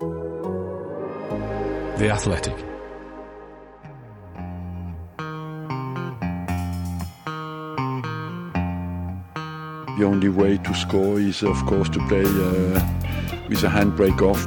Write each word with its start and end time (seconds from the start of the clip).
The 0.00 0.08
Athletic. 2.10 2.56
The 9.98 10.04
only 10.06 10.30
way 10.30 10.56
to 10.56 10.74
score 10.74 11.20
is, 11.20 11.42
of 11.42 11.66
course, 11.66 11.90
to 11.90 11.98
play 12.08 12.24
uh, 12.24 12.80
with 13.50 13.62
a 13.62 13.68
handbrake 13.68 14.22
off. 14.22 14.46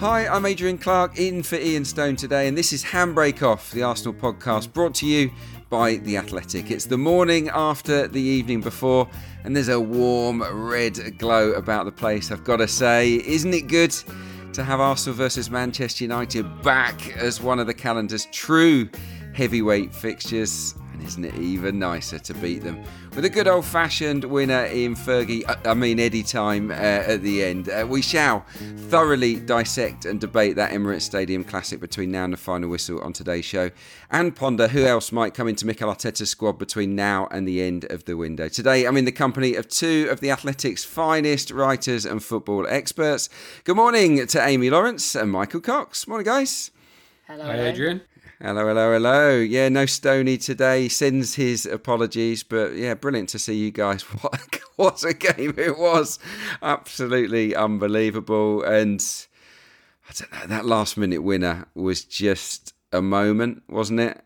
Hi, 0.00 0.26
I'm 0.26 0.44
Adrian 0.44 0.78
Clarke, 0.78 1.16
in 1.20 1.44
for 1.44 1.54
Ian 1.54 1.84
Stone 1.84 2.16
today, 2.16 2.48
and 2.48 2.58
this 2.58 2.72
is 2.72 2.82
Handbrake 2.82 3.42
Off, 3.42 3.70
the 3.70 3.84
Arsenal 3.84 4.14
podcast, 4.14 4.72
brought 4.72 4.94
to 4.96 5.06
you 5.06 5.30
by 5.68 5.96
The 5.96 6.16
Athletic. 6.16 6.70
It's 6.70 6.86
the 6.86 6.98
morning 6.98 7.48
after 7.48 8.06
the 8.06 8.20
evening 8.20 8.60
before, 8.60 9.08
and 9.44 9.54
there's 9.54 9.68
a 9.68 9.80
warm 9.80 10.42
red 10.42 11.18
glow 11.18 11.52
about 11.52 11.84
the 11.84 11.92
place, 11.92 12.30
I've 12.30 12.44
got 12.44 12.58
to 12.58 12.68
say. 12.68 13.14
Isn't 13.26 13.52
it 13.52 13.68
good 13.68 13.94
to 14.52 14.62
have 14.62 14.80
Arsenal 14.80 15.16
versus 15.16 15.50
Manchester 15.50 16.04
United 16.04 16.62
back 16.62 17.16
as 17.16 17.40
one 17.40 17.58
of 17.58 17.66
the 17.66 17.74
calendar's 17.74 18.26
true 18.26 18.88
heavyweight 19.34 19.94
fixtures? 19.94 20.74
And 20.96 21.06
isn't 21.06 21.24
it 21.26 21.34
even 21.34 21.78
nicer 21.78 22.18
to 22.18 22.32
beat 22.34 22.62
them 22.62 22.82
with 23.14 23.26
a 23.26 23.28
good 23.28 23.46
old 23.46 23.66
fashioned 23.66 24.24
winner 24.24 24.64
in 24.64 24.94
Fergie, 24.94 25.46
uh, 25.46 25.56
I 25.66 25.74
mean 25.74 26.00
Eddie 26.00 26.22
time 26.22 26.70
uh, 26.70 26.74
at 26.74 27.20
the 27.20 27.44
end? 27.44 27.68
Uh, 27.68 27.86
we 27.86 28.00
shall 28.00 28.46
thoroughly 28.88 29.34
dissect 29.34 30.06
and 30.06 30.18
debate 30.18 30.56
that 30.56 30.70
Emirates 30.70 31.02
Stadium 31.02 31.44
classic 31.44 31.80
between 31.80 32.12
now 32.12 32.24
and 32.24 32.32
the 32.32 32.38
final 32.38 32.70
whistle 32.70 32.98
on 33.02 33.12
today's 33.12 33.44
show 33.44 33.70
and 34.10 34.34
ponder 34.34 34.68
who 34.68 34.86
else 34.86 35.12
might 35.12 35.34
come 35.34 35.48
into 35.48 35.66
Mikel 35.66 35.94
Arteta's 35.94 36.30
squad 36.30 36.52
between 36.52 36.94
now 36.94 37.28
and 37.30 37.46
the 37.46 37.60
end 37.60 37.84
of 37.90 38.06
the 38.06 38.16
window. 38.16 38.48
Today, 38.48 38.86
I'm 38.86 38.96
in 38.96 39.04
the 39.04 39.12
company 39.12 39.54
of 39.54 39.68
two 39.68 40.08
of 40.10 40.20
the 40.20 40.30
Athletics' 40.30 40.82
finest 40.82 41.50
writers 41.50 42.06
and 42.06 42.24
football 42.24 42.66
experts. 42.66 43.28
Good 43.64 43.76
morning 43.76 44.26
to 44.26 44.42
Amy 44.42 44.70
Lawrence 44.70 45.14
and 45.14 45.30
Michael 45.30 45.60
Cox. 45.60 46.08
Morning, 46.08 46.24
guys. 46.24 46.70
Hello, 47.26 47.44
Hi, 47.44 47.66
Adrian. 47.66 48.00
Hello, 48.38 48.68
hello, 48.68 48.92
hello. 48.92 49.38
Yeah, 49.38 49.70
no 49.70 49.86
Stony 49.86 50.36
today. 50.36 50.88
Sends 50.88 51.36
his 51.36 51.64
apologies, 51.64 52.42
but 52.42 52.74
yeah, 52.74 52.92
brilliant 52.92 53.30
to 53.30 53.38
see 53.38 53.56
you 53.56 53.70
guys. 53.70 54.02
What 54.20 54.60
what 54.76 55.04
a 55.04 55.14
game 55.14 55.54
it 55.56 55.78
was! 55.78 56.18
Absolutely 56.60 57.56
unbelievable. 57.56 58.62
And 58.62 59.02
I 60.06 60.12
don't 60.12 60.32
know, 60.32 60.46
that 60.48 60.66
last 60.66 60.98
minute 60.98 61.22
winner 61.22 61.66
was 61.74 62.04
just 62.04 62.74
a 62.92 63.00
moment, 63.00 63.62
wasn't 63.70 64.00
it? 64.00 64.22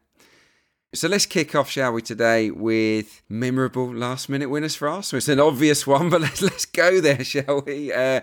So 0.92 1.06
let's 1.06 1.24
kick 1.24 1.54
off, 1.54 1.70
shall 1.70 1.92
we, 1.92 2.02
today 2.02 2.50
with 2.50 3.22
memorable 3.28 3.94
last 3.94 4.28
minute 4.28 4.50
winners 4.50 4.74
for 4.74 4.88
Arsenal. 4.88 5.18
It's 5.18 5.28
an 5.28 5.38
obvious 5.38 5.86
one, 5.86 6.10
but 6.10 6.20
let's 6.20 6.42
let's 6.42 6.64
go 6.64 7.00
there, 7.00 7.22
shall 7.22 7.62
we? 7.64 7.92
Uh, 7.92 8.22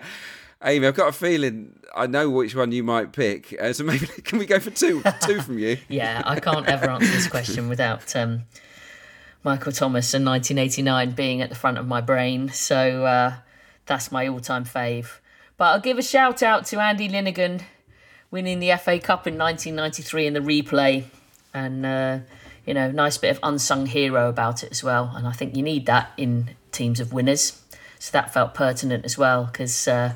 Amy, 0.64 0.86
I've 0.86 0.94
got 0.94 1.08
a 1.08 1.12
feeling 1.12 1.78
I 1.94 2.06
know 2.06 2.28
which 2.30 2.54
one 2.54 2.72
you 2.72 2.82
might 2.82 3.12
pick. 3.12 3.54
Uh, 3.60 3.72
so 3.72 3.84
maybe 3.84 4.06
can 4.06 4.38
we 4.38 4.46
go 4.46 4.58
for 4.58 4.70
two, 4.70 5.02
two 5.22 5.40
from 5.40 5.58
you? 5.58 5.78
Yeah, 5.88 6.22
I 6.24 6.40
can't 6.40 6.66
ever 6.66 6.90
answer 6.90 7.10
this 7.10 7.28
question 7.28 7.68
without 7.68 8.14
um, 8.16 8.42
Michael 9.44 9.72
Thomas 9.72 10.14
and 10.14 10.24
1989 10.26 11.12
being 11.12 11.42
at 11.42 11.48
the 11.48 11.54
front 11.54 11.78
of 11.78 11.86
my 11.86 12.00
brain. 12.00 12.48
So 12.50 13.04
uh, 13.04 13.34
that's 13.86 14.10
my 14.12 14.26
all-time 14.28 14.64
fave. 14.64 15.18
But 15.56 15.64
I'll 15.64 15.80
give 15.80 15.98
a 15.98 16.02
shout 16.02 16.42
out 16.42 16.66
to 16.66 16.80
Andy 16.80 17.08
Linighan 17.08 17.62
winning 18.30 18.60
the 18.60 18.76
FA 18.76 18.98
Cup 18.98 19.26
in 19.26 19.38
1993 19.38 20.26
in 20.26 20.34
the 20.34 20.40
replay, 20.40 21.04
and 21.54 21.84
uh, 21.84 22.18
you 22.66 22.74
know, 22.74 22.90
nice 22.90 23.18
bit 23.18 23.30
of 23.30 23.40
unsung 23.42 23.86
hero 23.86 24.28
about 24.28 24.62
it 24.62 24.70
as 24.70 24.84
well. 24.84 25.12
And 25.16 25.26
I 25.26 25.32
think 25.32 25.56
you 25.56 25.62
need 25.62 25.86
that 25.86 26.12
in 26.16 26.50
teams 26.70 27.00
of 27.00 27.12
winners. 27.12 27.60
So 27.98 28.12
that 28.12 28.32
felt 28.32 28.54
pertinent 28.54 29.04
as 29.04 29.18
well 29.18 29.46
because 29.46 29.88
uh, 29.88 30.14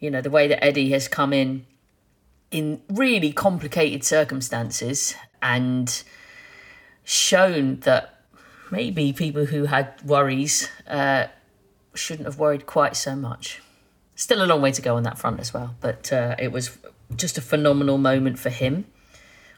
you 0.00 0.10
know, 0.10 0.20
the 0.20 0.30
way 0.30 0.48
that 0.48 0.64
Eddie 0.64 0.90
has 0.90 1.08
come 1.08 1.32
in 1.32 1.66
in 2.50 2.80
really 2.88 3.32
complicated 3.32 4.04
circumstances 4.04 5.14
and 5.42 6.02
shown 7.04 7.80
that 7.80 8.22
maybe 8.70 9.12
people 9.12 9.46
who 9.46 9.64
had 9.64 9.94
worries 10.04 10.68
uh, 10.86 11.26
shouldn't 11.94 12.26
have 12.26 12.38
worried 12.38 12.66
quite 12.66 12.96
so 12.96 13.16
much. 13.16 13.60
Still 14.14 14.42
a 14.42 14.46
long 14.46 14.62
way 14.62 14.72
to 14.72 14.82
go 14.82 14.96
on 14.96 15.02
that 15.04 15.18
front 15.18 15.40
as 15.40 15.54
well, 15.54 15.74
but 15.80 16.12
uh, 16.12 16.36
it 16.38 16.52
was 16.52 16.76
just 17.16 17.38
a 17.38 17.40
phenomenal 17.40 17.98
moment 17.98 18.38
for 18.38 18.50
him. 18.50 18.86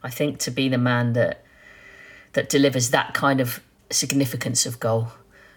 I 0.02 0.10
think 0.10 0.38
to 0.40 0.50
be 0.50 0.68
the 0.68 0.78
man 0.78 1.12
that 1.14 1.44
that 2.32 2.48
delivers 2.48 2.90
that 2.90 3.12
kind 3.12 3.40
of 3.40 3.60
significance 3.90 4.64
of 4.64 4.78
goal, 4.78 5.08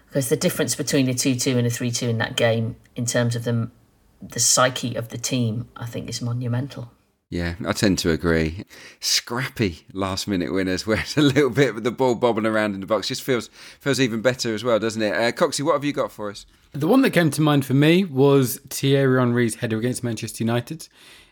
because 0.08 0.28
the 0.28 0.36
difference 0.36 0.74
between 0.74 1.08
a 1.08 1.14
two-two 1.14 1.56
and 1.56 1.66
a 1.66 1.70
three-two 1.70 2.08
in 2.08 2.18
that 2.18 2.36
game, 2.36 2.76
in 2.96 3.06
terms 3.06 3.36
of 3.36 3.44
the 3.44 3.70
the 4.20 4.40
psyche 4.40 4.94
of 4.94 5.08
the 5.08 5.18
team, 5.18 5.68
I 5.76 5.86
think 5.86 6.08
is 6.08 6.22
monumental. 6.22 6.90
Yeah, 7.30 7.54
I 7.66 7.72
tend 7.72 7.98
to 7.98 8.10
agree. 8.10 8.64
Scrappy 9.00 9.86
last 9.92 10.28
minute 10.28 10.52
winners 10.52 10.86
where 10.86 10.98
it's 10.98 11.16
a 11.16 11.22
little 11.22 11.50
bit 11.50 11.74
with 11.74 11.84
the 11.84 11.90
ball 11.90 12.14
bobbing 12.14 12.46
around 12.46 12.74
in 12.74 12.80
the 12.80 12.86
box 12.86 13.08
just 13.08 13.22
feels 13.22 13.48
feels 13.80 13.98
even 13.98 14.22
better 14.22 14.54
as 14.54 14.62
well, 14.62 14.78
doesn't 14.78 15.02
it? 15.02 15.12
Uh, 15.12 15.32
Coxie, 15.32 15.64
what 15.64 15.72
have 15.72 15.84
you 15.84 15.92
got 15.92 16.12
for 16.12 16.30
us? 16.30 16.46
The 16.72 16.88
one 16.88 17.02
that 17.02 17.10
came 17.10 17.30
to 17.30 17.40
mind 17.40 17.64
for 17.64 17.74
me 17.74 18.04
was 18.04 18.60
Thierry 18.68 19.18
Henry's 19.18 19.56
header 19.56 19.78
against 19.78 20.04
Manchester 20.04 20.44
United 20.44 20.88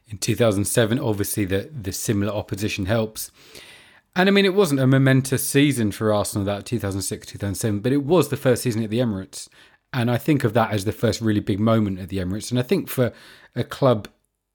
in 0.08 0.18
2007. 0.18 0.98
Obviously, 0.98 1.44
the, 1.44 1.70
the 1.72 1.92
similar 1.92 2.32
opposition 2.32 2.86
helps. 2.86 3.30
And 4.14 4.28
I 4.28 4.32
mean, 4.32 4.44
it 4.44 4.54
wasn't 4.54 4.80
a 4.80 4.86
momentous 4.86 5.48
season 5.48 5.90
for 5.90 6.12
Arsenal 6.12 6.44
that 6.44 6.66
2006 6.66 7.26
2007, 7.26 7.80
but 7.80 7.92
it 7.92 8.04
was 8.04 8.28
the 8.28 8.36
first 8.36 8.62
season 8.62 8.82
at 8.82 8.90
the 8.90 8.98
Emirates. 8.98 9.48
And 9.92 10.10
I 10.10 10.16
think 10.18 10.44
of 10.44 10.54
that 10.54 10.72
as 10.72 10.84
the 10.84 10.92
first 10.92 11.20
really 11.20 11.40
big 11.40 11.60
moment 11.60 11.98
at 11.98 12.08
the 12.08 12.18
Emirates. 12.18 12.50
And 12.50 12.58
I 12.58 12.62
think 12.62 12.88
for 12.88 13.12
a 13.54 13.64
club 13.64 14.08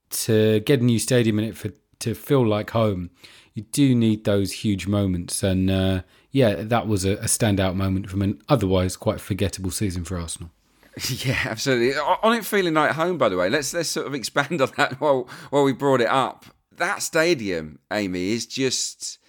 to 0.10 0.62
get 0.62 0.82
a 0.82 0.84
new 0.84 1.00
stadium 1.00 1.40
in 1.40 1.46
it 1.46 1.58
for 1.58 1.72
to 2.00 2.14
feel 2.14 2.46
like 2.46 2.72
home, 2.72 3.10
you 3.54 3.64
do 3.64 3.96
need 3.96 4.24
those 4.24 4.52
huge 4.52 4.88
moments. 4.88 5.44
And 5.44 5.70
uh, 5.70 6.02
yeah, 6.32 6.56
that 6.56 6.88
was 6.88 7.06
a, 7.06 7.14
a 7.14 7.26
standout 7.26 7.76
moment 7.76 8.10
from 8.10 8.22
an 8.22 8.42
otherwise 8.50 8.96
quite 8.96 9.20
forgettable 9.20 9.72
season 9.72 10.04
for 10.04 10.18
Arsenal. 10.18 10.52
Yeah, 11.10 11.38
absolutely. 11.46 11.96
On 11.96 12.34
it 12.34 12.44
feeling 12.44 12.74
like 12.74 12.92
home, 12.92 13.20
by 13.20 13.30
the 13.30 13.38
way, 13.38 13.52
let's 13.52 13.72
let's 13.72 13.90
sort 13.90 14.08
of 14.08 14.16
expand 14.16 14.62
on 14.64 14.72
that 14.78 15.00
while 15.00 15.30
while 15.52 15.64
we 15.64 15.72
brought 15.72 16.02
it 16.02 16.10
up. 16.10 16.48
That 16.76 17.04
stadium, 17.04 17.78
Amy, 17.92 18.32
is 18.32 18.48
just 18.48 19.20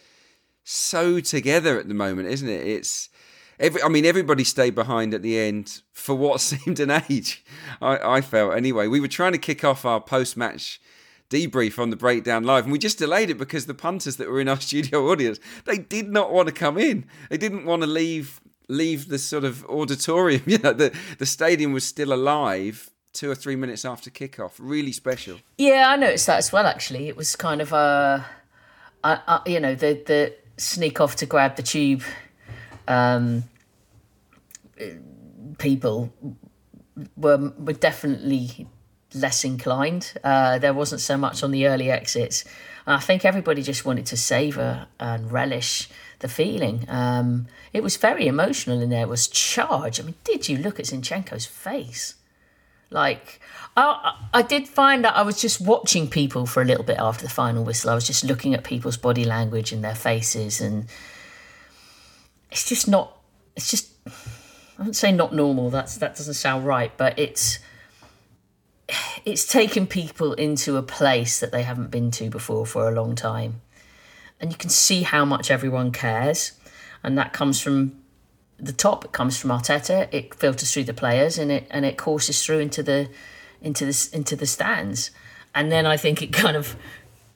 so 0.64 1.20
together 1.20 1.78
at 1.78 1.88
the 1.88 1.94
moment, 1.94 2.28
isn't 2.28 2.48
it? 2.48 2.66
It's 2.66 3.10
every, 3.60 3.82
I 3.82 3.88
mean, 3.88 4.04
everybody 4.04 4.44
stayed 4.44 4.74
behind 4.74 5.14
at 5.14 5.22
the 5.22 5.38
end 5.38 5.82
for 5.92 6.14
what 6.14 6.40
seemed 6.42 6.80
an 6.80 7.02
age. 7.08 7.44
I, 7.80 8.16
I 8.16 8.20
felt 8.20 8.54
anyway. 8.54 8.86
We 8.86 9.00
were 9.00 9.08
trying 9.08 9.32
to 9.32 9.38
kick 9.38 9.64
off 9.64 9.84
our 9.84 10.00
post-match 10.00 10.80
debrief 11.30 11.78
on 11.78 11.90
the 11.90 11.96
breakdown 11.96 12.44
live, 12.44 12.64
and 12.64 12.72
we 12.72 12.78
just 12.78 12.98
delayed 12.98 13.30
it 13.30 13.38
because 13.38 13.66
the 13.66 13.74
punters 13.74 14.16
that 14.16 14.28
were 14.28 14.40
in 14.40 14.48
our 14.48 14.60
studio 14.68 15.10
audience 15.10 15.38
they 15.64 15.78
did 15.78 16.10
not 16.10 16.32
want 16.32 16.48
to 16.48 16.54
come 16.54 16.78
in. 16.78 17.04
They 17.30 17.36
didn't 17.36 17.64
want 17.64 17.82
to 17.82 17.88
leave 17.88 18.40
leave 18.68 19.08
the 19.08 19.18
sort 19.18 19.44
of 19.44 19.64
auditorium. 19.66 20.42
You 20.46 20.58
know, 20.58 20.72
the 20.72 20.96
the 21.18 21.26
stadium 21.26 21.72
was 21.72 21.84
still 21.84 22.12
alive 22.12 22.90
two 23.12 23.30
or 23.30 23.34
three 23.34 23.56
minutes 23.56 23.84
after 23.84 24.10
kickoff. 24.10 24.52
Really 24.58 24.92
special. 24.92 25.38
Yeah, 25.56 25.86
I 25.88 25.96
noticed 25.96 26.26
that 26.26 26.38
as 26.38 26.52
well. 26.52 26.66
Actually, 26.66 27.08
it 27.08 27.16
was 27.16 27.36
kind 27.36 27.60
of 27.60 27.72
uh, 27.72 28.20
I, 29.04 29.20
I, 29.26 29.40
you 29.46 29.60
know, 29.60 29.74
the 29.74 30.02
the 30.06 30.34
sneak 30.56 31.00
off 31.00 31.16
to 31.16 31.26
grab 31.26 31.56
the 31.56 31.62
tube. 31.62 32.02
Um, 32.88 33.44
people 35.58 36.12
were 37.16 37.52
were 37.58 37.72
definitely 37.74 38.66
less 39.14 39.44
inclined. 39.44 40.12
Uh, 40.24 40.58
there 40.58 40.74
wasn't 40.74 41.00
so 41.00 41.16
much 41.16 41.42
on 41.42 41.50
the 41.50 41.66
early 41.66 41.90
exits. 41.90 42.44
I 42.86 43.00
think 43.00 43.24
everybody 43.24 43.62
just 43.62 43.84
wanted 43.84 44.06
to 44.06 44.16
savour 44.16 44.86
and 44.98 45.30
relish 45.30 45.90
the 46.20 46.28
feeling. 46.28 46.86
Um, 46.88 47.46
it 47.72 47.82
was 47.82 47.96
very 47.98 48.26
emotional 48.26 48.80
in 48.80 48.88
there. 48.88 49.06
Was 49.06 49.28
charge. 49.28 50.00
I 50.00 50.04
mean, 50.04 50.14
did 50.24 50.48
you 50.48 50.56
look 50.56 50.80
at 50.80 50.86
Zinchenko's 50.86 51.46
face? 51.46 52.14
Like, 52.90 53.40
I, 53.76 54.14
I 54.32 54.40
did 54.40 54.66
find 54.66 55.04
that 55.04 55.14
I 55.14 55.22
was 55.22 55.38
just 55.40 55.60
watching 55.60 56.08
people 56.08 56.46
for 56.46 56.62
a 56.62 56.64
little 56.64 56.84
bit 56.84 56.98
after 56.98 57.24
the 57.24 57.30
final 57.30 57.62
whistle. 57.62 57.90
I 57.90 57.94
was 57.94 58.06
just 58.06 58.24
looking 58.24 58.54
at 58.54 58.64
people's 58.64 58.96
body 58.96 59.24
language 59.24 59.72
and 59.72 59.84
their 59.84 59.94
faces, 59.94 60.60
and 60.62 60.86
it's 62.50 62.68
just 62.68 62.88
not. 62.88 63.16
It's 63.56 63.70
just 63.70 63.90
I 64.06 64.82
wouldn't 64.82 64.96
say 64.96 65.12
not 65.12 65.34
normal. 65.34 65.70
That's 65.70 65.96
that 65.96 66.16
doesn't 66.16 66.34
sound 66.34 66.66
right, 66.66 66.92
but 66.96 67.18
it's 67.18 67.58
it's 69.24 69.46
taken 69.46 69.86
people 69.86 70.32
into 70.34 70.76
a 70.76 70.82
place 70.82 71.40
that 71.40 71.52
they 71.52 71.62
haven't 71.62 71.90
been 71.90 72.10
to 72.12 72.30
before 72.30 72.64
for 72.64 72.88
a 72.88 72.92
long 72.92 73.14
time. 73.14 73.60
And 74.40 74.52
you 74.52 74.56
can 74.56 74.70
see 74.70 75.02
how 75.02 75.24
much 75.24 75.50
everyone 75.50 75.90
cares. 75.90 76.52
And 77.02 77.18
that 77.18 77.32
comes 77.32 77.60
from 77.60 77.98
the 78.58 78.72
top, 78.72 79.04
it 79.04 79.12
comes 79.12 79.38
from 79.38 79.50
Arteta, 79.50 80.08
it 80.12 80.34
filters 80.34 80.72
through 80.72 80.84
the 80.84 80.94
players 80.94 81.38
and 81.38 81.50
it 81.50 81.66
and 81.70 81.84
it 81.84 81.96
courses 81.96 82.44
through 82.44 82.58
into 82.58 82.82
the 82.82 83.08
into 83.60 83.84
the 83.84 84.08
into 84.12 84.36
the 84.36 84.46
stands. 84.46 85.10
And 85.54 85.72
then 85.72 85.86
I 85.86 85.96
think 85.96 86.22
it 86.22 86.32
kind 86.32 86.56
of 86.56 86.76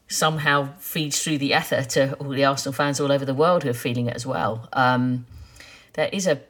somehow 0.08 0.74
feeds 0.78 1.22
through 1.22 1.38
the 1.38 1.52
ether 1.52 1.82
to 1.82 2.14
all 2.14 2.30
the 2.30 2.44
Arsenal 2.44 2.72
fans 2.72 3.00
all 3.00 3.10
over 3.10 3.24
the 3.24 3.34
world 3.34 3.62
who 3.62 3.70
are 3.70 3.74
feeling 3.74 4.06
it 4.06 4.14
as 4.14 4.26
well. 4.26 4.68
Um, 4.72 5.26
there 5.94 6.10
is 6.12 6.26
a 6.26 6.40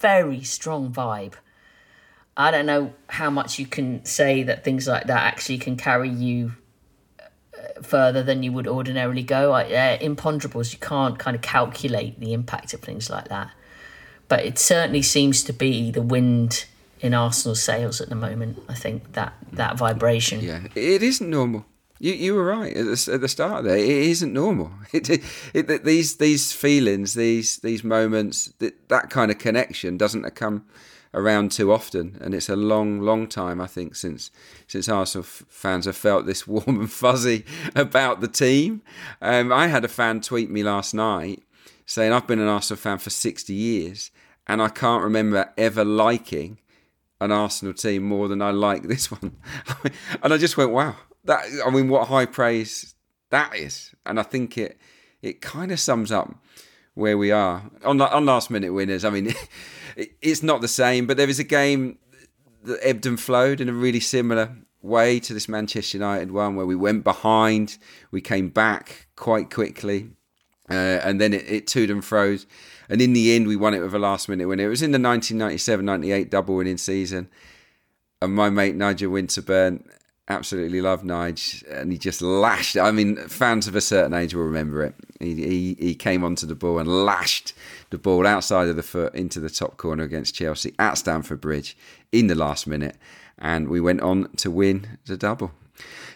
very 0.00 0.42
strong 0.42 0.92
vibe 0.92 1.34
I 2.38 2.52
don't 2.52 2.66
know 2.66 2.94
how 3.08 3.30
much 3.30 3.58
you 3.58 3.66
can 3.66 4.04
say 4.04 4.44
that 4.44 4.62
things 4.62 4.86
like 4.86 5.08
that 5.08 5.24
actually 5.24 5.58
can 5.58 5.76
carry 5.76 6.08
you 6.08 6.52
uh, 7.20 7.82
further 7.82 8.22
than 8.22 8.44
you 8.44 8.52
would 8.52 8.68
ordinarily 8.68 9.24
go. 9.24 9.52
Uh, 9.54 9.98
imponderables, 9.98 10.72
you 10.72 10.78
can't 10.78 11.18
kind 11.18 11.34
of 11.34 11.42
calculate 11.42 12.20
the 12.20 12.32
impact 12.32 12.72
of 12.74 12.80
things 12.80 13.10
like 13.10 13.26
that. 13.28 13.50
But 14.28 14.44
it 14.44 14.56
certainly 14.56 15.02
seems 15.02 15.42
to 15.44 15.52
be 15.52 15.90
the 15.90 16.00
wind 16.00 16.66
in 17.00 17.12
Arsenal's 17.12 17.60
sails 17.60 18.00
at 18.00 18.08
the 18.08 18.14
moment. 18.14 18.62
I 18.68 18.74
think 18.74 19.14
that 19.14 19.32
that 19.52 19.76
vibration. 19.76 20.38
Yeah, 20.40 20.60
it 20.76 21.02
isn't 21.02 21.28
normal. 21.28 21.66
You 21.98 22.12
you 22.12 22.34
were 22.34 22.44
right 22.44 22.76
at 22.76 22.84
the, 22.84 23.10
at 23.12 23.20
the 23.20 23.28
start 23.28 23.64
there. 23.64 23.76
It 23.76 23.88
isn't 23.88 24.32
normal. 24.32 24.72
It, 24.92 25.10
it, 25.10 25.22
it, 25.52 25.84
these 25.84 26.16
these 26.16 26.52
feelings, 26.52 27.14
these 27.14 27.58
these 27.58 27.84
moments, 27.84 28.52
that 28.58 28.88
that 28.88 29.10
kind 29.10 29.30
of 29.30 29.38
connection 29.38 29.98
doesn't 29.98 30.28
come 30.34 30.64
around 31.12 31.52
too 31.52 31.72
often, 31.72 32.16
and 32.20 32.34
it's 32.34 32.48
a 32.48 32.56
long, 32.56 33.00
long 33.00 33.26
time 33.26 33.60
I 33.60 33.66
think 33.66 33.96
since 33.96 34.30
since 34.66 34.88
Arsenal 34.88 35.24
f- 35.24 35.44
fans 35.48 35.86
have 35.86 35.96
felt 35.96 36.26
this 36.26 36.46
warm 36.46 36.80
and 36.80 36.92
fuzzy 36.92 37.44
about 37.74 38.20
the 38.20 38.28
team. 38.28 38.82
Um, 39.20 39.52
I 39.52 39.66
had 39.66 39.84
a 39.84 39.88
fan 39.88 40.20
tweet 40.20 40.50
me 40.50 40.62
last 40.62 40.94
night 40.94 41.42
saying 41.86 42.12
I've 42.12 42.26
been 42.26 42.40
an 42.40 42.48
Arsenal 42.48 42.78
fan 42.78 42.98
for 42.98 43.10
sixty 43.10 43.54
years, 43.54 44.10
and 44.46 44.62
I 44.62 44.68
can't 44.68 45.02
remember 45.02 45.52
ever 45.58 45.84
liking 45.84 46.58
an 47.20 47.32
Arsenal 47.32 47.74
team 47.74 48.04
more 48.04 48.28
than 48.28 48.40
I 48.40 48.50
like 48.50 48.84
this 48.84 49.10
one. 49.10 49.36
and 50.22 50.32
I 50.32 50.38
just 50.38 50.56
went, 50.56 50.70
wow, 50.70 50.96
that 51.28 51.44
I 51.64 51.70
mean, 51.70 51.88
what 51.88 52.08
high 52.08 52.26
praise 52.26 52.94
that 53.30 53.54
is, 53.54 53.94
and 54.04 54.18
I 54.18 54.22
think 54.24 54.58
it 54.58 54.78
it 55.22 55.40
kind 55.40 55.70
of 55.70 55.78
sums 55.78 56.10
up 56.10 56.34
where 56.94 57.16
we 57.16 57.30
are 57.30 57.62
on 57.84 58.00
on 58.00 58.26
last 58.26 58.50
minute 58.50 58.72
winners. 58.72 59.04
I 59.04 59.10
mean, 59.10 59.34
it's 59.96 60.42
not 60.42 60.60
the 60.60 60.68
same, 60.68 61.06
but 61.06 61.16
there 61.16 61.28
is 61.28 61.38
a 61.38 61.44
game 61.44 61.98
that 62.64 62.80
ebbed 62.82 63.06
and 63.06 63.20
flowed 63.20 63.60
in 63.60 63.68
a 63.68 63.72
really 63.72 64.00
similar 64.00 64.56
way 64.82 65.20
to 65.20 65.34
this 65.34 65.48
Manchester 65.48 65.98
United 65.98 66.32
one, 66.32 66.56
where 66.56 66.66
we 66.66 66.74
went 66.74 67.04
behind, 67.04 67.78
we 68.10 68.20
came 68.20 68.48
back 68.48 69.06
quite 69.14 69.50
quickly, 69.50 70.10
uh, 70.70 71.00
and 71.04 71.20
then 71.20 71.34
it, 71.34 71.48
it 71.48 71.66
toed 71.66 71.90
and 71.90 72.04
froze. 72.04 72.46
And 72.88 73.02
in 73.02 73.12
the 73.12 73.36
end, 73.36 73.46
we 73.46 73.56
won 73.56 73.74
it 73.74 73.80
with 73.80 73.94
a 73.94 73.98
last 73.98 74.30
minute 74.30 74.48
win. 74.48 74.60
It 74.60 74.68
was 74.68 74.80
in 74.80 74.92
the 74.92 74.98
1997 74.98 75.84
98 75.84 76.30
double 76.30 76.56
winning 76.56 76.78
season. 76.78 77.28
And 78.22 78.34
my 78.34 78.50
mate 78.50 78.74
Nigel 78.74 79.12
Winterburn 79.12 79.84
absolutely 80.28 80.80
loved 80.80 81.04
Nige, 81.04 81.64
and 81.70 81.90
he 81.90 81.98
just 81.98 82.22
lashed. 82.22 82.76
I 82.76 82.90
mean, 82.90 83.16
fans 83.28 83.66
of 83.66 83.74
a 83.74 83.80
certain 83.80 84.14
age 84.14 84.34
will 84.34 84.44
remember 84.44 84.82
it. 84.82 84.94
He, 85.20 85.34
he, 85.34 85.76
he 85.78 85.94
came 85.94 86.22
onto 86.22 86.46
the 86.46 86.54
ball 86.54 86.78
and 86.78 87.04
lashed 87.04 87.52
the 87.90 87.98
ball 87.98 88.26
outside 88.26 88.68
of 88.68 88.76
the 88.76 88.82
foot 88.82 89.14
into 89.14 89.40
the 89.40 89.50
top 89.50 89.76
corner 89.76 90.04
against 90.04 90.34
Chelsea 90.34 90.74
at 90.78 90.94
Stamford 90.94 91.40
Bridge 91.40 91.76
in 92.12 92.26
the 92.26 92.34
last 92.34 92.66
minute, 92.66 92.96
and 93.38 93.68
we 93.68 93.80
went 93.80 94.00
on 94.00 94.30
to 94.36 94.50
win 94.50 94.98
the 95.06 95.16
double 95.16 95.52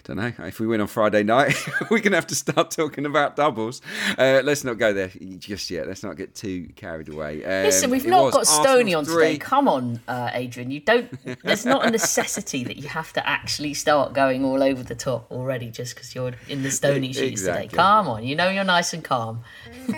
don't 0.05 0.17
know 0.17 0.33
if 0.47 0.59
we 0.59 0.67
win 0.67 0.81
on 0.81 0.87
Friday 0.89 1.23
night, 1.23 1.55
we're 1.91 2.01
gonna 2.01 2.17
have 2.17 2.27
to 2.29 2.35
start 2.35 2.71
talking 2.71 3.07
about 3.07 3.37
doubles. 3.37 3.81
Uh, 4.19 4.41
let's 4.43 4.65
not 4.65 4.79
go 4.79 4.93
there 4.93 5.11
just 5.39 5.71
yet. 5.71 5.87
Let's 5.87 6.03
not 6.03 6.17
get 6.17 6.35
too 6.35 6.69
carried 6.75 7.09
away. 7.09 7.45
Um, 7.45 7.65
Listen, 7.65 7.91
we've 7.91 8.07
not 8.07 8.33
got 8.33 8.47
Stony 8.47 8.95
on 8.95 9.05
three. 9.05 9.33
today. 9.35 9.39
Come 9.39 9.69
on, 9.69 10.01
uh, 10.09 10.31
Adrian. 10.33 10.71
You 10.71 10.81
don't. 10.81 11.11
There's 11.45 11.65
not 11.65 11.87
a 11.87 11.91
necessity 11.91 12.65
that 12.65 12.77
you 12.77 12.89
have 12.89 13.13
to 13.13 13.27
actually 13.27 13.75
start 13.75 14.13
going 14.13 14.45
all 14.45 14.63
over 14.63 14.83
the 14.83 14.95
top 14.95 15.31
already 15.31 15.71
just 15.71 15.95
because 15.95 16.15
you're 16.15 16.33
in 16.49 16.63
the 16.63 16.71
Stony 16.71 17.13
sheets 17.13 17.43
exactly. 17.43 17.69
today. 17.69 17.77
Come 17.77 18.09
on, 18.09 18.25
you 18.25 18.35
know 18.35 18.49
you're 18.49 18.65
nice 18.65 18.93
and 18.93 19.05
calm. 19.05 19.43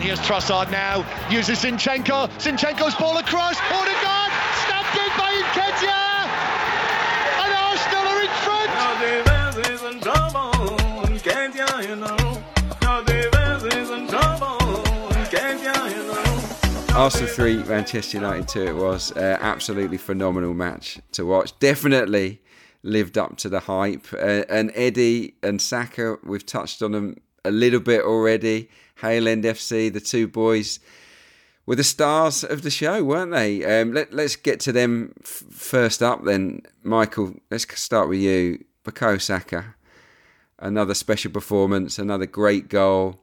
Here's 0.00 0.18
Trossard 0.20 0.70
now, 0.70 1.04
uses 1.30 1.62
Zinchenko. 1.62 2.28
Zinchenko's 2.38 2.94
ball 2.94 3.18
across. 3.18 3.60
Odegaard, 3.60 4.32
snapped 4.64 4.96
in 4.96 5.10
by 5.18 5.30
Nketiah. 5.52 5.89
Arsenal 16.94 17.28
3, 17.28 17.56
Manchester 17.64 18.18
United 18.18 18.46
2 18.46 18.66
it 18.66 18.74
was. 18.74 19.10
Uh, 19.12 19.38
absolutely 19.40 19.96
phenomenal 19.96 20.54
match 20.54 21.00
to 21.12 21.24
watch. 21.26 21.58
Definitely 21.58 22.40
lived 22.82 23.18
up 23.18 23.36
to 23.38 23.48
the 23.48 23.60
hype. 23.60 24.06
Uh, 24.12 24.44
and 24.48 24.70
Eddie 24.74 25.34
and 25.42 25.60
Saka, 25.60 26.18
we've 26.22 26.46
touched 26.46 26.82
on 26.82 26.92
them 26.92 27.16
a 27.44 27.50
little 27.50 27.80
bit 27.80 28.02
already. 28.02 28.68
Hale 29.00 29.26
End 29.26 29.44
FC, 29.44 29.92
the 29.92 30.00
two 30.00 30.28
boys 30.28 30.78
were 31.66 31.76
the 31.76 31.84
stars 31.84 32.44
of 32.44 32.62
the 32.62 32.70
show, 32.70 33.02
weren't 33.02 33.32
they? 33.32 33.64
Um, 33.64 33.92
let, 33.92 34.12
us 34.14 34.36
get 34.36 34.60
to 34.60 34.72
them 34.72 35.14
f- 35.22 35.44
first 35.50 36.02
up 36.02 36.24
then. 36.24 36.62
Michael, 36.82 37.34
let's 37.50 37.66
start 37.80 38.08
with 38.08 38.20
you. 38.20 38.64
Bukayo 38.84 39.20
Saka, 39.20 39.74
another 40.60 40.94
special 40.94 41.30
performance, 41.30 41.98
another 41.98 42.26
great 42.26 42.68
goal. 42.68 43.20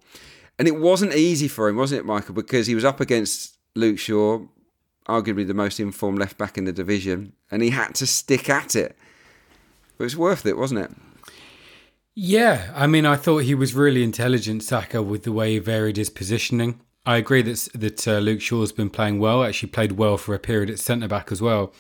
And 0.60 0.68
it 0.68 0.78
wasn't 0.78 1.14
easy 1.14 1.48
for 1.48 1.70
him, 1.70 1.78
wasn't 1.78 2.00
it, 2.00 2.06
Michael? 2.06 2.34
Because 2.34 2.68
he 2.68 2.76
was 2.76 2.86
up 2.86 3.00
against 3.00 3.58
Luke 3.76 4.00
Shaw, 4.00 4.42
arguably 5.08 5.46
the 5.46 5.54
most 5.54 5.80
informed 5.80 6.20
left 6.20 6.38
back 6.38 6.58
in 6.58 6.66
the 6.66 6.72
division, 6.72 7.34
and 7.52 7.62
he 7.62 7.70
had 7.70 7.96
to 7.96 8.08
stick 8.08 8.50
at 8.50 8.76
it. 8.76 8.98
But 9.98 10.04
it 10.04 10.06
was 10.06 10.18
worth 10.18 10.46
it, 10.46 10.58
wasn't 10.58 10.82
it? 10.82 10.92
Yeah, 12.16 12.72
I 12.76 12.88
mean, 12.88 13.06
I 13.06 13.16
thought 13.16 13.44
he 13.44 13.54
was 13.54 13.76
really 13.76 14.04
intelligent, 14.04 14.64
Saka, 14.64 15.04
with 15.04 15.24
the 15.24 15.32
way 15.32 15.54
he 15.54 15.60
varied 15.60 15.98
his 15.98 16.10
positioning. 16.10 16.82
I 17.06 17.18
agree 17.18 17.44
that 17.44 17.70
that 17.76 18.08
uh, 18.08 18.18
Luke 18.18 18.42
Shaw's 18.42 18.72
been 18.72 18.90
playing 18.90 19.20
well. 19.20 19.44
Actually, 19.44 19.70
played 19.70 19.94
well 19.94 20.18
for 20.18 20.34
a 20.34 20.40
period 20.40 20.70
at 20.70 20.80
centre 20.80 21.08
back 21.08 21.32
as 21.32 21.42
well. 21.42 21.74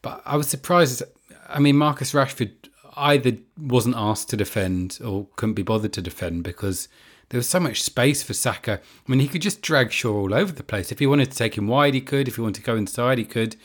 But 0.00 0.22
I 0.24 0.36
was 0.36 0.48
surprised. 0.48 1.02
I 1.48 1.60
mean, 1.60 1.76
Marcus 1.76 2.12
Rashford 2.12 2.52
either 2.96 3.38
wasn't 3.58 3.96
asked 3.96 4.30
to 4.30 4.36
defend 4.36 4.98
or 5.04 5.26
couldn't 5.36 5.54
be 5.54 5.62
bothered 5.62 5.92
to 5.94 6.02
defend 6.02 6.44
because 6.44 6.88
there 7.32 7.38
was 7.38 7.48
so 7.48 7.58
much 7.58 7.82
space 7.82 8.22
for 8.22 8.34
Saka. 8.34 8.78
I 8.78 9.10
mean, 9.10 9.20
he 9.20 9.26
could 9.28 9.40
just 9.40 9.62
drag 9.62 9.90
Shaw 9.90 10.12
all 10.12 10.34
over 10.34 10.52
the 10.52 10.62
place. 10.62 10.92
If 10.92 10.98
he 10.98 11.06
wanted 11.06 11.30
to 11.30 11.36
take 11.36 11.56
him 11.56 11.66
wide, 11.66 11.94
he 11.94 12.02
could. 12.02 12.28
If 12.28 12.36
he 12.36 12.42
wanted 12.42 12.56
to 12.56 12.66
go 12.66 12.76
inside, 12.76 13.16
he 13.16 13.24
could. 13.24 13.56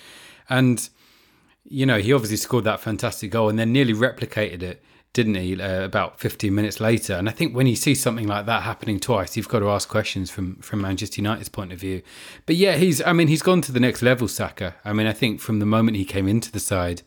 And, 0.49 0.87
you 1.65 1.85
know, 1.85 1.99
he 1.99 2.13
obviously 2.13 2.37
scored 2.37 2.63
that 2.63 2.79
fantastic 2.79 3.29
goal 3.29 3.49
and 3.49 3.59
then 3.59 3.73
nearly 3.73 3.93
replicated 3.93 4.63
it, 4.63 4.81
didn't 5.11 5.35
he, 5.35 5.61
uh, 5.61 5.83
about 5.83 6.17
15 6.17 6.55
minutes 6.55 6.79
later. 6.79 7.15
And 7.15 7.27
I 7.27 7.33
think 7.33 7.53
when 7.53 7.67
you 7.67 7.75
see 7.75 7.93
something 7.93 8.25
like 8.25 8.45
that 8.45 8.63
happening 8.63 9.01
twice, 9.01 9.35
you've 9.35 9.49
got 9.49 9.59
to 9.59 9.69
ask 9.69 9.89
questions 9.89 10.31
from, 10.31 10.55
from 10.57 10.79
Manchester 10.79 11.19
United's 11.19 11.49
point 11.49 11.73
of 11.73 11.79
view. 11.79 12.01
But 12.45 12.55
yeah, 12.55 12.77
he's, 12.77 13.01
I 13.01 13.11
mean, 13.11 13.27
he's 13.27 13.41
gone 13.41 13.59
to 13.63 13.73
the 13.73 13.81
next 13.81 14.01
level, 14.01 14.29
Saka. 14.29 14.75
I 14.85 14.93
mean, 14.93 15.07
I 15.07 15.13
think 15.13 15.41
from 15.41 15.59
the 15.59 15.65
moment 15.65 15.97
he 15.97 16.05
came 16.05 16.29
into 16.29 16.53
the 16.53 16.61
side, 16.61 17.01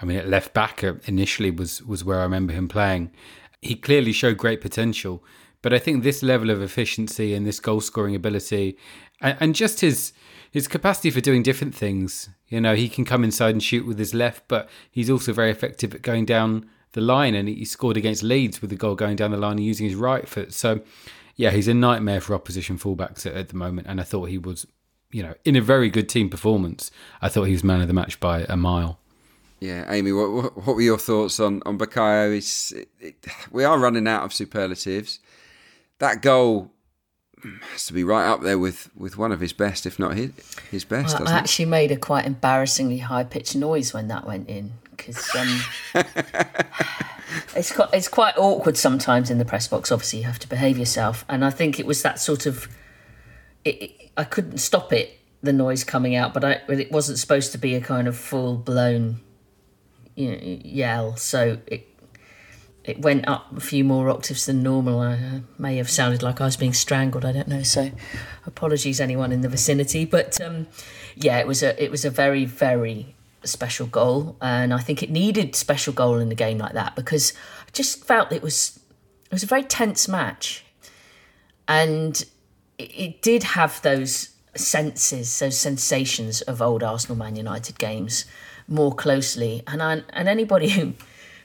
I 0.00 0.04
mean, 0.04 0.18
at 0.18 0.28
left 0.28 0.54
back 0.54 0.84
uh, 0.84 0.94
initially 1.04 1.50
was, 1.50 1.82
was 1.82 2.04
where 2.04 2.20
I 2.20 2.22
remember 2.22 2.52
him 2.52 2.68
playing. 2.68 3.10
He 3.60 3.74
clearly 3.74 4.12
showed 4.12 4.36
great 4.36 4.60
potential. 4.60 5.22
But 5.60 5.74
I 5.74 5.78
think 5.78 6.02
this 6.02 6.22
level 6.22 6.50
of 6.50 6.62
efficiency 6.62 7.34
and 7.34 7.46
this 7.46 7.58
goal 7.58 7.80
scoring 7.80 8.14
ability, 8.14 8.76
and, 9.20 9.36
and 9.40 9.54
just 9.54 9.80
his 9.80 10.12
his 10.50 10.68
capacity 10.68 11.10
for 11.10 11.20
doing 11.20 11.42
different 11.42 11.74
things. 11.74 12.30
You 12.48 12.60
know, 12.60 12.74
he 12.74 12.88
can 12.88 13.04
come 13.04 13.24
inside 13.24 13.50
and 13.50 13.62
shoot 13.62 13.86
with 13.86 13.98
his 13.98 14.14
left, 14.14 14.44
but 14.48 14.68
he's 14.90 15.10
also 15.10 15.32
very 15.32 15.50
effective 15.50 15.94
at 15.94 16.02
going 16.02 16.24
down 16.24 16.70
the 16.92 17.00
line. 17.00 17.34
And 17.34 17.48
he 17.48 17.64
scored 17.64 17.96
against 17.96 18.22
Leeds 18.22 18.62
with 18.62 18.70
the 18.70 18.76
goal 18.76 18.94
going 18.94 19.16
down 19.16 19.30
the 19.30 19.36
line 19.36 19.58
and 19.58 19.64
using 19.64 19.86
his 19.86 19.94
right 19.94 20.26
foot. 20.26 20.54
So, 20.54 20.80
yeah, 21.36 21.50
he's 21.50 21.68
a 21.68 21.74
nightmare 21.74 22.20
for 22.20 22.34
opposition 22.34 22.78
fullbacks 22.78 23.26
at, 23.26 23.34
at 23.34 23.48
the 23.50 23.56
moment. 23.56 23.88
And 23.88 24.00
I 24.00 24.04
thought 24.04 24.30
he 24.30 24.38
was, 24.38 24.66
you 25.10 25.22
know, 25.22 25.34
in 25.44 25.54
a 25.54 25.60
very 25.60 25.90
good 25.90 26.08
team 26.08 26.30
performance. 26.30 26.90
I 27.20 27.28
thought 27.28 27.44
he 27.44 27.52
was 27.52 27.62
man 27.62 27.82
of 27.82 27.88
the 27.88 27.94
match 27.94 28.18
by 28.18 28.46
a 28.48 28.56
mile. 28.56 29.00
Yeah, 29.60 29.92
Amy, 29.92 30.12
what, 30.12 30.56
what 30.56 30.76
were 30.76 30.80
your 30.80 30.98
thoughts 30.98 31.40
on 31.40 31.62
on 31.66 31.78
Bukayo? 31.78 32.36
It, 32.72 32.88
it, 33.00 33.26
we 33.50 33.64
are 33.64 33.78
running 33.78 34.06
out 34.06 34.24
of 34.24 34.32
superlatives 34.32 35.20
that 35.98 36.22
goal 36.22 36.70
has 37.72 37.86
to 37.86 37.92
be 37.92 38.02
right 38.02 38.26
up 38.26 38.42
there 38.42 38.58
with, 38.58 38.90
with 38.96 39.16
one 39.16 39.30
of 39.32 39.40
his 39.40 39.52
best, 39.52 39.86
if 39.86 39.98
not 39.98 40.16
his, 40.16 40.30
his 40.70 40.84
best. 40.84 41.18
Well, 41.18 41.28
I 41.28 41.32
actually 41.32 41.64
it? 41.64 41.68
made 41.68 41.92
a 41.92 41.96
quite 41.96 42.26
embarrassingly 42.26 42.98
high 42.98 43.24
pitched 43.24 43.56
noise 43.56 43.94
when 43.94 44.08
that 44.08 44.26
went 44.26 44.48
in 44.48 44.72
because 44.90 45.34
um, 45.36 45.60
it's 47.54 47.72
quite 47.72 47.88
it's 47.92 48.08
quite 48.08 48.36
awkward 48.36 48.76
sometimes 48.76 49.30
in 49.30 49.38
the 49.38 49.44
press 49.44 49.68
box. 49.68 49.92
Obviously, 49.92 50.20
you 50.20 50.24
have 50.24 50.40
to 50.40 50.48
behave 50.48 50.78
yourself, 50.78 51.24
and 51.28 51.44
I 51.44 51.50
think 51.50 51.78
it 51.78 51.86
was 51.86 52.02
that 52.02 52.18
sort 52.18 52.46
of. 52.46 52.68
It, 53.64 54.10
I 54.16 54.24
couldn't 54.24 54.58
stop 54.58 54.92
it, 54.92 55.18
the 55.42 55.52
noise 55.52 55.84
coming 55.84 56.16
out, 56.16 56.34
but 56.34 56.44
I, 56.44 56.60
it 56.68 56.90
wasn't 56.90 57.18
supposed 57.18 57.52
to 57.52 57.58
be 57.58 57.76
a 57.76 57.80
kind 57.80 58.08
of 58.08 58.16
full 58.16 58.56
blown 58.56 59.20
yell. 60.18 61.16
So 61.16 61.58
it 61.66 61.88
it 62.84 63.00
went 63.00 63.28
up 63.28 63.54
a 63.54 63.60
few 63.60 63.84
more 63.84 64.08
octaves 64.08 64.46
than 64.46 64.62
normal. 64.62 65.00
I 65.00 65.42
may 65.58 65.76
have 65.76 65.90
sounded 65.90 66.22
like 66.22 66.40
I 66.40 66.46
was 66.46 66.56
being 66.56 66.72
strangled. 66.72 67.24
I 67.24 67.32
don't 67.32 67.48
know. 67.48 67.62
So 67.62 67.90
apologies 68.46 69.00
anyone 69.00 69.30
in 69.30 69.42
the 69.42 69.48
vicinity. 69.48 70.04
But 70.04 70.40
um, 70.40 70.66
yeah, 71.14 71.38
it 71.38 71.46
was 71.46 71.62
a 71.62 71.82
it 71.82 71.90
was 71.90 72.04
a 72.04 72.10
very 72.10 72.44
very 72.44 73.14
special 73.44 73.86
goal, 73.86 74.36
and 74.40 74.72
I 74.72 74.78
think 74.78 75.02
it 75.02 75.10
needed 75.10 75.54
special 75.54 75.92
goal 75.92 76.18
in 76.18 76.32
a 76.32 76.34
game 76.34 76.58
like 76.58 76.72
that 76.72 76.96
because 76.96 77.32
I 77.66 77.70
just 77.72 78.04
felt 78.04 78.32
it 78.32 78.42
was 78.42 78.80
it 79.26 79.32
was 79.32 79.42
a 79.42 79.46
very 79.46 79.64
tense 79.64 80.08
match, 80.08 80.64
and 81.66 82.24
it, 82.78 82.90
it 82.96 83.22
did 83.22 83.42
have 83.42 83.82
those 83.82 84.30
senses, 84.54 85.38
those 85.38 85.58
sensations 85.58 86.40
of 86.42 86.62
old 86.62 86.82
Arsenal 86.82 87.16
Man 87.16 87.36
United 87.36 87.78
games 87.78 88.24
more 88.68 88.94
closely, 88.94 89.62
and 89.66 89.82
I, 89.82 90.02
and 90.10 90.28
anybody 90.28 90.68
who 90.68 90.94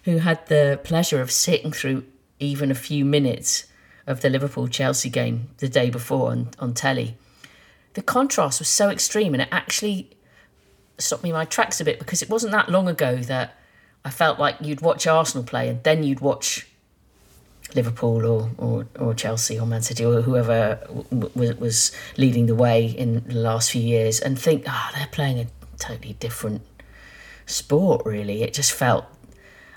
who 0.03 0.17
had 0.17 0.45
the 0.47 0.79
pleasure 0.83 1.21
of 1.21 1.31
sitting 1.31 1.71
through 1.71 2.03
even 2.39 2.69
a 2.69 2.75
few 2.75 3.05
minutes 3.05 3.65
of 4.05 4.21
the 4.21 4.29
Liverpool 4.29 4.67
Chelsea 4.67 5.09
game 5.09 5.49
the 5.57 5.69
day 5.69 5.89
before 5.89 6.31
on, 6.31 6.49
on 6.59 6.73
telly, 6.73 7.15
the 7.93 8.01
contrast 8.01 8.59
was 8.59 8.67
so 8.67 8.89
extreme 8.89 9.33
and 9.33 9.41
it 9.41 9.47
actually 9.51 10.09
stopped 10.97 11.23
me 11.23 11.29
in 11.29 11.35
my 11.35 11.45
tracks 11.45 11.79
a 11.79 11.85
bit 11.85 11.99
because 11.99 12.21
it 12.21 12.29
wasn't 12.29 12.51
that 12.51 12.69
long 12.69 12.87
ago 12.87 13.17
that 13.17 13.57
I 14.03 14.09
felt 14.09 14.39
like 14.39 14.57
you'd 14.59 14.81
watch 14.81 15.07
Arsenal 15.07 15.45
play 15.45 15.69
and 15.69 15.81
then 15.83 16.03
you'd 16.03 16.19
watch 16.19 16.67
Liverpool 17.73 18.25
or, 18.25 18.49
or, 18.57 18.87
or 18.99 19.13
Chelsea 19.13 19.57
or 19.57 19.65
Man 19.65 19.81
City 19.81 20.03
or 20.03 20.21
whoever 20.21 20.79
w- 21.11 21.55
was 21.55 21.93
leading 22.17 22.45
the 22.47 22.55
way 22.55 22.85
in 22.85 23.23
the 23.25 23.35
last 23.35 23.71
few 23.71 23.81
years 23.81 24.19
and 24.19 24.37
think, 24.37 24.65
ah, 24.67 24.89
oh, 24.91 24.97
they're 24.97 25.07
playing 25.07 25.39
a 25.39 25.47
totally 25.77 26.13
different 26.13 26.61
sport, 27.45 28.05
really. 28.05 28.43
It 28.43 28.53
just 28.53 28.71
felt 28.71 29.05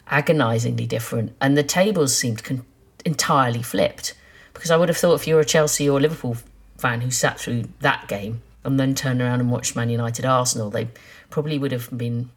agonisingly 0.09 0.87
different. 0.87 1.35
And 1.41 1.57
the 1.57 1.63
tables 1.63 2.17
seemed 2.17 2.45
con- 2.45 2.65
entirely 3.05 3.63
flipped 3.63 4.15
because 4.55 4.71
I 4.71 4.77
would 4.77 4.89
have 4.89 4.99
thought 4.99 5.15
if 5.15 5.27
you're 5.27 5.41
a 5.41 5.45
Chelsea 5.45 5.89
or 5.89 6.01
Liverpool 6.01 6.37
fan 6.79 7.01
who 7.01 7.11
sat 7.11 7.39
through 7.39 7.65
that 7.81 8.09
game 8.09 8.43
and 8.65 8.79
then 8.79 8.95
turned 8.95 9.21
around 9.21 9.41
and 9.41 9.51
watched 9.51 9.77
Man 9.77 9.91
United 9.91 10.25
Arsenal, 10.25 10.71
they 10.71 10.89
probably 11.31 11.59
would 11.59 11.73
have 11.73 11.97
been 11.97 12.31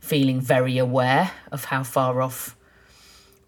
feeling 0.00 0.40
very 0.40 0.78
aware 0.78 1.32
of 1.50 1.66
how 1.66 1.82
far 1.82 2.22
off 2.22 2.56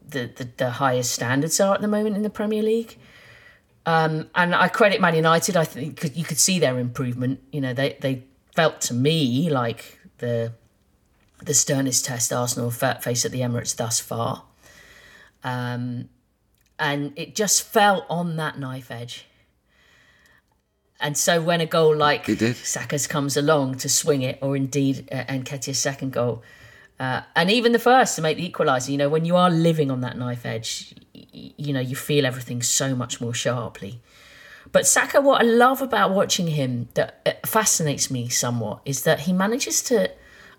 the, 0.07 0.31
the, 0.37 0.49
the 0.57 0.71
highest 0.71 1.13
standards 1.13 1.61
are 1.61 1.75
at 1.75 1.81
the 1.81 1.89
moment 1.89 2.17
in 2.17 2.23
the 2.23 2.31
Premier 2.31 2.63
League. 2.63 2.97
Um, 3.87 4.29
and 4.35 4.55
I 4.55 4.69
credit 4.69 5.01
Man 5.01 5.15
United. 5.15 5.57
I 5.57 5.65
think 5.65 6.17
you 6.17 6.25
could 6.25 6.39
see 6.39 6.59
their 6.59 6.79
improvement. 6.79 7.41
You 7.53 7.61
know, 7.61 7.73
they, 7.73 7.97
they 8.01 8.25
felt 8.55 8.81
to 8.83 8.95
me 8.95 9.49
like 9.51 9.99
the 10.19 10.53
the 11.43 11.55
sternest 11.55 12.05
test 12.05 12.33
Arsenal 12.33 12.71
have 12.71 13.03
faced 13.03 13.25
at 13.25 13.33
the 13.33 13.41
Emirates 13.41 13.77
thus 13.77 14.01
far. 14.01 14.45
Um, 15.45 16.09
and 16.79 17.13
it 17.17 17.35
just 17.35 17.63
fell 17.63 18.07
on 18.09 18.37
that 18.37 18.59
knife 18.59 18.91
edge. 18.91 19.27
And 21.01 21.17
so 21.17 21.41
when 21.41 21.61
a 21.61 21.67
goal 21.67 21.95
like 21.95 22.27
Saka's 22.27 23.07
comes 23.07 23.37
along 23.37 23.77
to 23.79 23.89
swing 23.89 24.23
it, 24.23 24.39
or 24.43 24.57
indeed 24.57 25.09
uh, 25.13 25.25
Nketiah's 25.25 25.79
second 25.79 26.13
goal, 26.13 26.43
uh, 26.99 27.23
and 27.37 27.51
even 27.51 27.71
the 27.71 27.79
first 27.79 28.17
to 28.17 28.23
make 28.23 28.37
the 28.37 28.51
equaliser, 28.51 28.89
you 28.89 28.99
know, 28.99 29.09
when 29.09 29.25
you 29.25 29.37
are 29.37 29.51
living 29.51 29.91
on 29.91 30.01
that 30.01 30.19
knife 30.19 30.45
edge, 30.45 30.95
you, 31.13 31.53
you 31.57 31.73
know, 31.73 31.81
you 31.81 31.95
feel 31.95 32.27
everything 32.27 32.61
so 32.63 32.97
much 32.97 33.21
more 33.21 33.33
sharply. 33.33 34.01
But 34.73 34.87
Saka, 34.87 35.21
what 35.21 35.41
I 35.41 35.45
love 35.45 35.81
about 35.81 36.11
watching 36.11 36.49
him 36.49 36.89
that 36.95 37.21
uh, 37.25 37.47
fascinates 37.47 38.11
me 38.11 38.29
somewhat 38.29 38.81
is 38.85 39.05
that 39.05 39.21
he 39.21 39.33
manages 39.33 39.81
to 39.85 40.11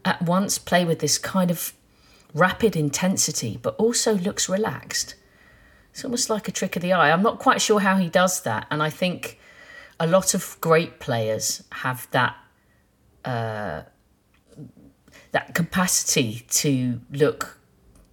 at 0.05 0.21
once 0.21 0.57
play 0.57 0.85
with 0.85 0.99
this 0.99 1.17
kind 1.17 1.51
of 1.51 1.73
rapid 2.33 2.75
intensity, 2.75 3.59
but 3.61 3.75
also 3.75 4.15
looks 4.15 4.47
relaxed. 4.47 5.15
It's 5.91 6.03
almost 6.05 6.29
like 6.29 6.47
a 6.47 6.51
trick 6.51 6.75
of 6.75 6.81
the 6.81 6.93
eye. 6.93 7.11
I'm 7.11 7.23
not 7.23 7.39
quite 7.39 7.61
sure 7.61 7.79
how 7.79 7.97
he 7.97 8.09
does 8.09 8.41
that, 8.43 8.67
and 8.69 8.81
I 8.81 8.89
think 8.89 9.39
a 9.99 10.07
lot 10.07 10.33
of 10.33 10.57
great 10.61 10.99
players 10.99 11.63
have 11.71 12.07
that 12.11 12.35
uh, 13.25 13.81
that 15.31 15.53
capacity 15.53 16.45
to 16.49 17.01
look 17.11 17.59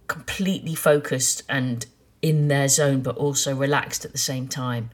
completely 0.07 0.75
focused 0.75 1.43
and 1.49 1.85
in 2.21 2.47
their 2.47 2.67
zone, 2.67 3.01
but 3.01 3.15
also 3.17 3.55
relaxed 3.55 4.05
at 4.05 4.11
the 4.11 4.17
same 4.17 4.47
time. 4.47 4.89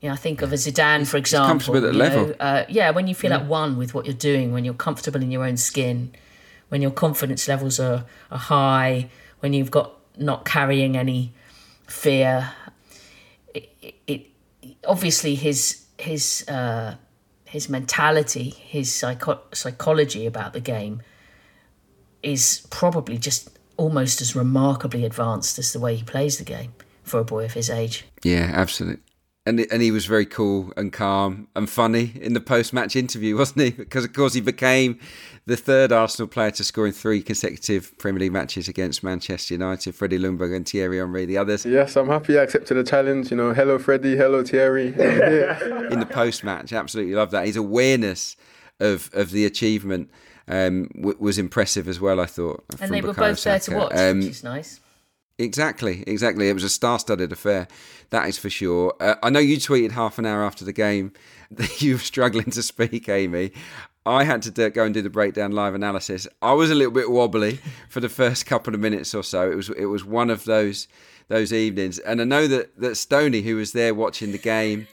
You 0.00 0.08
know, 0.08 0.12
I 0.12 0.16
think 0.16 0.42
of 0.42 0.52
a 0.52 0.56
Zidane, 0.56 1.06
for 1.06 1.16
example. 1.16 1.48
comfortable 1.48 1.78
at 1.78 1.82
that 1.84 1.94
level. 1.94 2.26
Know, 2.28 2.34
uh, 2.38 2.64
yeah, 2.68 2.90
when 2.90 3.08
you 3.08 3.14
feel 3.14 3.30
yeah. 3.30 3.38
at 3.38 3.46
one 3.46 3.78
with 3.78 3.94
what 3.94 4.04
you're 4.04 4.14
doing, 4.14 4.52
when 4.52 4.64
you're 4.64 4.74
comfortable 4.74 5.22
in 5.22 5.30
your 5.30 5.44
own 5.44 5.56
skin, 5.56 6.14
when 6.68 6.82
your 6.82 6.90
confidence 6.90 7.48
levels 7.48 7.80
are, 7.80 8.04
are 8.30 8.38
high, 8.38 9.08
when 9.40 9.52
you've 9.52 9.70
got 9.70 9.92
not 10.18 10.44
carrying 10.44 10.96
any 10.96 11.32
fear. 11.86 12.52
It, 13.54 13.70
it, 13.80 13.94
it 14.06 14.26
obviously 14.86 15.34
his 15.34 15.84
his 15.98 16.46
uh, 16.48 16.96
his 17.44 17.68
mentality, 17.68 18.50
his 18.50 18.92
psycho- 18.94 19.42
psychology 19.52 20.26
about 20.26 20.52
the 20.52 20.60
game 20.60 21.02
is 22.22 22.66
probably 22.70 23.18
just 23.18 23.50
almost 23.76 24.20
as 24.20 24.34
remarkably 24.34 25.04
advanced 25.04 25.58
as 25.58 25.72
the 25.72 25.78
way 25.78 25.94
he 25.96 26.02
plays 26.02 26.38
the 26.38 26.44
game 26.44 26.74
for 27.02 27.20
a 27.20 27.24
boy 27.24 27.44
of 27.44 27.52
his 27.52 27.70
age. 27.70 28.04
Yeah, 28.22 28.50
absolutely. 28.52 29.02
And 29.46 29.60
and 29.60 29.80
he 29.80 29.90
was 29.90 30.06
very 30.06 30.26
cool 30.26 30.72
and 30.76 30.92
calm 30.92 31.48
and 31.54 31.70
funny 31.70 32.12
in 32.20 32.32
the 32.32 32.40
post 32.40 32.72
match 32.72 32.96
interview, 32.96 33.36
wasn't 33.38 33.62
he? 33.62 33.70
Because 33.70 34.04
of 34.04 34.12
course 34.12 34.34
he 34.34 34.40
became 34.40 34.98
the 35.46 35.56
third 35.56 35.92
Arsenal 35.92 36.26
player 36.26 36.50
to 36.50 36.64
score 36.64 36.86
in 36.86 36.92
three 36.92 37.22
consecutive 37.22 37.96
Premier 37.98 38.20
League 38.20 38.32
matches 38.32 38.66
against 38.66 39.04
Manchester 39.04 39.54
United, 39.54 39.94
Freddie 39.94 40.18
Ljungberg 40.18 40.54
and 40.54 40.68
Thierry 40.68 40.98
Henry, 40.98 41.24
the 41.24 41.38
others. 41.38 41.64
Yes, 41.64 41.96
I'm 41.96 42.08
happy 42.08 42.36
I 42.36 42.42
accepted 42.42 42.74
the 42.74 42.82
challenge. 42.82 43.30
You 43.30 43.36
know, 43.36 43.54
hello 43.54 43.78
Freddie, 43.78 44.16
hello 44.16 44.42
Thierry. 44.42 44.88
in 44.88 46.00
the 46.00 46.08
post 46.10 46.42
match, 46.42 46.72
absolutely 46.72 47.14
love 47.14 47.30
that. 47.30 47.46
His 47.46 47.56
awareness 47.56 48.36
of 48.80 49.10
of 49.14 49.30
the 49.30 49.46
achievement 49.46 50.10
um, 50.48 50.88
w- 50.94 51.16
was 51.18 51.38
impressive 51.38 51.88
as 51.88 52.00
well. 52.00 52.20
I 52.20 52.26
thought, 52.26 52.64
and 52.80 52.92
they 52.92 53.00
were 53.00 53.14
both 53.14 53.42
there 53.42 53.58
to 53.58 53.74
watch, 53.74 53.92
um, 53.94 54.20
which 54.20 54.28
is 54.28 54.44
nice. 54.44 54.80
Exactly, 55.38 56.02
exactly. 56.06 56.48
It 56.48 56.54
was 56.54 56.64
a 56.64 56.68
star-studded 56.68 57.30
affair, 57.30 57.68
that 58.10 58.28
is 58.28 58.38
for 58.38 58.48
sure. 58.48 58.94
Uh, 59.00 59.16
I 59.22 59.28
know 59.30 59.38
you 59.38 59.58
tweeted 59.58 59.92
half 59.92 60.18
an 60.18 60.24
hour 60.24 60.42
after 60.42 60.64
the 60.64 60.72
game 60.72 61.12
that 61.50 61.82
you 61.82 61.94
were 61.94 61.98
struggling 62.00 62.50
to 62.52 62.62
speak, 62.62 63.08
Amy. 63.08 63.52
I 64.06 64.24
had 64.24 64.42
to 64.42 64.70
go 64.70 64.84
and 64.84 64.94
do 64.94 65.02
the 65.02 65.10
breakdown 65.10 65.52
live 65.52 65.74
analysis. 65.74 66.28
I 66.40 66.52
was 66.52 66.70
a 66.70 66.74
little 66.74 66.92
bit 66.92 67.10
wobbly 67.10 67.58
for 67.88 68.00
the 68.00 68.08
first 68.08 68.46
couple 68.46 68.72
of 68.72 68.80
minutes 68.80 69.14
or 69.14 69.24
so. 69.24 69.50
It 69.50 69.56
was 69.56 69.68
it 69.70 69.86
was 69.86 70.04
one 70.04 70.30
of 70.30 70.44
those 70.44 70.86
those 71.28 71.52
evenings, 71.52 71.98
and 71.98 72.20
I 72.20 72.24
know 72.24 72.46
that 72.46 72.78
that 72.80 72.94
Stoney, 72.94 73.42
who 73.42 73.56
was 73.56 73.72
there 73.72 73.94
watching 73.94 74.30
the 74.30 74.38
game, 74.38 74.86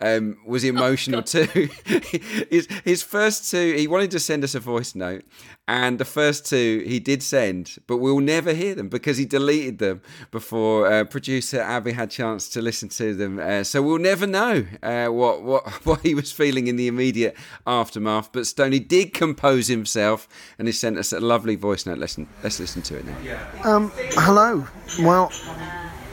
um, 0.00 0.38
was 0.46 0.64
oh, 0.64 0.68
emotional 0.68 1.20
oh, 1.20 1.22
too. 1.22 1.68
his, 2.50 2.68
his 2.84 3.02
first 3.02 3.50
two, 3.50 3.74
he 3.74 3.86
wanted 3.88 4.10
to 4.12 4.20
send 4.20 4.44
us 4.44 4.54
a 4.54 4.60
voice 4.60 4.94
note, 4.94 5.24
and 5.68 5.98
the 5.98 6.04
first 6.04 6.46
two 6.46 6.84
he 6.86 7.00
did 7.00 7.22
send, 7.22 7.76
but 7.86 7.96
we'll 7.96 8.20
never 8.20 8.52
hear 8.52 8.74
them 8.74 8.88
because 8.88 9.16
he 9.16 9.24
deleted 9.24 9.78
them 9.78 10.02
before 10.30 10.90
uh, 10.90 11.04
producer 11.04 11.60
Abby 11.60 11.92
had 11.92 12.10
chance 12.10 12.48
to 12.50 12.62
listen 12.62 12.88
to 12.90 13.14
them. 13.14 13.38
Uh, 13.38 13.64
so 13.64 13.82
we'll 13.82 13.98
never 13.98 14.26
know 14.26 14.66
uh, 14.82 15.06
what 15.06 15.42
what 15.42 15.66
what 15.86 16.00
he 16.02 16.14
was 16.14 16.30
feeling 16.30 16.66
in 16.66 16.76
the 16.76 16.88
immediate 16.88 17.36
aftermath. 17.66 18.30
But 18.32 18.46
Stoney 18.46 18.78
did 18.78 19.14
compose 19.14 19.68
himself, 19.68 20.28
and 20.58 20.68
he 20.68 20.72
sent 20.72 20.98
us 20.98 21.12
a 21.12 21.20
lovely 21.20 21.56
voice 21.56 21.86
note. 21.86 21.98
Listen, 21.98 22.28
let's 22.42 22.60
listen 22.60 22.82
to 22.82 22.98
it 22.98 23.06
now. 23.06 23.48
Um, 23.64 23.92
hello. 24.14 24.66
Well. 25.00 25.32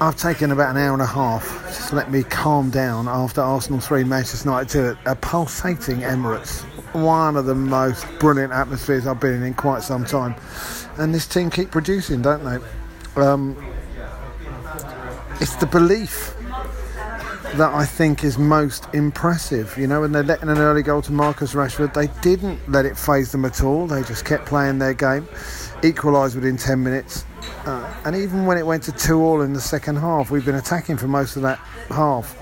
I've 0.02 0.18
taken 0.18 0.52
about 0.52 0.76
an 0.76 0.82
hour 0.82 0.94
and 0.94 1.02
a 1.02 1.06
half 1.06 1.44
just 1.68 1.90
to 1.90 1.96
let 1.96 2.12
me 2.12 2.24
calm 2.24 2.70
down 2.70 3.08
after 3.08 3.42
Arsenal 3.42 3.80
3, 3.80 4.04
Manchester 4.04 4.50
United 4.50 4.70
2 4.70 4.98
a 5.06 5.16
pulsating 5.16 6.00
Emirates. 6.00 6.62
One 6.94 7.38
of 7.38 7.46
the 7.46 7.56
most 7.56 8.06
brilliant 8.20 8.54
atmospheres 8.54 9.08
I've 9.08 9.20
been 9.20 9.36
in 9.36 9.44
in 9.44 9.54
quite 9.54 9.84
some 9.84 10.04
time. 10.06 10.36
And 10.98 11.14
this 11.14 11.28
team 11.28 11.50
keep 11.50 11.72
producing, 11.72 12.22
don't 12.22 12.44
they? 12.44 13.22
Um, 13.22 13.56
it's 15.40 15.56
the 15.56 15.68
belief 15.68 16.36
that 17.56 17.74
I 17.74 17.86
think 17.86 18.24
is 18.24 18.38
most 18.38 18.88
impressive. 18.94 19.78
You 19.78 19.86
know, 19.86 20.02
when 20.02 20.12
they 20.12 20.24
let 20.24 20.42
in 20.42 20.50
an 20.50 20.58
early 20.58 20.82
goal 20.82 21.04
to 21.04 21.12
Marcus 21.12 21.54
Rashford, 21.54 21.94
they 21.94 22.08
didn't 22.22 22.60
let 22.68 22.86
it 22.86 22.98
faze 22.98 23.32
them 23.32 23.46
at 23.46 23.64
all. 23.64 23.86
They 23.86 24.02
just 24.04 24.26
kept 24.26 24.46
playing 24.46 24.80
their 24.80 24.96
game, 24.96 25.28
equalised 25.84 26.36
within 26.36 26.58
10 26.58 26.82
minutes. 26.82 27.26
Uh, 27.66 27.94
and 28.06 28.16
even 28.16 28.46
when 28.46 28.58
it 28.58 28.66
went 28.66 28.84
to 28.84 28.92
2 28.92 29.22
all 29.22 29.42
in 29.42 29.54
the 29.54 29.62
second 29.62 29.98
half, 29.98 30.32
we've 30.32 30.46
been 30.46 30.56
attacking 30.56 30.98
for 30.98 31.08
most 31.08 31.36
of 31.36 31.42
that 31.42 31.58
half. 31.90 32.38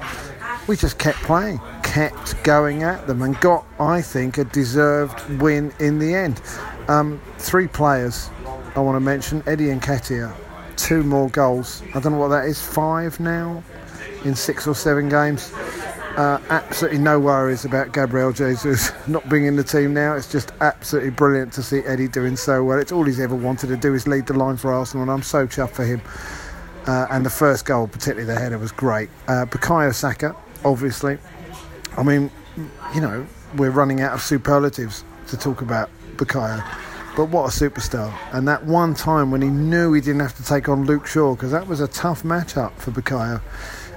We 0.68 0.76
just 0.76 1.00
kept 1.00 1.18
playing, 1.20 1.60
kept 1.84 2.42
going 2.44 2.84
at 2.84 3.08
them, 3.08 3.22
and 3.22 3.40
got, 3.40 3.66
I 3.80 4.02
think, 4.02 4.38
a 4.38 4.44
deserved 4.44 5.42
win 5.42 5.74
in 5.80 6.00
the 6.00 6.14
end. 6.14 6.42
Um, 6.88 7.22
three 7.38 7.68
players 7.68 8.30
I 8.76 8.80
want 8.80 8.96
to 8.96 9.00
mention 9.00 9.44
Eddie 9.48 9.68
Nketiah, 9.68 10.34
two 10.78 11.04
more 11.04 11.30
goals. 11.30 11.82
I 11.96 12.00
don't 12.00 12.14
know 12.14 12.20
what 12.20 12.30
that 12.30 12.46
is, 12.46 12.62
five 12.62 13.20
now? 13.20 13.64
in 14.26 14.36
six 14.36 14.68
or 14.68 14.76
seven 14.76 15.10
games. 15.10 15.54
Uh, 16.18 16.40
absolutely 16.50 17.00
no 17.00 17.20
worries 17.20 17.64
about 17.64 17.94
Gabriel 17.94 18.34
Jesus 18.34 18.92
not 19.08 19.28
being 19.30 19.46
in 19.46 19.56
the 19.56 19.64
team 19.64 19.94
now. 19.94 20.14
It's 20.14 20.30
just 20.30 20.52
absolutely 20.60 21.12
brilliant 21.12 21.54
to 21.54 21.64
see 21.64 21.80
Eddie 21.80 22.10
doing 22.10 22.36
so 22.36 22.64
well. 22.64 22.80
It's 22.80 22.92
all 22.92 23.06
he's 23.06 23.20
ever 23.20 23.36
wanted 23.36 23.68
to 23.68 23.78
do 23.78 23.94
is 23.94 24.08
lead 24.08 24.28
the 24.28 24.34
line 24.34 24.58
for 24.58 24.74
Arsenal, 24.74 25.04
and 25.04 25.12
I'm 25.12 25.24
so 25.24 25.48
chuffed 25.48 25.72
for 25.72 25.86
him. 25.86 26.02
Uh, 26.86 27.08
and 27.12 27.26
the 27.26 27.30
first 27.30 27.66
goal, 27.66 27.88
particularly 27.88 28.26
the 28.26 28.38
header, 28.38 28.58
was 28.58 28.72
great. 28.72 29.10
Uh, 29.28 29.46
Bukayo 29.46 29.94
Saka, 29.94 30.36
obviously. 30.66 31.18
I 31.98 32.04
mean, 32.04 32.30
you 32.94 33.02
know, 33.02 33.26
we're 33.56 33.72
running 33.72 34.02
out 34.02 34.14
of 34.14 34.22
superlatives 34.22 35.06
to 35.28 35.38
talk 35.38 35.62
about 35.62 35.90
Bukayo. 36.18 36.62
But 37.16 37.26
what 37.26 37.46
a 37.46 37.52
superstar. 37.52 38.14
And 38.32 38.48
that 38.48 38.66
one 38.66 38.94
time 38.94 39.32
when 39.32 39.42
he 39.42 39.50
knew 39.50 39.94
he 39.94 40.02
didn't 40.02 40.22
have 40.22 40.36
to 40.38 40.44
take 40.44 40.70
on 40.70 40.86
Luke 40.86 41.06
Shaw, 41.06 41.36
because 41.36 41.52
that 41.52 41.68
was 41.68 41.82
a 41.82 41.88
tough 41.88 42.24
matchup 42.24 42.74
for 42.78 42.92
Bukayo 42.92 43.42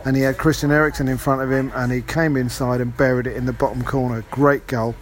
and 0.05 0.17
he 0.17 0.23
had 0.23 0.37
Christian 0.37 0.71
Eriksen 0.71 1.09
in 1.09 1.17
front 1.17 1.41
of 1.41 1.51
him, 1.51 1.73
and 1.75 1.91
he 1.91 2.03
came 2.03 2.37
inside 2.37 2.81
and 2.81 2.95
buried 2.97 3.27
it 3.27 3.37
in 3.37 3.47
the 3.47 3.53
bottom 3.53 3.83
corner. 3.83 4.23
Great 4.31 4.67
goal. 4.67 4.95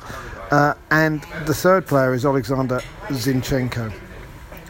Uh, 0.51 0.75
and 0.91 1.23
the 1.47 1.55
third 1.55 1.87
player 1.87 2.15
is 2.15 2.25
Alexander 2.25 2.81
Zinchenko. 3.09 3.93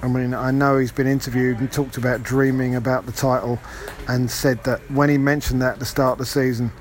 I 0.02 0.08
mean, 0.08 0.34
I 0.34 0.50
know 0.50 0.78
he's 0.78 0.92
been 0.92 1.06
interviewed 1.06 1.58
and 1.58 1.70
talked 1.70 1.96
about 1.96 2.22
dreaming 2.22 2.75
about 2.76 3.04
the 3.04 3.12
title, 3.12 3.58
and 4.08 4.30
said 4.30 4.64
that 4.64 4.80
when 4.90 5.11
he 5.11 5.18
mentioned 5.18 5.61
that 5.62 5.75
at 5.75 5.78
the 5.78 5.84
start 5.84 6.12
of 6.12 6.18
the 6.18 6.26
season, 6.26 6.72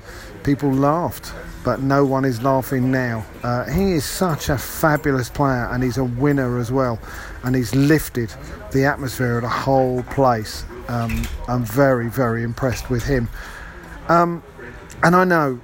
people 0.44 0.72
laughed, 0.72 1.32
but 1.64 1.80
no 1.80 2.04
one 2.04 2.24
is 2.24 2.42
laughing 2.42 2.90
now. 2.90 3.24
Uh, 3.42 3.64
he 3.70 3.92
is 3.92 4.04
such 4.04 4.48
a 4.48 4.58
fabulous 4.58 5.28
player, 5.28 5.68
and 5.70 5.82
he's 5.82 5.98
a 5.98 6.04
winner 6.04 6.58
as 6.58 6.72
well, 6.72 6.98
and 7.44 7.54
he's 7.54 7.74
lifted 7.74 8.32
the 8.72 8.84
atmosphere 8.84 9.36
of 9.36 9.42
the 9.42 9.48
whole 9.48 10.02
place. 10.04 10.64
Um, 10.88 11.26
I'm 11.48 11.64
very, 11.64 12.08
very 12.08 12.42
impressed 12.42 12.90
with 12.90 13.04
him. 13.04 13.28
Um, 14.08 14.42
and 15.02 15.14
I 15.14 15.24
know 15.24 15.60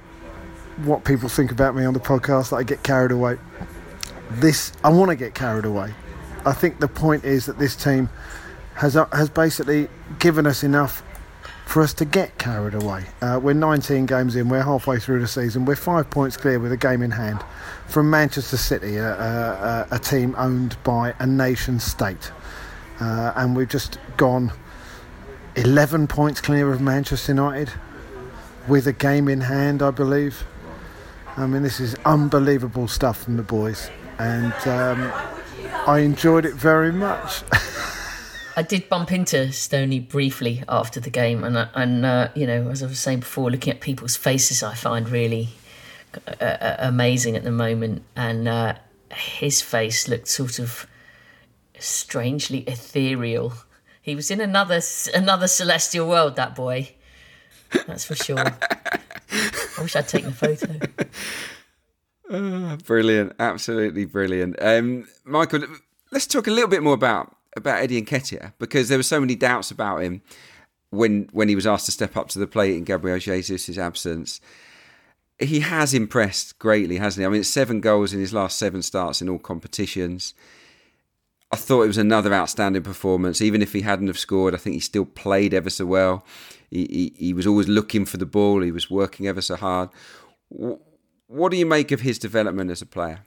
what 0.83 1.03
people 1.03 1.27
think 1.27 1.51
about 1.51 1.75
me 1.75 1.83
on 1.85 1.93
the 1.93 1.99
podcast 1.99 2.51
that 2.51 2.57
I 2.57 2.63
get 2.63 2.83
carried 2.83 3.11
away. 3.11 3.37
This, 4.31 4.71
I 4.83 4.89
want 4.89 5.09
to 5.09 5.15
get 5.15 5.33
carried 5.33 5.65
away. 5.65 5.93
I 6.45 6.53
think 6.53 6.79
the 6.79 6.87
point 6.87 7.25
is 7.25 7.45
that 7.47 7.59
this 7.59 7.75
team 7.75 8.09
has 8.75 8.95
uh, 8.95 9.05
has 9.07 9.29
basically 9.29 9.89
given 10.19 10.47
us 10.47 10.63
enough 10.63 11.03
for 11.69 11.83
us 11.83 11.93
to 11.93 12.03
get 12.03 12.35
carried 12.39 12.73
away. 12.73 13.05
Uh, 13.21 13.39
we're 13.41 13.53
19 13.53 14.07
games 14.07 14.35
in, 14.35 14.49
we're 14.49 14.63
halfway 14.63 14.97
through 14.97 15.19
the 15.19 15.27
season, 15.27 15.65
we're 15.65 15.75
five 15.75 16.09
points 16.09 16.35
clear 16.35 16.57
with 16.57 16.71
a 16.71 16.77
game 16.77 17.03
in 17.03 17.11
hand 17.11 17.39
from 17.85 18.09
Manchester 18.09 18.57
City, 18.57 18.95
a, 18.95 19.13
a, 19.13 19.87
a 19.91 19.99
team 19.99 20.33
owned 20.35 20.81
by 20.83 21.13
a 21.19 21.27
nation 21.27 21.79
state. 21.79 22.31
Uh, 22.99 23.33
and 23.35 23.55
we've 23.55 23.69
just 23.69 23.99
gone 24.17 24.51
11 25.57 26.07
points 26.07 26.41
clear 26.41 26.71
of 26.71 26.81
Manchester 26.81 27.33
United 27.33 27.69
with 28.67 28.87
a 28.87 28.93
game 28.93 29.27
in 29.29 29.41
hand, 29.41 29.83
I 29.83 29.91
believe. 29.91 30.43
I 31.37 31.45
mean, 31.45 31.61
this 31.61 31.79
is 31.79 31.93
unbelievable 32.03 32.87
stuff 32.87 33.25
from 33.25 33.37
the 33.37 33.43
boys, 33.43 33.91
and 34.17 34.53
um, 34.67 35.13
I 35.85 35.99
enjoyed 35.99 36.47
it 36.47 36.55
very 36.55 36.91
much. 36.91 37.43
I 38.59 38.61
did 38.61 38.89
bump 38.89 39.11
into 39.11 39.51
Stoney 39.51 39.99
briefly 39.99 40.63
after 40.67 40.99
the 40.99 41.09
game, 41.09 41.43
and 41.43 41.69
and 41.73 42.05
uh, 42.05 42.29
you 42.35 42.45
know, 42.45 42.69
as 42.69 42.83
I 42.83 42.87
was 42.87 42.99
saying 42.99 43.21
before, 43.21 43.49
looking 43.49 43.73
at 43.73 43.79
people's 43.79 44.15
faces, 44.15 44.63
I 44.63 44.73
find 44.75 45.09
really 45.09 45.49
uh, 46.27 46.43
uh 46.43 46.75
amazing 46.79 47.35
at 47.35 47.43
the 47.43 47.51
moment, 47.51 48.03
and 48.15 48.47
uh, 48.47 48.73
his 49.11 49.61
face 49.61 50.07
looked 50.07 50.27
sort 50.27 50.59
of 50.59 50.87
strangely 51.79 52.59
ethereal 52.67 53.53
he 54.01 54.15
was 54.15 54.31
in 54.31 54.41
another 54.41 54.81
another 55.13 55.47
celestial 55.47 56.07
world. 56.07 56.35
That 56.35 56.55
boy, 56.55 56.89
that's 57.85 58.05
for 58.05 58.15
sure. 58.15 58.39
I 58.39 59.81
wish 59.81 59.95
I'd 59.95 60.07
taken 60.07 60.29
a 60.29 60.33
photo. 60.33 60.79
Uh, 62.29 62.75
brilliant, 62.85 63.33
absolutely 63.39 64.05
brilliant. 64.05 64.55
Um, 64.61 65.07
Michael, 65.25 65.63
let's 66.11 66.25
talk 66.25 66.47
a 66.47 66.51
little 66.51 66.69
bit 66.69 66.81
more 66.81 66.95
about 66.95 67.35
about 67.55 67.81
Eddie 67.81 68.01
Nketiah 68.01 68.53
because 68.59 68.89
there 68.89 68.97
were 68.97 69.03
so 69.03 69.19
many 69.19 69.35
doubts 69.35 69.71
about 69.71 70.01
him 70.01 70.21
when 70.89 71.29
when 71.31 71.49
he 71.49 71.55
was 71.55 71.67
asked 71.67 71.85
to 71.85 71.91
step 71.91 72.17
up 72.17 72.29
to 72.29 72.39
the 72.39 72.47
plate 72.47 72.75
in 72.75 72.83
Gabriel 72.83 73.19
Jesus' 73.19 73.77
absence. 73.77 74.41
He 75.39 75.61
has 75.61 75.93
impressed 75.93 76.59
greatly, 76.59 76.97
hasn't 76.97 77.21
he? 77.21 77.25
I 77.25 77.29
mean, 77.29 77.43
seven 77.45 77.79
goals 77.79 78.11
in 78.13 78.19
his 78.19 78.33
last 78.33 78.57
seven 78.59 78.81
starts 78.81 79.21
in 79.21 79.29
all 79.29 79.39
competitions. 79.39 80.33
I 81.51 81.55
thought 81.55 81.83
it 81.83 81.87
was 81.87 81.97
another 81.97 82.33
outstanding 82.33 82.83
performance. 82.83 83.41
Even 83.41 83.61
if 83.61 83.73
he 83.73 83.81
hadn't 83.81 84.07
have 84.07 84.19
scored, 84.19 84.53
I 84.53 84.57
think 84.57 84.73
he 84.73 84.79
still 84.81 85.05
played 85.05 85.53
ever 85.53 85.69
so 85.69 85.85
well. 85.85 86.25
He, 86.69 87.13
he, 87.17 87.25
he 87.25 87.33
was 87.33 87.47
always 87.47 87.67
looking 87.67 88.05
for 88.05 88.17
the 88.17 88.25
ball. 88.25 88.61
He 88.61 88.71
was 88.71 88.91
working 88.91 89.27
ever 89.27 89.41
so 89.41 89.55
hard. 89.55 89.89
What 90.49 91.51
do 91.51 91.57
you 91.57 91.65
make 91.65 91.91
of 91.91 92.01
his 92.01 92.19
development 92.19 92.69
as 92.69 92.81
a 92.81 92.85
player? 92.85 93.21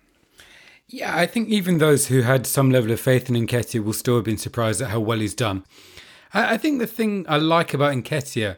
Yeah, 0.92 1.16
I 1.16 1.26
think 1.26 1.48
even 1.48 1.78
those 1.78 2.08
who 2.08 2.22
had 2.22 2.46
some 2.46 2.70
level 2.70 2.90
of 2.90 3.00
faith 3.00 3.28
in 3.28 3.34
Nketiah 3.34 3.82
will 3.82 3.92
still 3.92 4.16
have 4.16 4.24
been 4.24 4.38
surprised 4.38 4.82
at 4.82 4.90
how 4.90 5.00
well 5.00 5.18
he's 5.18 5.34
done. 5.34 5.64
I, 6.34 6.54
I 6.54 6.58
think 6.58 6.78
the 6.78 6.86
thing 6.86 7.24
I 7.28 7.38
like 7.38 7.72
about 7.72 7.94
Nketiah, 7.94 8.56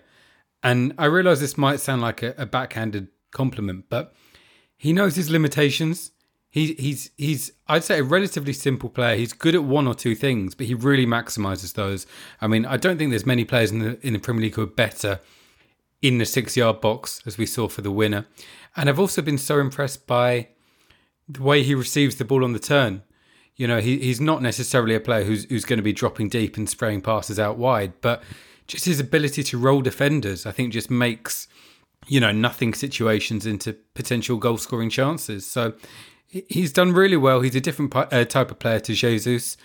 and 0.62 0.94
I 0.98 1.06
realise 1.06 1.40
this 1.40 1.56
might 1.56 1.80
sound 1.80 2.02
like 2.02 2.22
a, 2.22 2.34
a 2.36 2.46
backhanded 2.46 3.08
compliment, 3.30 3.86
but 3.88 4.14
he 4.76 4.92
knows 4.92 5.16
his 5.16 5.30
limitations 5.30 6.10
He's 6.54 6.78
he's 6.78 7.10
he's 7.16 7.50
I'd 7.66 7.82
say 7.82 7.98
a 7.98 8.04
relatively 8.04 8.52
simple 8.52 8.88
player. 8.88 9.16
He's 9.16 9.32
good 9.32 9.56
at 9.56 9.64
one 9.64 9.88
or 9.88 9.94
two 9.96 10.14
things, 10.14 10.54
but 10.54 10.66
he 10.66 10.74
really 10.74 11.04
maximizes 11.04 11.74
those. 11.74 12.06
I 12.40 12.46
mean, 12.46 12.64
I 12.64 12.76
don't 12.76 12.96
think 12.96 13.10
there's 13.10 13.26
many 13.26 13.44
players 13.44 13.72
in 13.72 13.80
the 13.80 14.06
in 14.06 14.12
the 14.12 14.20
Premier 14.20 14.42
League 14.42 14.54
who 14.54 14.62
are 14.62 14.66
better 14.66 15.18
in 16.00 16.18
the 16.18 16.24
six 16.24 16.56
yard 16.56 16.80
box 16.80 17.20
as 17.26 17.36
we 17.36 17.44
saw 17.44 17.66
for 17.66 17.82
the 17.82 17.90
winner. 17.90 18.26
And 18.76 18.88
I've 18.88 19.00
also 19.00 19.20
been 19.20 19.36
so 19.36 19.58
impressed 19.58 20.06
by 20.06 20.46
the 21.28 21.42
way 21.42 21.62
he 21.62 21.74
receives 21.74 22.16
the 22.16 22.24
ball 22.24 22.44
on 22.44 22.52
the 22.52 22.58
turn. 22.58 23.02
You 23.56 23.68
know, 23.68 23.80
he, 23.80 23.98
he's 23.98 24.20
not 24.20 24.42
necessarily 24.42 24.94
a 24.94 25.00
player 25.00 25.24
who's 25.24 25.44
who's 25.44 25.64
going 25.64 25.78
to 25.78 25.82
be 25.82 25.92
dropping 25.92 26.28
deep 26.28 26.56
and 26.56 26.68
spraying 26.68 27.02
passes 27.02 27.38
out 27.38 27.56
wide, 27.56 27.92
but 28.00 28.22
just 28.66 28.84
his 28.84 28.98
ability 28.98 29.42
to 29.44 29.58
roll 29.58 29.80
defenders, 29.80 30.46
I 30.46 30.52
think, 30.52 30.72
just 30.72 30.90
makes 30.90 31.46
you 32.06 32.20
know 32.20 32.32
nothing 32.32 32.74
situations 32.74 33.46
into 33.46 33.74
potential 33.94 34.36
goal 34.38 34.58
scoring 34.58 34.90
chances. 34.90 35.46
So 35.46 35.74
he's 36.28 36.72
done 36.72 36.92
really 36.92 37.16
well. 37.16 37.40
He's 37.40 37.54
a 37.54 37.60
different 37.60 37.94
uh, 37.94 38.24
type 38.24 38.50
of 38.50 38.58
player 38.58 38.80
to 38.80 38.94
Jesus, 38.94 39.56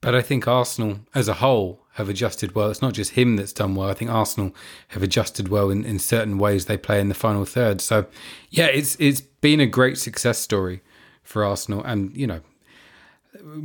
but 0.00 0.14
I 0.14 0.22
think 0.22 0.46
Arsenal 0.46 1.00
as 1.14 1.28
a 1.28 1.34
whole 1.34 1.80
have 1.94 2.08
adjusted 2.08 2.54
well. 2.54 2.70
It's 2.70 2.80
not 2.80 2.94
just 2.94 3.12
him 3.12 3.36
that's 3.36 3.52
done 3.52 3.74
well. 3.74 3.90
I 3.90 3.94
think 3.94 4.10
Arsenal 4.10 4.54
have 4.88 5.02
adjusted 5.02 5.48
well 5.48 5.68
in, 5.68 5.84
in 5.84 5.98
certain 5.98 6.38
ways 6.38 6.66
they 6.66 6.78
play 6.78 7.00
in 7.00 7.08
the 7.08 7.14
final 7.14 7.44
third. 7.44 7.80
So, 7.80 8.06
yeah, 8.50 8.66
it's 8.66 8.96
it's 9.00 9.20
been 9.20 9.60
a 9.60 9.66
great 9.66 9.98
success 9.98 10.38
story 10.38 10.80
for 11.22 11.44
Arsenal. 11.44 11.82
And 11.84 12.16
you 12.16 12.26
know, 12.26 12.40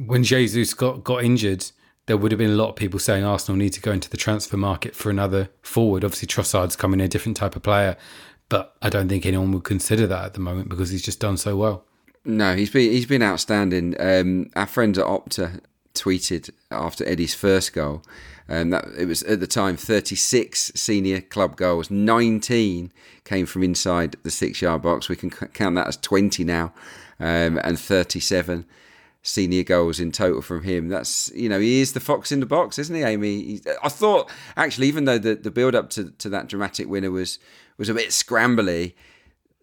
when 0.05 0.23
Jesus 0.23 0.73
got 0.73 1.03
got 1.03 1.23
injured, 1.23 1.65
there 2.07 2.17
would 2.17 2.31
have 2.31 2.39
been 2.39 2.51
a 2.51 2.55
lot 2.55 2.69
of 2.69 2.75
people 2.75 2.99
saying 2.99 3.23
Arsenal 3.23 3.57
need 3.57 3.73
to 3.73 3.81
go 3.81 3.91
into 3.91 4.09
the 4.09 4.17
transfer 4.17 4.57
market 4.57 4.95
for 4.95 5.09
another 5.09 5.49
forward. 5.61 6.03
Obviously, 6.03 6.27
Trossard's 6.27 6.75
coming 6.75 7.01
a 7.01 7.07
different 7.07 7.37
type 7.37 7.55
of 7.55 7.63
player, 7.63 7.97
but 8.49 8.75
I 8.81 8.89
don't 8.89 9.09
think 9.09 9.25
anyone 9.25 9.51
would 9.51 9.63
consider 9.63 10.07
that 10.07 10.25
at 10.25 10.33
the 10.33 10.39
moment 10.39 10.69
because 10.69 10.89
he's 10.89 11.01
just 11.01 11.19
done 11.19 11.37
so 11.37 11.55
well. 11.57 11.83
No, 12.23 12.55
he's 12.55 12.69
been 12.69 12.91
he's 12.91 13.05
been 13.05 13.23
outstanding. 13.23 13.95
Um, 13.99 14.49
our 14.55 14.65
friends 14.65 14.97
at 14.97 15.05
Opta 15.05 15.61
tweeted 15.93 16.49
after 16.71 17.05
Eddie's 17.05 17.33
first 17.33 17.73
goal, 17.73 18.03
and 18.47 18.71
that 18.73 18.85
it 18.97 19.05
was 19.05 19.23
at 19.23 19.39
the 19.39 19.47
time 19.47 19.75
36 19.75 20.71
senior 20.75 21.21
club 21.21 21.57
goals, 21.57 21.91
19 21.91 22.91
came 23.23 23.45
from 23.45 23.63
inside 23.63 24.15
the 24.23 24.31
six-yard 24.31 24.81
box. 24.81 25.09
We 25.09 25.15
can 25.15 25.29
count 25.29 25.75
that 25.75 25.87
as 25.87 25.97
20 25.97 26.43
now, 26.43 26.73
um, 27.19 27.59
and 27.63 27.79
37 27.79 28.65
senior 29.27 29.63
goals 29.63 29.99
in 29.99 30.11
total 30.11 30.41
from 30.41 30.63
him. 30.63 30.87
That's 30.87 31.31
you 31.35 31.49
know 31.49 31.59
he 31.59 31.81
is 31.81 31.93
the 31.93 31.99
fox 31.99 32.31
in 32.31 32.39
the 32.39 32.45
box, 32.45 32.79
isn't 32.79 32.95
he, 32.95 33.03
Amy? 33.03 33.43
He, 33.43 33.61
I 33.83 33.89
thought 33.89 34.29
actually, 34.55 34.87
even 34.87 35.05
though 35.05 35.17
the, 35.17 35.35
the 35.35 35.51
build 35.51 35.75
up 35.75 35.89
to, 35.91 36.11
to 36.11 36.29
that 36.29 36.47
dramatic 36.47 36.87
winner 36.87 37.11
was 37.11 37.39
was 37.77 37.89
a 37.89 37.93
bit 37.93 38.09
scrambly, 38.09 38.93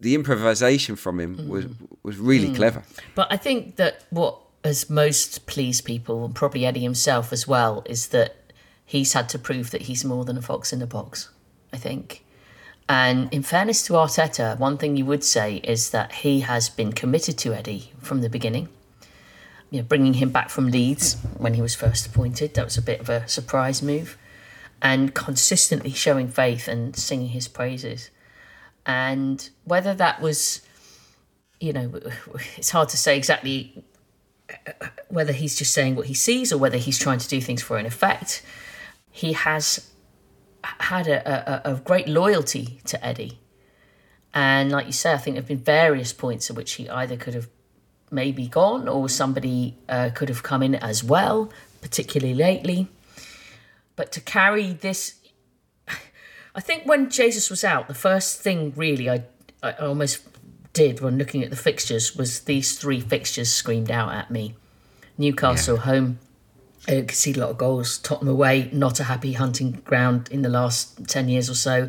the 0.00 0.14
improvisation 0.14 0.96
from 0.96 1.18
him 1.18 1.36
mm. 1.36 1.48
was 1.48 1.66
was 2.02 2.18
really 2.18 2.48
mm. 2.48 2.56
clever. 2.56 2.82
But 3.14 3.32
I 3.32 3.36
think 3.36 3.76
that 3.76 4.04
what 4.10 4.38
has 4.64 4.88
most 4.88 5.46
pleased 5.46 5.84
people, 5.84 6.24
and 6.24 6.34
probably 6.34 6.64
Eddie 6.64 6.80
himself 6.80 7.32
as 7.32 7.46
well, 7.46 7.82
is 7.86 8.08
that 8.08 8.36
he's 8.84 9.12
had 9.12 9.28
to 9.30 9.38
prove 9.38 9.70
that 9.70 9.82
he's 9.82 10.04
more 10.04 10.24
than 10.24 10.36
a 10.36 10.42
fox 10.42 10.72
in 10.72 10.82
a 10.82 10.86
box. 10.86 11.30
I 11.72 11.76
think. 11.76 12.23
And 12.88 13.32
in 13.32 13.42
fairness 13.42 13.82
to 13.86 13.94
Arteta, 13.94 14.58
one 14.58 14.76
thing 14.76 14.96
you 14.96 15.06
would 15.06 15.24
say 15.24 15.56
is 15.56 15.90
that 15.90 16.12
he 16.12 16.40
has 16.40 16.68
been 16.68 16.92
committed 16.92 17.38
to 17.38 17.54
Eddie 17.54 17.92
from 18.00 18.20
the 18.20 18.28
beginning. 18.28 18.68
You 19.70 19.80
know, 19.80 19.86
bringing 19.86 20.14
him 20.14 20.30
back 20.30 20.50
from 20.50 20.70
Leeds 20.70 21.16
when 21.38 21.54
he 21.54 21.62
was 21.62 21.74
first 21.74 22.06
appointed, 22.06 22.54
that 22.54 22.64
was 22.64 22.76
a 22.76 22.82
bit 22.82 23.00
of 23.00 23.08
a 23.08 23.26
surprise 23.26 23.82
move, 23.82 24.18
and 24.82 25.14
consistently 25.14 25.90
showing 25.90 26.28
faith 26.28 26.68
and 26.68 26.94
singing 26.94 27.28
his 27.28 27.48
praises 27.48 28.10
and 28.86 29.48
whether 29.64 29.94
that 29.94 30.20
was, 30.20 30.60
you 31.60 31.72
know, 31.72 31.92
it's 32.56 32.70
hard 32.70 32.88
to 32.90 32.96
say 32.96 33.16
exactly 33.16 33.84
uh, 34.50 34.72
uh, 34.80 34.88
whether 35.08 35.32
he's 35.32 35.56
just 35.56 35.72
saying 35.72 35.96
what 35.96 36.06
he 36.06 36.14
sees 36.14 36.52
or 36.52 36.58
whether 36.58 36.76
he's 36.76 36.98
trying 36.98 37.18
to 37.18 37.28
do 37.28 37.40
things 37.40 37.62
for 37.62 37.78
an 37.78 37.86
effect. 37.86 38.42
He 39.10 39.32
has 39.32 39.90
had 40.80 41.06
a, 41.06 41.66
a, 41.68 41.74
a 41.74 41.76
great 41.76 42.08
loyalty 42.08 42.80
to 42.86 43.04
Eddie, 43.04 43.38
And 44.32 44.72
like 44.72 44.86
you 44.86 44.92
say, 44.92 45.12
I 45.12 45.16
think 45.18 45.34
there 45.34 45.42
have 45.42 45.48
been 45.48 45.58
various 45.58 46.12
points 46.12 46.50
at 46.50 46.56
which 46.56 46.72
he 46.74 46.88
either 46.88 47.16
could 47.16 47.34
have 47.34 47.48
maybe 48.10 48.48
gone 48.48 48.88
or 48.88 49.08
somebody 49.08 49.76
uh, 49.88 50.10
could 50.14 50.28
have 50.28 50.42
come 50.42 50.62
in 50.62 50.74
as 50.74 51.04
well, 51.04 51.50
particularly 51.80 52.34
lately. 52.34 52.88
But 53.96 54.10
to 54.12 54.20
carry 54.20 54.72
this, 54.72 55.14
I 56.54 56.60
think 56.60 56.84
when 56.84 57.10
Jesus 57.10 57.48
was 57.48 57.62
out, 57.62 57.86
the 57.86 57.94
first 57.94 58.40
thing 58.40 58.72
really 58.76 59.08
I, 59.08 59.24
I 59.62 59.72
almost 59.72 60.20
did 60.72 61.00
when 61.00 61.16
looking 61.16 61.44
at 61.44 61.50
the 61.50 61.56
fixtures 61.56 62.16
was 62.16 62.40
these 62.40 62.76
three 62.76 63.00
fixtures 63.00 63.52
screamed 63.52 63.90
out 63.90 64.12
at 64.12 64.30
me 64.30 64.56
Newcastle 65.16 65.76
yeah. 65.76 65.82
home. 65.82 66.18
Uh, 66.86 67.00
Could 67.02 67.12
see 67.12 67.32
a 67.32 67.38
lot 67.38 67.50
of 67.50 67.58
goals. 67.58 67.98
Tottenham 67.98 68.28
away, 68.28 68.68
not 68.72 69.00
a 69.00 69.04
happy 69.04 69.32
hunting 69.32 69.72
ground 69.84 70.28
in 70.30 70.42
the 70.42 70.48
last 70.48 71.06
10 71.08 71.28
years 71.28 71.48
or 71.48 71.54
so. 71.54 71.88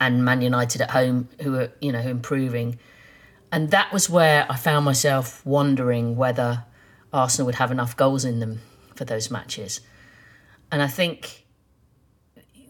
And 0.00 0.24
Man 0.24 0.42
United 0.42 0.80
at 0.80 0.92
home, 0.92 1.28
who 1.40 1.56
are, 1.56 1.72
you 1.80 1.92
know, 1.92 2.00
improving. 2.00 2.78
And 3.50 3.70
that 3.70 3.92
was 3.92 4.08
where 4.08 4.46
I 4.48 4.56
found 4.56 4.84
myself 4.84 5.44
wondering 5.44 6.16
whether 6.16 6.64
Arsenal 7.12 7.46
would 7.46 7.56
have 7.56 7.70
enough 7.70 7.96
goals 7.96 8.24
in 8.24 8.40
them 8.40 8.60
for 8.94 9.04
those 9.04 9.30
matches. 9.30 9.80
And 10.70 10.82
I 10.82 10.86
think 10.86 11.44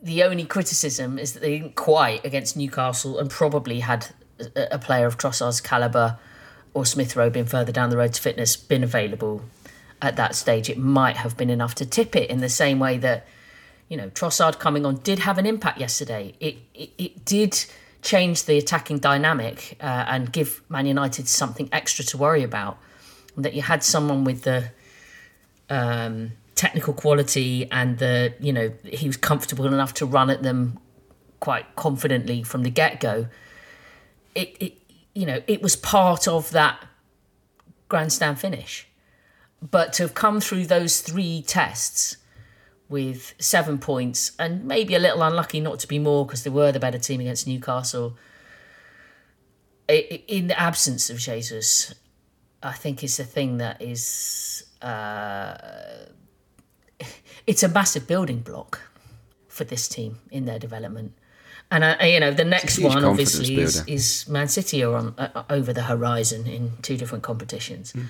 the 0.02 0.24
only 0.24 0.44
criticism 0.44 1.18
is 1.18 1.34
that 1.34 1.40
they 1.40 1.58
didn't 1.58 1.76
quite 1.76 2.24
against 2.24 2.56
Newcastle 2.56 3.18
and 3.18 3.30
probably 3.30 3.80
had 3.80 4.08
a 4.56 4.78
player 4.78 5.06
of 5.06 5.16
Trossard's 5.16 5.60
calibre 5.60 6.18
or 6.74 6.84
Smith 6.84 7.14
Rowe 7.14 7.30
being 7.30 7.46
further 7.46 7.70
down 7.70 7.90
the 7.90 7.96
road 7.96 8.14
to 8.14 8.20
fitness 8.20 8.56
been 8.56 8.82
available 8.82 9.42
at 10.02 10.16
that 10.16 10.34
stage, 10.34 10.68
it 10.68 10.76
might 10.76 11.16
have 11.16 11.36
been 11.36 11.48
enough 11.48 11.74
to 11.76 11.86
tip 11.86 12.16
it 12.16 12.28
in 12.28 12.40
the 12.40 12.48
same 12.48 12.78
way 12.80 12.98
that, 12.98 13.26
you 13.88 13.96
know, 13.96 14.10
Trossard 14.10 14.58
coming 14.58 14.84
on 14.84 14.96
did 14.96 15.20
have 15.20 15.38
an 15.38 15.46
impact 15.46 15.78
yesterday. 15.78 16.34
It, 16.40 16.56
it, 16.74 16.90
it 16.98 17.24
did 17.24 17.64
change 18.02 18.44
the 18.44 18.58
attacking 18.58 18.98
dynamic 18.98 19.76
uh, 19.80 20.04
and 20.08 20.32
give 20.32 20.60
Man 20.68 20.86
United 20.86 21.28
something 21.28 21.68
extra 21.72 22.04
to 22.06 22.18
worry 22.18 22.42
about. 22.42 22.78
That 23.36 23.54
you 23.54 23.62
had 23.62 23.82
someone 23.82 24.24
with 24.24 24.42
the 24.42 24.70
um, 25.70 26.32
technical 26.54 26.92
quality 26.92 27.70
and 27.70 27.98
the, 27.98 28.34
you 28.40 28.52
know, 28.52 28.72
he 28.84 29.06
was 29.06 29.16
comfortable 29.16 29.66
enough 29.66 29.94
to 29.94 30.06
run 30.06 30.28
at 30.30 30.42
them 30.42 30.78
quite 31.40 31.76
confidently 31.76 32.42
from 32.42 32.64
the 32.64 32.70
get 32.70 33.00
go. 33.00 33.28
It, 34.34 34.56
it, 34.60 34.72
you 35.14 35.26
know, 35.26 35.42
it 35.46 35.62
was 35.62 35.76
part 35.76 36.26
of 36.26 36.50
that 36.50 36.84
grandstand 37.88 38.40
finish. 38.40 38.86
But 39.70 39.92
to 39.94 40.02
have 40.04 40.14
come 40.14 40.40
through 40.40 40.66
those 40.66 41.00
three 41.00 41.42
tests 41.46 42.16
with 42.88 43.34
seven 43.38 43.78
points 43.78 44.32
and 44.38 44.64
maybe 44.64 44.94
a 44.94 44.98
little 44.98 45.22
unlucky 45.22 45.60
not 45.60 45.78
to 45.80 45.88
be 45.88 45.98
more 45.98 46.26
because 46.26 46.42
they 46.42 46.50
were 46.50 46.72
the 46.72 46.80
better 46.80 46.98
team 46.98 47.20
against 47.20 47.46
Newcastle. 47.46 48.16
In 49.88 50.48
the 50.48 50.58
absence 50.58 51.08
of 51.08 51.18
Jesus, 51.18 51.94
I 52.62 52.72
think 52.72 53.02
is 53.02 53.16
the 53.16 53.24
thing 53.24 53.58
that 53.58 53.80
is 53.80 54.64
uh, 54.82 55.56
it's 57.46 57.62
a 57.62 57.68
massive 57.68 58.06
building 58.06 58.40
block 58.40 58.80
for 59.48 59.64
this 59.64 59.88
team 59.88 60.18
in 60.30 60.44
their 60.44 60.58
development. 60.58 61.12
And 61.70 61.84
uh, 61.84 61.96
you 62.02 62.20
know, 62.20 62.32
the 62.32 62.44
next 62.44 62.78
one 62.78 63.04
obviously 63.04 63.58
is, 63.58 63.82
is, 63.86 64.28
Man 64.28 64.48
City 64.48 64.82
are 64.82 64.94
on 64.94 65.14
uh, 65.16 65.44
over 65.48 65.72
the 65.72 65.82
horizon 65.82 66.46
in 66.46 66.72
two 66.82 66.96
different 66.96 67.24
competitions. 67.24 67.92
Mm. 67.92 68.08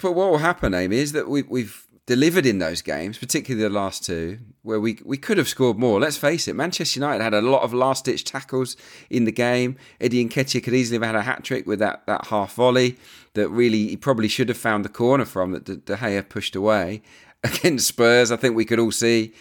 But 0.00 0.12
what 0.12 0.30
will 0.30 0.38
happen, 0.38 0.74
Amy, 0.74 0.96
is 0.96 1.12
that 1.12 1.28
we, 1.28 1.42
we've 1.42 1.86
delivered 2.06 2.46
in 2.46 2.58
those 2.58 2.82
games, 2.82 3.18
particularly 3.18 3.62
the 3.62 3.74
last 3.74 4.04
two, 4.04 4.38
where 4.62 4.80
we 4.80 4.98
we 5.04 5.16
could 5.16 5.38
have 5.38 5.48
scored 5.48 5.78
more. 5.78 6.00
Let's 6.00 6.16
face 6.16 6.48
it, 6.48 6.56
Manchester 6.56 7.00
United 7.00 7.22
had 7.22 7.34
a 7.34 7.40
lot 7.40 7.62
of 7.62 7.72
last 7.72 8.04
ditch 8.04 8.24
tackles 8.24 8.76
in 9.10 9.24
the 9.24 9.32
game. 9.32 9.76
Eddie 10.00 10.24
Nketiah 10.24 10.62
could 10.62 10.74
easily 10.74 10.96
have 10.96 11.06
had 11.06 11.14
a 11.14 11.22
hat 11.22 11.44
trick 11.44 11.66
with 11.66 11.78
that, 11.78 12.06
that 12.06 12.26
half 12.26 12.54
volley 12.54 12.96
that 13.34 13.48
really 13.48 13.88
he 13.88 13.96
probably 13.96 14.28
should 14.28 14.48
have 14.48 14.58
found 14.58 14.84
the 14.84 14.88
corner 14.88 15.24
from 15.24 15.52
that 15.52 15.64
De, 15.64 15.76
De 15.76 15.96
Gea 15.96 16.28
pushed 16.28 16.56
away 16.56 17.02
against 17.44 17.86
Spurs. 17.86 18.32
I 18.32 18.36
think 18.36 18.56
we 18.56 18.64
could 18.64 18.78
all 18.78 18.92
see 18.92 19.32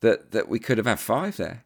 that 0.00 0.32
that 0.32 0.48
we 0.48 0.58
could 0.58 0.78
have 0.78 0.86
had 0.86 1.00
five 1.00 1.36
there. 1.36 1.64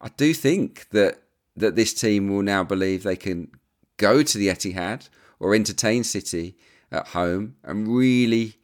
I 0.00 0.08
do 0.08 0.32
think 0.32 0.88
that 0.90 1.22
that 1.56 1.76
this 1.76 1.92
team 1.92 2.28
will 2.28 2.42
now 2.42 2.64
believe 2.64 3.02
they 3.02 3.16
can 3.16 3.50
go 3.96 4.22
to 4.22 4.38
the 4.38 4.48
Etihad 4.48 5.08
or 5.38 5.54
entertain 5.54 6.04
City 6.04 6.56
at 6.92 7.08
home 7.08 7.56
and 7.64 7.88
really 7.88 8.54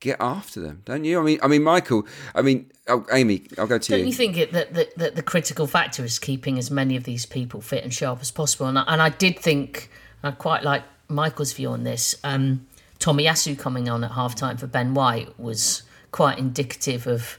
get 0.00 0.18
after 0.20 0.60
them, 0.60 0.82
don't 0.84 1.04
you? 1.04 1.18
I 1.18 1.22
mean, 1.22 1.38
I 1.42 1.48
mean, 1.48 1.62
Michael. 1.62 2.06
I 2.34 2.42
mean, 2.42 2.70
oh, 2.88 3.06
Amy. 3.10 3.46
I'll 3.56 3.66
go 3.66 3.78
to 3.78 3.88
don't 3.90 3.98
you. 3.98 4.04
Don't 4.04 4.06
you 4.06 4.12
think 4.12 4.52
that, 4.52 4.74
that, 4.74 4.96
that 4.96 5.16
the 5.16 5.22
critical 5.22 5.66
factor 5.66 6.04
is 6.04 6.18
keeping 6.18 6.58
as 6.58 6.70
many 6.70 6.94
of 6.94 7.04
these 7.04 7.26
people 7.26 7.60
fit 7.60 7.82
and 7.82 7.92
sharp 7.92 8.20
as 8.20 8.30
possible? 8.30 8.66
And 8.66 8.78
I, 8.78 8.84
and 8.86 9.00
I 9.00 9.08
did 9.08 9.38
think 9.38 9.90
I 10.22 10.30
quite 10.32 10.62
like 10.62 10.82
Michael's 11.08 11.52
view 11.52 11.70
on 11.70 11.84
this. 11.84 12.14
Um, 12.22 12.66
Tomiyasu 13.00 13.58
coming 13.58 13.88
on 13.88 14.04
at 14.04 14.12
half 14.12 14.34
time 14.34 14.56
for 14.56 14.66
Ben 14.66 14.94
White 14.94 15.38
was 15.38 15.82
quite 16.12 16.38
indicative 16.38 17.06
of 17.06 17.38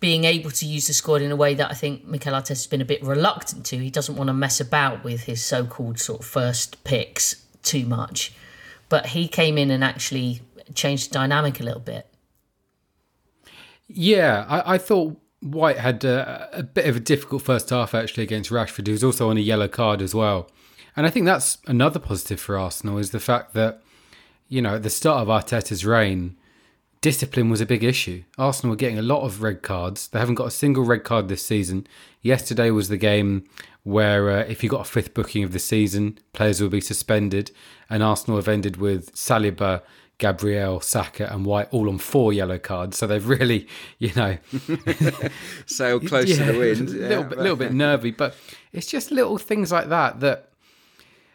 being 0.00 0.24
able 0.24 0.50
to 0.50 0.66
use 0.66 0.88
the 0.88 0.92
squad 0.92 1.22
in 1.22 1.30
a 1.30 1.36
way 1.36 1.54
that 1.54 1.70
I 1.70 1.74
think 1.74 2.04
Mikel 2.04 2.34
Arteta 2.34 2.48
has 2.48 2.66
been 2.66 2.80
a 2.80 2.84
bit 2.84 3.02
reluctant 3.04 3.64
to. 3.66 3.78
He 3.78 3.88
doesn't 3.88 4.16
want 4.16 4.28
to 4.28 4.34
mess 4.34 4.60
about 4.60 5.04
with 5.04 5.22
his 5.22 5.42
so-called 5.44 6.00
sort 6.00 6.20
of 6.20 6.26
first 6.26 6.82
picks 6.82 7.46
too 7.62 7.86
much 7.86 8.32
but 8.92 9.06
he 9.06 9.26
came 9.26 9.56
in 9.56 9.70
and 9.70 9.82
actually 9.82 10.42
changed 10.74 11.08
the 11.08 11.14
dynamic 11.14 11.58
a 11.60 11.62
little 11.62 11.80
bit. 11.80 12.06
Yeah, 13.88 14.44
I, 14.46 14.74
I 14.74 14.78
thought 14.78 15.18
White 15.40 15.78
had 15.78 16.04
a, 16.04 16.50
a, 16.52 16.62
bit 16.62 16.84
of 16.84 16.96
a 16.96 17.00
difficult 17.00 17.40
first 17.40 17.70
half 17.70 17.94
actually 17.94 18.24
against 18.24 18.50
Rashford. 18.50 18.86
He 18.86 18.92
was 18.92 19.02
also 19.02 19.30
on 19.30 19.38
a 19.38 19.40
yellow 19.40 19.66
card 19.66 20.02
as 20.02 20.14
well. 20.14 20.50
And 20.94 21.06
I 21.06 21.10
think 21.10 21.24
that's 21.24 21.56
another 21.66 21.98
positive 21.98 22.38
for 22.38 22.58
Arsenal 22.58 22.98
is 22.98 23.12
the 23.12 23.18
fact 23.18 23.54
that, 23.54 23.80
you 24.48 24.60
know, 24.60 24.74
at 24.74 24.82
the 24.82 24.90
start 24.90 25.22
of 25.22 25.28
Arteta's 25.28 25.86
reign, 25.86 26.36
discipline 27.00 27.48
was 27.48 27.62
a 27.62 27.66
big 27.66 27.82
issue. 27.82 28.24
Arsenal 28.36 28.72
were 28.72 28.76
getting 28.76 28.98
a 28.98 29.02
lot 29.02 29.22
of 29.22 29.42
red 29.42 29.62
cards. 29.62 30.08
They 30.08 30.18
haven't 30.18 30.34
got 30.34 30.48
a 30.48 30.50
single 30.50 30.84
red 30.84 31.02
card 31.02 31.28
this 31.28 31.46
season. 31.46 31.86
Yesterday 32.20 32.70
was 32.70 32.90
the 32.90 32.98
game 32.98 33.48
where 33.84 34.30
uh, 34.30 34.44
if 34.44 34.62
you 34.62 34.68
got 34.68 34.82
a 34.82 34.90
fifth 34.90 35.14
booking 35.14 35.42
of 35.44 35.52
the 35.52 35.58
season, 35.58 36.18
players 36.32 36.60
will 36.60 36.68
be 36.68 36.80
suspended. 36.80 37.50
And 37.90 38.02
Arsenal 38.02 38.36
have 38.36 38.48
ended 38.48 38.76
with 38.76 39.14
Saliba, 39.14 39.82
Gabriel, 40.18 40.80
Saka, 40.80 41.32
and 41.32 41.44
White 41.44 41.68
all 41.72 41.88
on 41.88 41.98
four 41.98 42.32
yellow 42.32 42.58
cards. 42.58 42.96
So 42.96 43.06
they've 43.06 43.26
really, 43.26 43.66
you 43.98 44.12
know, 44.14 44.38
sailed 45.66 46.06
close 46.06 46.30
yeah, 46.30 46.46
to 46.46 46.52
the 46.52 46.58
wind. 46.58 46.88
A 46.90 46.92
little, 46.92 47.24
bit, 47.24 47.38
little 47.38 47.56
bit 47.56 47.72
nervy, 47.72 48.12
but 48.12 48.36
it's 48.72 48.86
just 48.86 49.10
little 49.10 49.38
things 49.38 49.72
like 49.72 49.88
that 49.88 50.20
that 50.20 50.50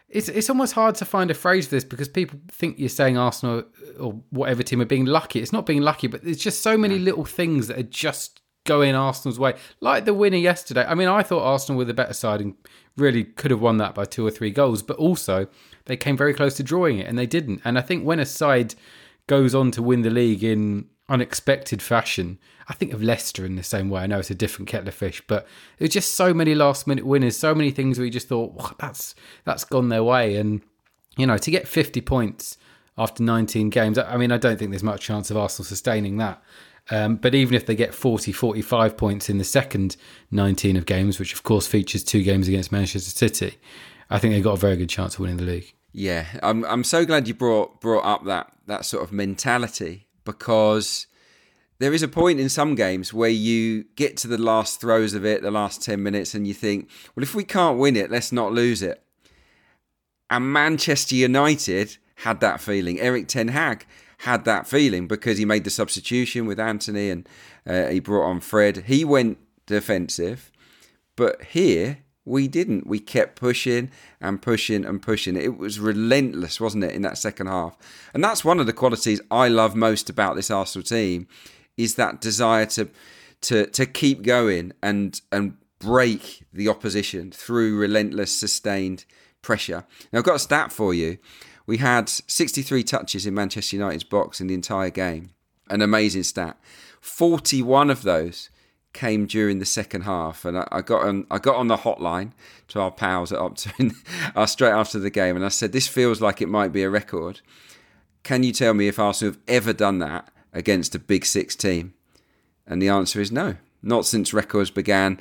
it's 0.10 0.30
it's 0.30 0.50
almost 0.50 0.72
hard 0.74 0.96
to 0.96 1.06
find 1.06 1.30
a 1.30 1.34
phrase 1.34 1.68
for 1.68 1.76
this 1.76 1.84
because 1.84 2.08
people 2.08 2.40
think 2.50 2.80
you're 2.80 2.88
saying 2.88 3.18
Arsenal 3.18 3.64
or 4.00 4.14
whatever 4.30 4.64
team 4.64 4.80
are 4.80 4.86
being 4.86 5.06
lucky. 5.06 5.42
It's 5.42 5.52
not 5.52 5.66
being 5.66 5.82
lucky, 5.82 6.08
but 6.08 6.24
there's 6.24 6.38
just 6.38 6.62
so 6.62 6.78
many 6.78 6.98
little 6.98 7.26
things 7.26 7.68
that 7.68 7.78
are 7.78 7.84
just 7.84 8.40
going 8.68 8.94
Arsenal's 8.94 9.40
way. 9.40 9.56
Like 9.80 10.06
the 10.06 10.14
winner 10.14 10.38
yesterday. 10.38 10.86
I 10.88 10.94
mean, 10.94 11.08
I 11.08 11.24
thought 11.24 11.42
Arsenal 11.42 11.80
were 11.80 11.86
the 11.86 11.94
better 11.96 12.14
side 12.14 12.42
and 12.42 12.54
really 12.96 13.24
could 13.24 13.50
have 13.50 13.62
won 13.62 13.78
that 13.78 13.96
by 13.96 14.06
two 14.06 14.26
or 14.26 14.30
three 14.30 14.52
goals, 14.52 14.84
but 14.84 14.98
also 14.98 15.48
they 15.86 15.98
came 15.98 16.16
very 16.16 16.34
close 16.34 16.56
to 16.58 16.64
drawing 16.64 17.00
it 17.00 17.08
and 17.08 17.18
they 17.18 17.26
didn't. 17.26 17.62
And 17.66 17.78
I 17.78 17.82
think 17.82 18.06
when 18.06 18.20
a 18.20 18.26
side 18.26 18.76
goes 19.26 19.56
on 19.56 19.72
to 19.72 19.82
win 19.82 20.04
the 20.04 20.10
league 20.10 20.44
in 20.44 20.88
unexpected 21.10 21.82
fashion, 21.82 22.38
I 22.68 22.74
think 22.74 22.94
of 22.94 23.02
Leicester 23.02 23.46
in 23.46 23.56
the 23.56 23.64
same 23.64 23.90
way. 23.90 24.02
I 24.02 24.08
know 24.08 24.20
it's 24.20 24.30
a 24.30 24.36
different 24.36 24.68
kettle 24.68 24.90
of 24.90 24.94
fish, 24.94 25.24
but 25.26 25.48
there's 25.78 25.92
just 25.92 26.16
so 26.16 26.34
many 26.34 26.54
last 26.54 26.86
minute 26.86 27.06
winners, 27.06 27.38
so 27.38 27.56
many 27.56 27.72
things 27.72 27.98
where 27.98 28.06
you 28.06 28.12
just 28.12 28.28
thought 28.28 28.78
that's 28.78 29.16
that's 29.46 29.64
gone 29.64 29.90
their 29.90 30.04
way. 30.04 30.36
And 30.36 30.62
you 31.18 31.26
know, 31.26 31.38
to 31.38 31.52
get 31.52 31.68
50 31.68 32.02
points 32.02 32.58
after 32.98 33.24
19 33.24 33.70
games, 33.70 33.98
I 33.98 34.18
mean, 34.18 34.32
I 34.32 34.38
don't 34.38 34.58
think 34.60 34.72
there's 34.72 34.84
much 34.84 35.02
chance 35.02 35.32
of 35.32 35.38
Arsenal 35.38 35.66
sustaining 35.66 36.18
that. 36.18 36.42
Um, 36.90 37.18
but 37.18 37.36
even 37.36 37.54
if 37.54 37.66
they 37.66 37.76
get 37.76 37.94
40, 37.94 38.32
45 38.32 38.96
points 38.96 39.30
in 39.30 39.38
the 39.38 39.44
second 39.44 39.98
19 40.32 40.78
of 40.78 40.86
games, 40.86 41.20
which 41.20 41.34
of 41.34 41.44
course 41.44 41.68
features 41.68 42.04
two 42.04 42.24
games 42.24 42.48
against 42.48 42.72
Manchester 42.72 43.12
City, 43.12 43.58
I 44.10 44.20
think 44.20 44.34
they've 44.34 44.44
got 44.44 44.54
a 44.54 44.58
very 44.58 44.78
good 44.78 44.90
chance 44.90 45.16
of 45.16 45.20
winning 45.22 45.38
the 45.38 45.44
league. 45.44 45.74
Yeah, 45.92 46.26
I'm 46.44 46.64
I'm 46.66 46.84
so 46.84 47.06
glad 47.06 47.28
you 47.28 47.34
brought 47.34 47.82
brought 47.82 48.06
up 48.06 48.26
that 48.26 48.52
that 48.68 48.86
sort 48.86 49.04
of 49.04 49.12
mentality 49.12 50.08
because 50.24 51.08
there 51.80 51.94
is 51.94 52.04
a 52.04 52.08
point 52.08 52.40
in 52.40 52.50
some 52.50 52.76
games 52.76 53.14
where 53.14 53.30
you 53.30 53.86
get 53.96 54.18
to 54.18 54.28
the 54.28 54.38
last 54.38 54.82
throes 54.82 55.14
of 55.14 55.26
it, 55.26 55.42
the 55.42 55.52
last 55.52 55.84
10 55.84 56.02
minutes, 56.02 56.34
and 56.34 56.48
you 56.48 56.54
think, 56.54 56.90
well, 57.16 57.24
if 57.24 57.36
we 57.36 57.44
can't 57.44 57.78
win 57.78 57.96
it, 57.96 58.10
let's 58.10 58.32
not 58.32 58.52
lose 58.52 58.82
it. 58.82 59.04
And 60.30 60.52
Manchester 60.52 61.16
United 61.16 61.98
had 62.16 62.40
that 62.42 62.60
feeling. 62.60 63.00
Erik 63.00 63.28
Ten 63.28 63.50
Hag 63.50 63.86
had 64.22 64.46
that 64.46 64.68
feeling 64.68 65.08
because 65.08 65.38
he 65.38 65.46
made 65.46 65.64
the 65.64 65.70
substitution 65.70 66.46
with 66.46 66.60
Antony 66.60 67.10
and 67.10 67.30
uh, 67.66 67.88
he 67.88 68.00
brought 68.00 68.28
on 68.28 68.40
Fred. 68.40 68.86
He 68.88 69.06
went 69.06 69.38
defensive, 69.66 70.52
but 71.16 71.44
here 71.44 72.00
we 72.26 72.48
didn't. 72.48 72.88
We 72.88 73.00
kept 73.00 73.40
pushing 73.40 73.90
and 74.20 74.42
pushing 74.42 74.86
and 74.86 75.02
pushing. 75.02 75.38
It 75.38 75.58
was 75.58 75.80
relentless, 75.80 76.60
wasn't 76.60 76.84
it, 76.84 76.94
in 76.94 77.02
that 77.04 77.18
second 77.18 77.48
half? 77.48 77.78
And 78.14 78.24
that's 78.24 78.44
one 78.44 78.60
of 78.60 78.66
the 78.66 78.74
qualities 78.74 79.22
I 79.32 79.48
love 79.48 79.76
most 79.76 80.10
about 80.10 80.36
this 80.36 80.52
Arsenal 80.52 80.84
team 80.84 81.28
is 81.78 81.96
that 81.96 82.20
desire 82.20 82.66
to 82.66 82.90
to 83.42 83.68
to 83.68 83.86
keep 83.86 84.24
going 84.24 84.74
and 84.82 85.22
and 85.32 85.58
break 85.80 86.44
the 86.52 86.68
opposition 86.68 87.32
through 87.32 87.78
relentless, 87.78 88.36
sustained 88.36 89.06
pressure. 89.42 89.86
Now, 90.12 90.20
I've 90.20 90.26
got 90.26 90.36
a 90.36 90.40
stat 90.40 90.72
for 90.72 90.94
you. 90.94 91.20
We 91.68 91.78
had 91.78 92.10
63 92.10 92.84
touches 92.84 93.26
in 93.26 93.34
Manchester 93.34 93.76
United's 93.76 94.06
box 94.06 94.42
in 94.42 94.48
the 94.48 94.54
entire 94.54 94.90
game. 94.90 95.32
An 95.70 95.82
amazing 95.82 96.24
stat. 96.24 96.58
41 97.02 97.90
of 97.90 98.02
those 98.04 98.50
came 98.94 99.26
during 99.26 99.60
the 99.60 99.66
second 99.66 100.02
half, 100.02 100.46
and 100.46 100.58
I, 100.58 100.68
I, 100.72 100.82
got 100.82 101.04
on 101.04 101.28
I 101.30 101.38
got 101.38 101.58
on 101.58 101.68
the 101.68 101.78
hotline 101.78 102.32
to 102.70 102.80
our 102.80 102.90
pals 102.90 103.32
at 103.32 103.40
Opta 103.40 103.94
uh, 104.36 104.46
straight 104.48 104.72
after 104.72 104.98
the 104.98 105.10
game, 105.10 105.36
and 105.36 105.46
I 105.46 105.50
said, 105.50 105.74
"This 105.74 105.88
feels 105.88 106.22
like 106.22 106.42
it 106.42 106.50
might 106.50 106.72
be 106.72 106.84
a 106.84 106.90
record. 106.90 107.42
Can 108.24 108.44
you 108.44 108.54
tell 108.54 108.74
me 108.74 108.88
if 108.88 108.98
Arsenal 108.98 109.34
have 109.34 109.42
ever 109.48 109.74
done 109.74 110.00
that 110.00 110.30
against 110.54 110.96
a 110.96 111.00
Big 111.00 111.26
Six 111.26 111.56
team?" 111.56 111.94
And 112.66 112.82
the 112.82 112.90
answer 112.90 113.22
is 113.22 113.32
no, 113.32 113.58
not 113.84 114.06
since 114.06 114.34
records 114.34 114.72
began 114.72 115.20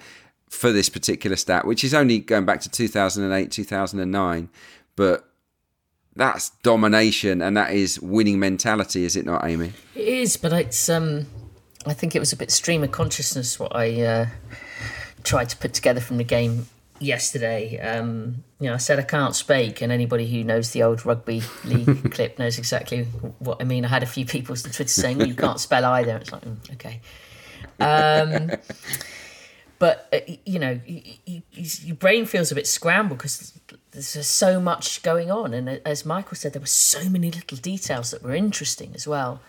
for 0.49 0.73
this 0.73 0.89
particular 0.89 1.37
stat, 1.37 1.67
which 1.67 1.85
is 1.85 1.93
only 1.93 2.21
going 2.21 2.47
back 2.47 2.61
to 2.63 2.71
2008, 2.71 3.51
2009, 3.51 4.49
but 4.95 5.29
that's 6.17 6.51
domination 6.63 7.43
and 7.43 7.57
that 7.57 7.73
is 7.73 8.01
winning 8.01 8.39
mentality, 8.39 9.05
is 9.05 9.17
it 9.17 9.27
not, 9.27 9.45
Amy? 9.45 9.73
It 9.95 10.09
is, 10.09 10.37
but 10.37 10.53
it's 10.53 10.89
um 10.89 11.27
I 11.87 11.93
think 11.93 12.17
it 12.17 12.19
was 12.19 12.33
a 12.33 12.37
bit 12.37 12.51
stream 12.51 12.83
of 12.83 12.91
consciousness 12.91 13.61
what 13.61 13.75
I 13.75 14.03
uh, 14.03 14.27
tried 15.23 15.49
to 15.51 15.57
put 15.57 15.73
together 15.73 16.01
from 16.01 16.17
the 16.17 16.25
game 16.25 16.67
yesterday. 16.99 17.79
Um, 17.79 18.43
you 18.59 18.69
know, 18.69 18.75
I 18.75 18.79
said 18.79 18.99
I 18.99 19.03
can't 19.03 19.37
speak, 19.37 19.81
and 19.83 19.93
anybody 19.93 20.29
who 20.29 20.43
knows 20.43 20.73
the 20.73 20.83
old 20.83 21.07
rugby 21.07 21.43
league 21.65 22.11
clip 22.13 22.39
knows 22.39 22.59
exactly 22.59 23.05
what 23.39 23.59
I 23.61 23.65
mean. 23.65 23.85
I 23.85 23.89
had 23.89 24.03
a 24.03 24.07
few 24.07 24.27
people 24.27 24.53
on 24.53 24.63
Twitter 24.63 24.89
saying, 24.89 25.19
"Well, 25.19 25.29
you 25.29 25.35
can't 25.35 25.61
spell 25.61 25.85
either." 25.85 26.17
It's 26.17 26.33
like, 26.33 26.43
mm, 26.43 26.73
okay. 26.75 27.01
Um, 27.79 28.51
but 29.79 30.09
uh, 30.13 30.33
you 30.45 30.59
know, 30.59 30.81
your 31.27 31.97
brain 31.97 32.27
feels 32.27 32.51
a 32.51 32.55
bit 32.55 32.67
scrambled 32.67 33.19
because 33.19 33.59
there's 33.91 34.27
so 34.27 34.61
much 34.61 35.03
going 35.03 35.31
on, 35.31 35.53
and 35.53 35.69
uh, 35.69 35.77
as 35.85 36.05
Michael 36.05 36.37
said, 36.37 36.53
there 36.53 36.61
were 36.61 36.67
so 36.67 37.09
many 37.09 37.31
little 37.31 37.59
details 37.59 38.11
that 38.11 38.23
were 38.23 38.35
interesting 38.35 38.93
as 38.95 39.07
well. 39.07 39.41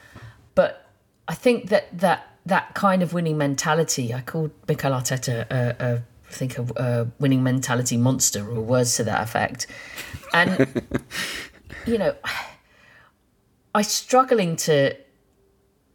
But 0.56 0.90
I 1.28 1.34
think 1.34 1.70
that 1.70 1.98
that 1.98 2.28
that 2.46 2.74
kind 2.74 3.02
of 3.02 3.14
winning 3.14 3.38
mentality. 3.38 4.14
I 4.14 4.22
called 4.22 4.52
Mikel 4.68 4.92
Arteta 4.92 5.46
a, 5.50 5.76
a 5.80 6.04
I 6.30 6.34
think 6.34 6.58
a, 6.58 6.66
a 6.76 7.08
winning 7.20 7.44
mentality 7.44 7.98
monster 7.98 8.48
or 8.50 8.62
words 8.62 8.96
to 8.98 9.04
that 9.06 9.24
effect, 9.24 9.68
and 10.34 10.84
you 11.86 11.98
know, 11.98 12.16
I'm 13.74 13.84
struggling 13.84 14.56
to 14.58 14.96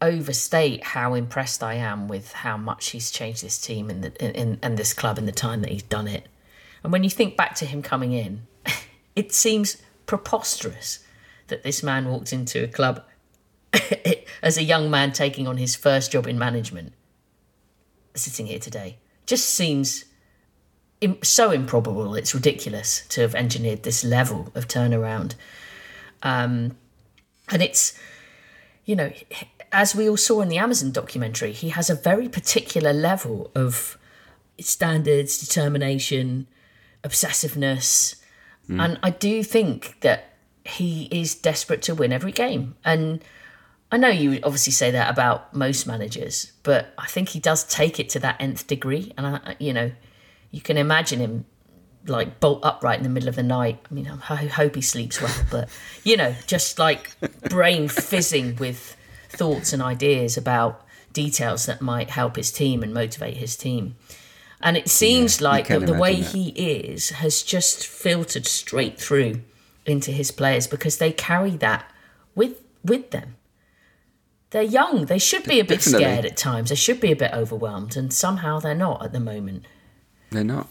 overstate 0.03 0.85
how 0.85 1.15
impressed 1.15 1.63
I 1.63 1.75
am 1.75 2.09
with 2.09 2.33
how 2.33 2.57
much 2.57 2.91
he's 2.91 3.11
changed 3.11 3.43
this 3.43 3.59
team 3.59 3.89
and 3.89 4.05
in, 4.05 4.33
in, 4.33 4.59
and 4.63 4.77
this 4.77 4.93
club 4.93 5.17
in 5.17 5.27
the 5.27 5.33
time 5.33 5.63
that 5.63 5.71
he's 5.71 5.83
done 5.83 6.09
it. 6.09 6.27
And 6.83 6.93
when 6.93 7.05
you 7.05 7.11
think 7.11 7.37
back 7.37 7.55
to 7.57 7.65
him 7.65 7.83
coming 7.83 8.13
in, 8.13 8.47
it 9.17 9.33
seems 9.33 9.81
preposterous 10.07 10.99
that 11.47 11.63
this 11.63 11.83
man 11.83 12.09
walked 12.09 12.33
into 12.33 12.65
a 12.65 12.69
club 12.69 13.05
as 14.43 14.59
a 14.59 14.63
young 14.63 14.91
man 14.91 15.13
taking 15.13 15.47
on 15.47 15.57
his 15.57 15.77
first 15.77 16.13
job 16.13 16.27
in 16.27 16.39
management, 16.39 16.93
sitting 18.15 18.47
here 18.47 18.59
today, 18.59 18.99
just 19.27 19.49
seems 19.49 20.05
so 21.23 21.51
improbable. 21.51 22.15
It's 22.15 22.35
ridiculous 22.35 23.07
to 23.09 23.23
have 23.23 23.35
engineered 23.35 23.83
this 23.83 24.05
level 24.05 24.53
of 24.55 24.69
turnaround. 24.69 25.35
Um, 26.23 26.77
and 27.49 27.63
it's, 27.63 27.99
you 28.85 28.97
know, 28.97 29.13
as 29.73 29.95
we 29.95 30.09
all 30.09 30.17
saw 30.17 30.41
in 30.43 30.49
the 30.49 30.59
Amazon 30.59 30.93
documentary, 30.93 31.53
he 31.53 31.71
has 31.71 31.89
a 31.89 31.95
very 31.95 32.29
particular 32.29 32.93
level 32.93 33.51
of 33.55 33.99
standards, 34.61 35.39
determination, 35.39 36.47
obsessiveness. 37.03 38.17
Mm. 38.69 38.85
And 38.85 38.99
I 39.03 39.11
do 39.11 39.43
think 39.43 40.01
that 40.01 40.35
he 40.65 41.09
is 41.11 41.35
desperate 41.35 41.83
to 41.83 41.95
win 41.95 42.13
every 42.13 42.33
game. 42.33 42.77
And 42.85 43.25
I 43.91 43.97
know 43.97 44.09
you 44.09 44.41
obviously 44.43 44.73
say 44.73 44.91
that 44.91 45.11
about 45.11 45.55
most 45.55 45.87
managers, 45.87 46.53
but 46.63 46.93
I 46.99 47.07
think 47.07 47.31
he 47.31 47.41
does 47.41 47.65
take 47.65 47.99
it 47.99 48.09
to 48.11 48.19
that 48.21 48.41
nth 48.41 48.67
degree. 48.67 49.13
And 49.17 49.27
I, 49.27 49.57
you 49.59 49.73
know, 49.73 49.91
you 50.51 50.61
can 50.61 50.77
imagine 50.77 51.19
him 51.19 51.47
like 52.07 52.41
bolt 52.41 52.61
upright 52.65 52.99
in 52.99 53.05
the 53.05 53.09
middle 53.09 53.29
of 53.29 53.37
the 53.37 53.43
night. 53.43 53.79
I 53.91 53.95
mean, 53.95 54.07
I 54.07 54.47
hope 54.47 54.75
he 54.75 54.83
sleeps 54.83 55.21
well, 55.21 55.35
but 55.51 55.69
you 56.05 56.17
know, 56.17 56.35
just 56.47 56.79
like 56.79 57.11
brain 57.49 57.89
fizzing 57.89 58.57
with 58.57 58.97
thoughts 59.33 59.73
and 59.73 59.83
ideas 59.83 60.37
about 60.37 60.85
details 61.13 61.67
that 61.67 61.83
might 61.83 62.11
help 62.11 62.37
his 62.37 62.51
team 62.51 62.83
and 62.83 62.95
motivate 62.95 63.37
his 63.37 63.57
team. 63.57 63.97
And 64.61 64.77
it 64.77 64.89
seems 64.89 65.41
yeah, 65.41 65.49
like 65.49 65.69
the, 65.69 65.81
the 65.81 65.95
way 65.95 66.21
that. 66.21 66.33
he 66.33 66.51
is 66.51 67.11
has 67.11 67.43
just 67.43 67.87
filtered 67.87 68.47
straight 68.47 68.99
through 68.99 69.41
into 69.85 70.13
his 70.13 70.31
players 70.31 70.67
because 70.67 70.99
they 70.99 71.11
carry 71.13 71.57
that 71.57 71.91
with 72.35 72.63
with 72.85 73.11
them 73.11 73.37
they're 74.53 74.63
young. 74.63 75.07
They 75.07 75.19
should 75.19 75.45
be 75.45 75.61
a 75.61 75.65
bit 75.65 75.79
Definitely. 75.79 76.05
scared 76.05 76.25
at 76.27 76.37
times. 76.37 76.69
They 76.69 76.77
should 76.77 77.01
be 77.01 77.11
a 77.11 77.17
bit 77.17 77.33
overwhelmed, 77.33 77.97
and 77.97 78.13
somehow 78.13 78.61
they're 78.61 78.75
not 78.75 79.03
at 79.03 79.13
the 79.13 79.21
moment. 79.21 79.65
They're 80.33 80.45
not. 80.45 80.69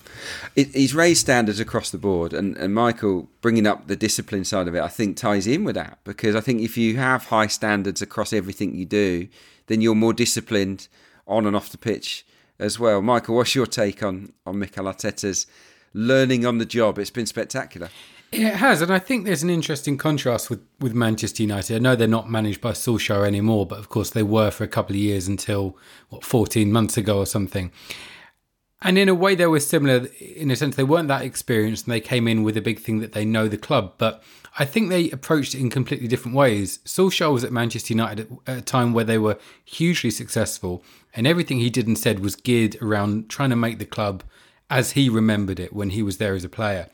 It, 0.56 0.76
he's 0.76 0.93
raised 0.93 1.21
standards 1.21 1.60
across 1.60 1.89
the 1.91 1.97
board, 1.97 2.34
and, 2.34 2.58
and 2.58 2.74
Michael 2.74 3.30
bringing 3.41 3.67
up 3.67 3.88
the 3.88 3.95
discipline 3.95 4.43
side 4.43 4.67
of 4.67 4.76
it, 4.76 4.82
I 4.82 4.88
think 4.88 5.17
ties 5.17 5.47
in 5.47 5.63
with 5.63 5.76
that 5.76 6.00
because 6.04 6.36
I 6.36 6.41
think 6.41 6.62
if 6.62 6.78
you 6.78 6.97
have 6.97 7.26
high 7.26 7.47
standards 7.47 8.02
across 8.02 8.34
everything 8.34 8.76
you 8.76 8.86
do, 8.86 9.28
then 9.67 9.82
you're 9.82 9.95
more 9.95 10.13
disciplined 10.13 10.88
on 11.28 11.45
and 11.45 11.56
off 11.56 11.69
the 11.69 11.78
pitch 11.78 12.26
as 12.60 12.80
well. 12.80 13.02
Michael, 13.02 13.36
what's 13.36 13.56
your 13.56 13.65
take 13.65 14.04
on 14.04 14.34
on 14.45 14.60
Mikel 14.60 14.86
Arteta's 14.86 15.47
learning 15.93 16.45
on 16.45 16.58
the 16.58 16.65
job? 16.65 17.00
It's 17.00 17.10
been 17.10 17.26
spectacular. 17.26 17.89
It 18.32 18.54
has, 18.54 18.82
and 18.82 18.93
I 18.93 19.00
think 19.00 19.26
there's 19.26 19.43
an 19.43 19.50
interesting 19.50 19.97
contrast 19.97 20.50
with, 20.50 20.62
with 20.80 20.93
Manchester 20.93 21.43
United. 21.43 21.76
I 21.76 21.80
know 21.80 21.97
they're 21.97 22.08
not 22.08 22.30
managed 22.30 22.62
by 22.62 22.71
Solskjaer 22.71 23.28
anymore, 23.28 23.65
but 23.65 23.78
of 23.78 23.89
course 23.89 24.12
they 24.12 24.24
were 24.24 24.52
for 24.52 24.63
a 24.63 24.69
couple 24.69 24.95
of 24.95 25.02
years 25.02 25.28
until 25.28 25.78
what 26.08 26.24
14 26.24 26.71
months 26.71 26.95
ago 26.95 27.17
or 27.17 27.26
something. 27.26 27.74
And 28.82 28.98
in 28.98 29.10
a 29.10 29.15
way, 29.15 29.36
they 29.36 29.46
were 29.46 29.60
similar. 29.60 30.08
In 30.20 30.50
a 30.50 30.56
sense, 30.56 30.76
they 30.76 30.84
weren't 30.84 31.08
that 31.08 31.24
experienced, 31.24 31.86
and 31.86 31.94
they 31.94 32.02
came 32.02 32.28
in 32.28 32.44
with 32.44 32.58
a 32.58 32.62
big 32.62 32.80
thing 32.80 33.00
that 33.00 33.13
they 33.13 33.26
know 33.26 33.48
the 33.48 33.58
club. 33.58 33.94
But 33.98 34.24
I 34.58 34.65
think 34.65 34.89
they 34.89 35.10
approached 35.12 35.54
it 35.54 35.60
in 35.60 35.70
completely 35.70 36.08
different 36.08 36.36
ways. 36.36 36.80
Solskjaer 36.86 37.32
was 37.32 37.44
at 37.44 37.52
Manchester 37.52 37.94
United 37.94 38.38
at 38.48 38.58
a 38.58 38.62
time 38.62 38.94
where 38.94 39.06
they 39.06 39.17
were 39.17 39.38
hugely 39.63 40.10
successful, 40.10 40.84
and 41.13 41.28
everything 41.28 41.60
he 41.60 41.70
did 41.70 41.88
and 41.88 41.98
said 41.98 42.20
was 42.20 42.36
geared 42.36 42.76
around 42.82 43.30
trying 43.30 43.52
to 43.52 43.56
make 43.56 43.78
the 43.78 43.86
club 43.86 44.24
as 44.70 44.94
he 44.94 45.10
remembered 45.10 45.60
it 45.60 45.74
when 45.74 45.91
he 45.91 46.02
was 46.02 46.17
there 46.17 46.34
as 46.34 46.44
a 46.44 46.50
player. 46.50 46.89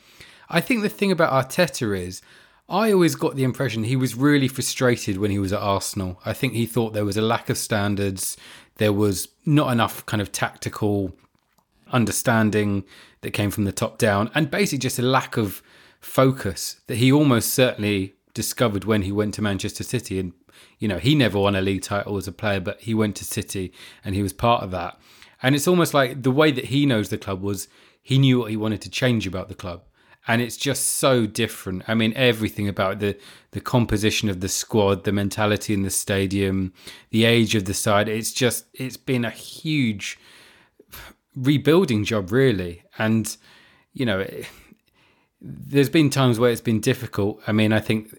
I 0.50 0.62
think 0.62 0.82
the 0.82 0.90
thing 0.90 1.12
about 1.12 1.32
Arteta 1.32 1.98
is, 1.98 2.22
I 2.70 2.92
always 2.92 3.16
got 3.16 3.36
the 3.36 3.44
impression 3.44 3.84
he 3.84 3.96
was 3.96 4.16
really 4.16 4.48
frustrated 4.48 5.18
when 5.18 5.32
he 5.32 5.40
was 5.40 5.54
at 5.54 5.62
Arsenal. 5.62 6.20
I 6.26 6.34
think 6.34 6.54
he 6.54 6.66
thought 6.66 6.94
there 6.94 7.06
was 7.06 7.18
a 7.18 7.22
lack 7.22 7.50
of 7.50 7.58
standards, 7.58 8.36
there 8.76 8.94
was 8.94 9.30
not 9.46 9.72
enough 9.72 10.06
kind 10.06 10.22
of 10.22 10.32
tactical 10.32 11.14
understanding 11.92 12.84
that 13.22 13.32
came 13.32 13.52
from 13.52 13.66
the 13.66 13.72
top 13.72 13.98
down, 13.98 14.30
and 14.34 14.52
basically 14.52 14.80
just 14.80 15.00
a 15.00 15.04
lack 15.04 15.38
of 15.38 15.62
focus 16.00 16.82
that 16.88 16.98
he 16.98 17.12
almost 17.12 17.54
certainly 17.54 18.16
discovered 18.34 18.86
when 18.86 19.02
he 19.02 19.12
went 19.12 19.34
to 19.34 19.42
Manchester 19.42 19.84
City. 19.84 20.20
And, 20.20 20.34
you 20.80 20.88
know, 20.88 21.00
he 21.00 21.16
never 21.16 21.40
won 21.40 21.56
a 21.56 21.62
league 21.62 21.82
title 21.82 22.18
as 22.18 22.28
a 22.28 22.32
player, 22.32 22.60
but 22.60 22.82
he 22.82 22.94
went 22.94 23.16
to 23.18 23.26
City 23.26 23.74
and 24.06 24.14
he 24.14 24.22
was 24.22 24.34
part 24.34 24.64
of 24.64 24.72
that. 24.72 25.00
And 25.42 25.56
it's 25.56 25.68
almost 25.68 25.94
like 25.94 26.24
the 26.24 26.32
way 26.32 26.52
that 26.52 26.66
he 26.66 26.86
knows 26.86 27.10
the 27.10 27.18
club 27.18 27.42
was 27.42 27.68
he 28.02 28.18
knew 28.18 28.40
what 28.40 28.52
he 28.52 28.58
wanted 28.58 28.82
to 28.82 28.90
change 28.90 29.28
about 29.28 29.50
the 29.50 29.56
club 29.56 29.84
and 30.28 30.42
it's 30.42 30.58
just 30.58 30.86
so 30.86 31.26
different. 31.26 31.84
I 31.88 31.96
mean, 31.96 32.14
everything 32.16 32.68
about 32.68 33.00
the 33.00 33.18
the 33.52 33.62
composition 33.62 34.30
of 34.30 34.42
the 34.42 34.50
squad, 34.50 35.06
the 35.06 35.14
mentality 35.14 35.74
in 35.74 35.84
the 35.84 35.90
stadium, 35.90 36.74
the 37.12 37.24
age 37.24 37.56
of 37.56 37.66
the 37.66 37.74
side. 37.74 38.10
It's 38.10 38.34
just 38.34 38.66
it's 38.74 38.98
been 38.98 39.24
a 39.24 39.30
huge 39.30 40.20
rebuilding 41.38 42.04
job, 42.04 42.32
really. 42.32 42.84
And 42.98 43.36
you 43.94 44.06
know, 44.06 44.20
it, 44.20 44.48
there's 45.42 45.90
been 45.90 46.10
times 46.10 46.40
where 46.40 46.52
it's 46.52 46.62
been 46.62 46.82
difficult. 46.82 47.42
I 47.48 47.52
mean, 47.52 47.72
I 47.72 47.80
think 47.80 48.18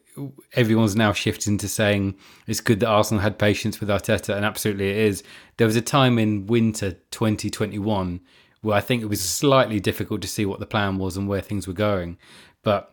everyone's 0.54 0.96
now 0.96 1.12
shifting 1.12 1.58
to 1.58 1.68
saying 1.68 2.16
it's 2.46 2.60
good 2.60 2.80
that 2.80 2.88
Arsenal 2.88 3.22
had 3.22 3.38
patience 3.38 3.80
with 3.80 3.88
Arteta, 3.88 4.34
and 4.34 4.44
absolutely 4.44 4.90
it 4.90 4.96
is. 4.96 5.22
There 5.56 5.66
was 5.66 5.76
a 5.76 5.82
time 5.82 6.18
in 6.18 6.46
winter 6.46 6.92
2021 7.10 8.20
where 8.60 8.76
I 8.76 8.80
think 8.80 9.02
it 9.02 9.06
was 9.06 9.20
slightly 9.20 9.78
difficult 9.80 10.20
to 10.22 10.28
see 10.28 10.44
what 10.44 10.60
the 10.60 10.66
plan 10.66 10.98
was 10.98 11.16
and 11.16 11.28
where 11.28 11.40
things 11.40 11.66
were 11.66 11.72
going. 11.72 12.18
But 12.62 12.92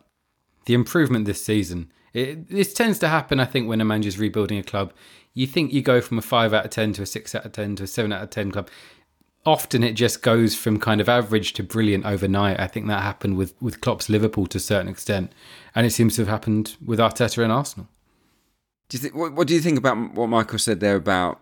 the 0.66 0.74
improvement 0.74 1.26
this 1.26 1.44
season, 1.44 1.90
it, 2.12 2.48
this 2.48 2.72
tends 2.72 2.98
to 3.00 3.08
happen, 3.08 3.40
I 3.40 3.44
think, 3.44 3.68
when 3.68 3.80
a 3.80 3.84
manager's 3.84 4.18
rebuilding 4.18 4.58
a 4.58 4.62
club. 4.62 4.92
You 5.34 5.46
think 5.46 5.72
you 5.72 5.82
go 5.82 6.00
from 6.00 6.18
a 6.18 6.22
5 6.22 6.54
out 6.54 6.64
of 6.64 6.70
10 6.70 6.94
to 6.94 7.02
a 7.02 7.06
6 7.06 7.34
out 7.34 7.44
of 7.44 7.52
10 7.52 7.76
to 7.76 7.82
a 7.84 7.86
7 7.86 8.12
out 8.12 8.22
of 8.22 8.30
10 8.30 8.52
club. 8.52 8.68
Often 9.46 9.84
it 9.84 9.92
just 9.92 10.22
goes 10.22 10.56
from 10.56 10.78
kind 10.80 11.00
of 11.00 11.08
average 11.08 11.52
to 11.54 11.62
brilliant 11.62 12.04
overnight. 12.04 12.58
I 12.58 12.66
think 12.66 12.88
that 12.88 13.02
happened 13.02 13.36
with, 13.36 13.54
with 13.62 13.80
Klopp's 13.80 14.08
Liverpool 14.08 14.46
to 14.48 14.58
a 14.58 14.60
certain 14.60 14.88
extent. 14.88 15.32
And 15.74 15.86
it 15.86 15.90
seems 15.90 16.16
to 16.16 16.22
have 16.22 16.28
happened 16.28 16.76
with 16.84 16.98
Arteta 16.98 17.42
and 17.42 17.52
Arsenal. 17.52 17.88
Do 18.88 18.96
you 18.96 19.02
think, 19.02 19.14
what, 19.14 19.32
what 19.32 19.46
do 19.46 19.54
you 19.54 19.60
think 19.60 19.78
about 19.78 20.14
what 20.14 20.26
Michael 20.26 20.58
said 20.58 20.80
there 20.80 20.96
about 20.96 21.40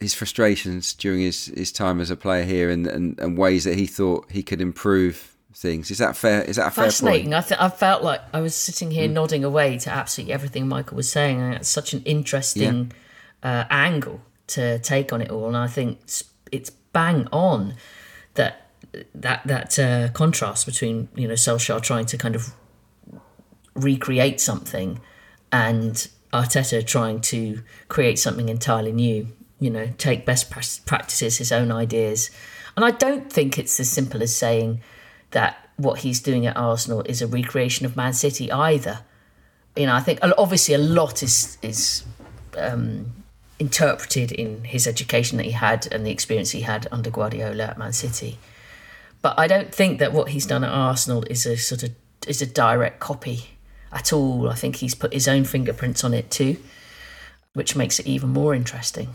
his 0.00 0.14
frustrations 0.14 0.94
during 0.94 1.20
his, 1.20 1.46
his 1.46 1.70
time 1.70 2.00
as 2.00 2.10
a 2.10 2.16
player 2.16 2.44
here 2.44 2.70
and, 2.70 2.86
and, 2.86 3.18
and 3.20 3.38
ways 3.38 3.64
that 3.64 3.76
he 3.76 3.86
thought 3.86 4.30
he 4.30 4.42
could 4.42 4.60
improve 4.60 5.36
things. 5.54 5.90
Is 5.90 5.98
that 5.98 6.16
fair? 6.16 6.42
Is 6.42 6.56
that 6.56 6.68
a 6.68 6.70
fair 6.70 6.86
Fascinating. 6.86 7.26
point? 7.26 7.34
I 7.34 7.40
th- 7.40 7.60
I 7.60 7.68
felt 7.68 8.02
like 8.02 8.20
I 8.32 8.40
was 8.40 8.54
sitting 8.54 8.90
here 8.90 9.08
nodding 9.08 9.44
away 9.44 9.78
to 9.78 9.90
absolutely 9.90 10.32
everything 10.32 10.68
Michael 10.68 10.96
was 10.96 11.10
saying. 11.10 11.40
And 11.40 11.54
it's 11.54 11.68
such 11.68 11.92
an 11.92 12.02
interesting 12.04 12.92
uh, 13.42 13.64
angle 13.70 14.20
to 14.48 14.78
take 14.80 15.12
on 15.12 15.22
it 15.22 15.30
all, 15.30 15.46
and 15.48 15.56
I 15.56 15.66
think 15.66 16.00
it's, 16.02 16.24
it's 16.52 16.70
bang 16.94 17.28
on 17.30 17.74
that 18.34 18.70
that 19.14 19.46
that 19.46 19.78
uh, 19.78 20.08
contrast 20.12 20.64
between 20.64 21.08
you 21.14 21.28
know 21.28 21.34
Solskjaer 21.34 21.82
trying 21.82 22.06
to 22.06 22.16
kind 22.16 22.34
of 22.34 22.54
recreate 23.74 24.40
something 24.40 25.00
and 25.52 26.08
Arteta 26.32 26.84
trying 26.86 27.20
to 27.20 27.62
create 27.88 28.18
something 28.18 28.48
entirely 28.48 28.92
new. 28.92 29.28
You 29.60 29.70
know, 29.70 29.88
take 29.98 30.26
best 30.26 30.50
practices, 30.84 31.38
his 31.38 31.52
own 31.52 31.70
ideas, 31.70 32.30
and 32.76 32.84
I 32.84 32.90
don't 32.90 33.32
think 33.32 33.58
it's 33.58 33.78
as 33.80 33.88
simple 33.88 34.22
as 34.22 34.34
saying 34.34 34.82
that 35.30 35.70
what 35.76 36.00
he's 36.00 36.20
doing 36.20 36.44
at 36.44 36.56
Arsenal 36.56 37.02
is 37.02 37.22
a 37.22 37.26
recreation 37.26 37.86
of 37.86 37.96
Man 37.96 38.12
City 38.12 38.50
either. 38.50 39.00
You 39.76 39.86
know, 39.86 39.94
I 39.94 40.00
think 40.00 40.18
obviously 40.22 40.74
a 40.74 40.78
lot 40.78 41.22
is 41.22 41.56
is 41.62 42.04
um, 42.58 43.12
interpreted 43.58 44.32
in 44.32 44.64
his 44.64 44.86
education 44.86 45.38
that 45.38 45.44
he 45.44 45.52
had 45.52 45.86
and 45.92 46.04
the 46.04 46.10
experience 46.10 46.50
he 46.50 46.62
had 46.62 46.88
under 46.90 47.10
Guardiola 47.10 47.64
at 47.64 47.78
Man 47.78 47.92
City. 47.92 48.38
But 49.22 49.38
I 49.38 49.46
don't 49.46 49.74
think 49.74 50.00
that 50.00 50.12
what 50.12 50.30
he's 50.30 50.46
done 50.46 50.64
at 50.64 50.70
Arsenal 50.70 51.24
is 51.30 51.46
a 51.46 51.56
sort 51.56 51.82
of 51.82 51.92
is 52.26 52.42
a 52.42 52.46
direct 52.46 53.00
copy 53.00 53.50
at 53.92 54.12
all. 54.12 54.50
I 54.50 54.54
think 54.54 54.76
he's 54.76 54.94
put 54.94 55.12
his 55.12 55.28
own 55.28 55.44
fingerprints 55.44 56.04
on 56.04 56.14
it 56.14 56.30
too, 56.30 56.56
which 57.52 57.76
makes 57.76 57.98
it 57.98 58.06
even 58.06 58.30
more 58.30 58.54
interesting. 58.54 59.08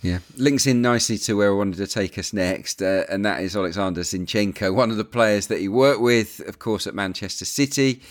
Yeah, 0.00 0.18
links 0.36 0.66
in 0.66 0.82
nicely 0.82 1.16
to 1.18 1.34
where 1.34 1.50
I 1.50 1.54
wanted 1.54 1.76
to 1.76 1.86
take 1.86 2.18
us 2.18 2.32
next, 2.32 2.82
uh, 2.82 3.04
and 3.08 3.24
that 3.24 3.40
is 3.40 3.54
Alexander 3.54 4.00
Zinchenko, 4.00 4.74
one 4.74 4.90
of 4.90 4.96
the 4.96 5.04
players 5.04 5.46
that 5.46 5.60
he 5.60 5.68
worked 5.68 6.00
with, 6.00 6.40
of 6.40 6.58
course, 6.58 6.88
at 6.88 6.94
Manchester 6.94 7.44
City. 7.44 8.02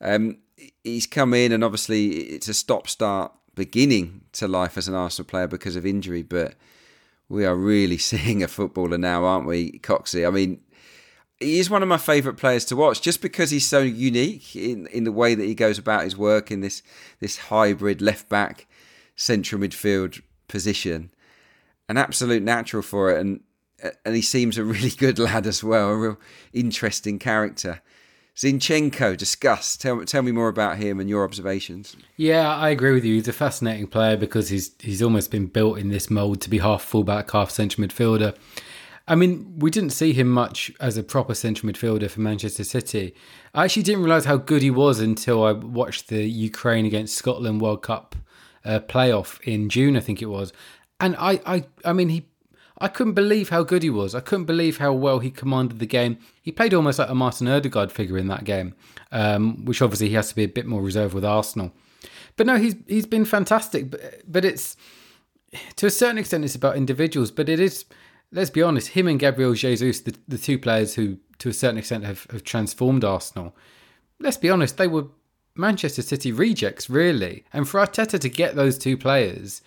Um, 0.00 0.38
he's 0.82 1.06
come 1.06 1.34
in, 1.34 1.52
and 1.52 1.62
obviously 1.62 2.08
it's 2.08 2.48
a 2.48 2.54
stop-start 2.54 3.32
beginning 3.58 4.22
to 4.32 4.48
life 4.48 4.78
as 4.78 4.88
an 4.88 4.94
Arsenal 4.94 5.28
player 5.28 5.46
because 5.46 5.76
of 5.76 5.84
injury, 5.84 6.22
but 6.22 6.54
we 7.28 7.44
are 7.44 7.54
really 7.54 7.98
seeing 8.10 8.42
a 8.42 8.48
footballer 8.48 8.98
now, 8.98 9.24
aren't 9.24 9.46
we, 9.46 9.78
Coxey? 9.80 10.26
I 10.26 10.30
mean, 10.30 10.60
he 11.38 11.58
is 11.58 11.68
one 11.68 11.82
of 11.82 11.88
my 11.88 11.98
favourite 11.98 12.38
players 12.38 12.64
to 12.66 12.76
watch 12.76 13.02
just 13.02 13.20
because 13.20 13.50
he's 13.50 13.66
so 13.66 13.80
unique 13.80 14.56
in, 14.56 14.86
in 14.88 15.04
the 15.04 15.12
way 15.12 15.34
that 15.34 15.44
he 15.44 15.54
goes 15.54 15.78
about 15.78 16.04
his 16.04 16.16
work 16.16 16.50
in 16.50 16.62
this 16.62 16.82
this 17.20 17.36
hybrid 17.38 18.02
left 18.02 18.28
back 18.28 18.66
central 19.14 19.60
midfield 19.60 20.20
position 20.48 21.10
an 21.88 21.96
absolute 21.96 22.42
natural 22.42 22.82
for 22.82 23.10
it, 23.10 23.20
and 23.20 23.40
and 24.04 24.14
he 24.14 24.22
seems 24.22 24.58
a 24.58 24.64
really 24.64 24.90
good 24.96 25.18
lad 25.18 25.46
as 25.46 25.64
well, 25.64 25.90
a 25.90 25.96
real 25.96 26.20
interesting 26.52 27.18
character. 27.18 27.80
Zinchenko, 28.38 29.16
discuss. 29.16 29.76
Tell 29.76 30.04
tell 30.04 30.22
me 30.22 30.30
more 30.30 30.46
about 30.46 30.76
him 30.76 31.00
and 31.00 31.10
your 31.10 31.24
observations. 31.24 31.96
Yeah, 32.16 32.54
I 32.54 32.68
agree 32.68 32.92
with 32.92 33.04
you. 33.04 33.14
He's 33.14 33.26
a 33.26 33.32
fascinating 33.32 33.88
player 33.88 34.16
because 34.16 34.48
he's 34.48 34.70
he's 34.78 35.02
almost 35.02 35.32
been 35.32 35.46
built 35.46 35.76
in 35.78 35.88
this 35.88 36.08
mold 36.08 36.40
to 36.42 36.50
be 36.50 36.58
half 36.58 36.82
fullback, 36.82 37.32
half 37.32 37.50
central 37.50 37.84
midfielder. 37.84 38.36
I 39.08 39.16
mean, 39.16 39.58
we 39.58 39.72
didn't 39.72 39.90
see 39.90 40.12
him 40.12 40.28
much 40.28 40.70
as 40.78 40.96
a 40.96 41.02
proper 41.02 41.34
central 41.34 41.72
midfielder 41.72 42.08
for 42.08 42.20
Manchester 42.20 42.62
City. 42.62 43.12
I 43.54 43.64
actually 43.64 43.82
didn't 43.82 44.04
realise 44.04 44.26
how 44.26 44.36
good 44.36 44.62
he 44.62 44.70
was 44.70 45.00
until 45.00 45.42
I 45.44 45.50
watched 45.50 46.06
the 46.06 46.22
Ukraine 46.22 46.86
against 46.86 47.16
Scotland 47.16 47.60
World 47.60 47.82
Cup 47.82 48.14
uh, 48.64 48.78
playoff 48.80 49.40
in 49.42 49.68
June, 49.68 49.96
I 49.96 50.00
think 50.00 50.22
it 50.22 50.26
was, 50.26 50.52
and 51.00 51.16
I, 51.18 51.40
I, 51.44 51.64
I 51.84 51.92
mean, 51.92 52.08
he, 52.10 52.26
I 52.80 52.88
couldn't 52.88 53.14
believe 53.14 53.48
how 53.48 53.64
good 53.64 53.82
he 53.82 53.90
was. 53.90 54.14
I 54.14 54.20
couldn't 54.20 54.44
believe 54.44 54.78
how 54.78 54.92
well 54.92 55.18
he 55.18 55.30
commanded 55.30 55.80
the 55.80 55.86
game. 55.86 56.18
He 56.40 56.52
played 56.52 56.72
almost 56.72 56.98
like 56.98 57.08
a 57.08 57.14
Martin 57.14 57.48
Odegaard 57.48 57.90
figure 57.90 58.16
in 58.16 58.28
that 58.28 58.44
game, 58.44 58.74
um, 59.10 59.64
which 59.64 59.82
obviously 59.82 60.08
he 60.08 60.14
has 60.14 60.28
to 60.28 60.36
be 60.36 60.44
a 60.44 60.48
bit 60.48 60.66
more 60.66 60.80
reserved 60.80 61.14
with 61.14 61.24
Arsenal. 61.24 61.72
But 62.36 62.46
no, 62.46 62.56
he's 62.56 62.76
he's 62.86 63.06
been 63.06 63.24
fantastic. 63.24 63.90
But, 63.90 64.00
but 64.26 64.44
it's 64.44 64.76
to 65.76 65.86
a 65.86 65.90
certain 65.90 66.18
extent 66.18 66.44
it's 66.44 66.54
about 66.54 66.76
individuals. 66.76 67.30
But 67.32 67.48
it 67.48 67.58
is, 67.58 67.84
let's 68.30 68.50
be 68.50 68.62
honest, 68.62 68.88
him 68.88 69.08
and 69.08 69.18
Gabriel 69.18 69.54
Jesus, 69.54 70.00
the, 70.00 70.14
the 70.28 70.38
two 70.38 70.58
players 70.58 70.94
who 70.94 71.18
to 71.38 71.48
a 71.48 71.52
certain 71.52 71.78
extent 71.78 72.04
have, 72.04 72.26
have 72.30 72.44
transformed 72.44 73.04
Arsenal. 73.04 73.56
Let's 74.20 74.36
be 74.36 74.50
honest, 74.50 74.76
they 74.76 74.88
were 74.88 75.06
Manchester 75.56 76.02
City 76.02 76.32
rejects, 76.32 76.88
really. 76.88 77.44
And 77.52 77.68
for 77.68 77.80
Arteta 77.80 78.18
to 78.20 78.28
get 78.28 78.54
those 78.54 78.78
two 78.78 78.96
players 78.96 79.62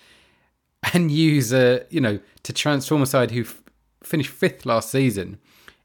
and 0.94 1.12
use 1.12 1.54
a 1.54 1.86
you 1.90 2.02
know 2.02 2.20
to 2.44 2.54
transform 2.54 3.02
a 3.02 3.06
side 3.06 3.32
who 3.32 3.42
f- 3.42 3.62
finished 4.04 4.32
fifth 4.32 4.66
last 4.66 4.90
season 4.90 5.40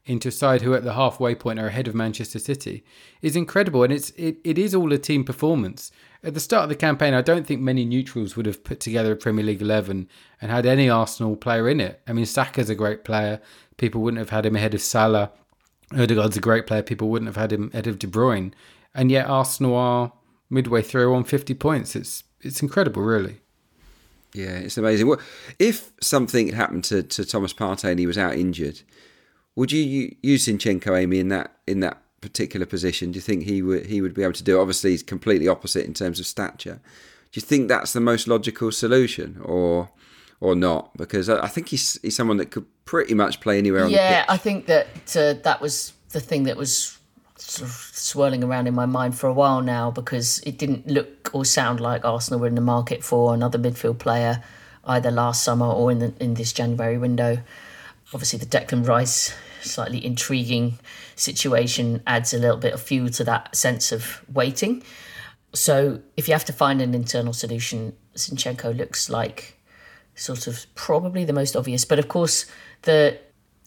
into 0.05 0.29
a 0.29 0.31
side 0.31 0.61
who 0.61 0.73
at 0.73 0.83
the 0.83 0.93
halfway 0.93 1.35
point 1.35 1.59
are 1.59 1.67
ahead 1.67 1.87
of 1.87 1.93
Manchester 1.93 2.39
City 2.39 2.83
is 3.21 3.35
incredible 3.35 3.83
and 3.83 3.91
it's 3.93 4.11
it, 4.11 4.37
it 4.43 4.57
is 4.57 4.73
all 4.73 4.91
a 4.93 4.97
team 4.97 5.23
performance. 5.23 5.91
At 6.23 6.33
the 6.33 6.39
start 6.39 6.63
of 6.63 6.69
the 6.69 6.75
campaign 6.75 7.13
I 7.13 7.21
don't 7.21 7.45
think 7.45 7.61
many 7.61 7.85
neutrals 7.85 8.35
would 8.35 8.45
have 8.45 8.63
put 8.63 8.79
together 8.79 9.11
a 9.11 9.17
Premier 9.17 9.45
League 9.45 9.61
11 9.61 10.07
and 10.41 10.51
had 10.51 10.65
any 10.65 10.89
Arsenal 10.89 11.35
player 11.35 11.69
in 11.69 11.79
it. 11.79 12.01
I 12.07 12.13
mean 12.13 12.25
Saka's 12.25 12.69
a 12.69 12.75
great 12.75 13.03
player, 13.03 13.41
people 13.75 14.01
wouldn't 14.01 14.19
have 14.19 14.29
had 14.29 14.45
him 14.45 14.55
ahead 14.55 14.73
of 14.73 14.81
Salah. 14.81 15.31
Odegaard's 15.93 16.37
a 16.37 16.41
great 16.41 16.67
player, 16.67 16.81
people 16.81 17.09
wouldn't 17.09 17.27
have 17.27 17.37
had 17.37 17.53
him 17.53 17.69
ahead 17.73 17.87
of 17.87 17.99
De 17.99 18.07
Bruyne. 18.07 18.53
And 18.95 19.11
yet 19.11 19.27
Arsenal 19.27 19.75
are 19.75 20.13
midway 20.49 20.81
through 20.81 21.13
on 21.13 21.23
50 21.23 21.53
points. 21.55 21.95
It's 21.95 22.23
it's 22.41 22.61
incredible 22.61 23.01
really. 23.01 23.41
Yeah, 24.37 24.57
it's 24.57 24.77
amazing. 24.77 25.07
Well, 25.07 25.19
if 25.57 25.91
something 25.99 26.45
had 26.45 26.55
happened 26.55 26.83
to, 26.85 27.01
to 27.01 27.25
Thomas 27.25 27.53
Partey 27.53 27.89
and 27.89 27.99
he 27.99 28.05
was 28.05 28.19
out 28.19 28.35
injured, 28.35 28.81
would 29.55 29.71
you 29.71 30.15
use 30.21 30.45
Zinchenko, 30.45 30.95
Amy, 30.95 31.17
in 31.17 31.29
that 31.29 31.57
in 31.65 31.79
that 31.79 32.01
particular 32.21 32.67
position? 32.67 33.11
Do 33.11 33.17
you 33.17 33.21
think 33.21 33.43
he 33.43 33.63
would 33.63 33.87
he 33.87 33.99
would 33.99 34.13
be 34.13 34.21
able 34.21 34.33
to 34.33 34.43
do? 34.43 34.59
It? 34.59 34.61
Obviously, 34.61 34.91
he's 34.91 35.01
completely 35.01 35.47
opposite 35.47 35.85
in 35.85 35.95
terms 35.95 36.19
of 36.19 36.27
stature. 36.27 36.79
Do 37.31 37.39
you 37.39 37.41
think 37.41 37.67
that's 37.67 37.93
the 37.93 37.99
most 37.99 38.27
logical 38.27 38.71
solution, 38.71 39.41
or 39.43 39.89
or 40.39 40.55
not? 40.55 40.95
Because 40.95 41.29
I 41.29 41.47
think 41.47 41.69
he's 41.69 41.99
he's 42.03 42.15
someone 42.15 42.37
that 42.37 42.51
could 42.51 42.67
pretty 42.85 43.15
much 43.15 43.41
play 43.41 43.57
anywhere. 43.57 43.87
yeah, 43.87 44.23
I 44.29 44.37
think 44.37 44.67
that 44.67 44.87
uh, 45.15 45.33
that 45.41 45.61
was 45.61 45.93
the 46.09 46.19
thing 46.19 46.43
that 46.43 46.57
was 46.57 46.96
sort 47.37 47.69
of 47.69 47.75
swirling 47.93 48.43
around 48.43 48.67
in 48.67 48.73
my 48.73 48.85
mind 48.85 49.17
for 49.17 49.27
a 49.27 49.33
while 49.33 49.61
now 49.61 49.91
because 49.91 50.39
it 50.39 50.57
didn't 50.57 50.87
look 50.87 51.29
or 51.33 51.45
sound 51.45 51.79
like 51.79 52.03
Arsenal 52.03 52.39
were 52.39 52.47
in 52.47 52.55
the 52.55 52.61
market 52.61 53.03
for 53.03 53.33
another 53.33 53.59
midfield 53.59 53.99
player 53.99 54.43
either 54.85 55.11
last 55.11 55.43
summer 55.43 55.65
or 55.65 55.91
in 55.91 55.99
the, 55.99 56.13
in 56.19 56.33
this 56.35 56.53
January 56.53 56.97
window. 56.97 57.39
Obviously, 58.13 58.39
the 58.39 58.45
Declan 58.45 58.87
Rice 58.87 59.33
slightly 59.61 60.03
intriguing 60.03 60.79
situation 61.15 62.01
adds 62.07 62.33
a 62.33 62.39
little 62.39 62.57
bit 62.57 62.73
of 62.73 62.81
fuel 62.81 63.09
to 63.09 63.23
that 63.25 63.55
sense 63.55 63.91
of 63.91 64.23
waiting. 64.33 64.81
So, 65.53 66.01
if 66.15 66.27
you 66.27 66.33
have 66.33 66.45
to 66.45 66.53
find 66.53 66.81
an 66.81 66.93
internal 66.93 67.33
solution, 67.33 67.95
Zinchenko 68.15 68.75
looks 68.75 69.09
like 69.09 69.59
sort 70.15 70.47
of 70.47 70.65
probably 70.75 71.25
the 71.25 71.33
most 71.33 71.55
obvious. 71.55 71.85
But 71.85 71.99
of 71.99 72.07
course, 72.07 72.45
the 72.83 73.19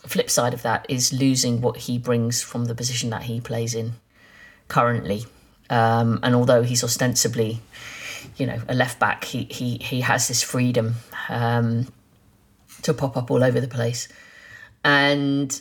flip 0.09 0.31
side 0.31 0.55
of 0.55 0.63
that 0.63 0.87
is 0.89 1.13
losing 1.13 1.61
what 1.61 1.77
he 1.77 1.99
brings 1.99 2.43
from 2.43 2.67
the 2.67 2.75
position 2.75 3.11
that 3.11 3.25
he 3.25 3.41
plays 3.41 3.75
in 3.75 3.93
currently. 4.69 5.25
Um, 5.69 6.19
and 6.23 6.35
although 6.35 6.63
he's 6.63 6.83
ostensibly, 6.83 7.61
you 8.37 8.47
know, 8.47 8.61
a 8.69 8.75
left 8.75 8.99
back, 8.99 9.25
he 9.25 9.45
he 9.45 9.79
he 9.79 10.01
has 10.01 10.29
this 10.29 10.43
freedom 10.43 10.97
um, 11.29 11.87
to 12.83 12.95
pop 12.95 13.17
up 13.17 13.31
all 13.31 13.45
over 13.45 13.61
the 13.61 13.69
place, 13.69 14.09
and 14.85 15.61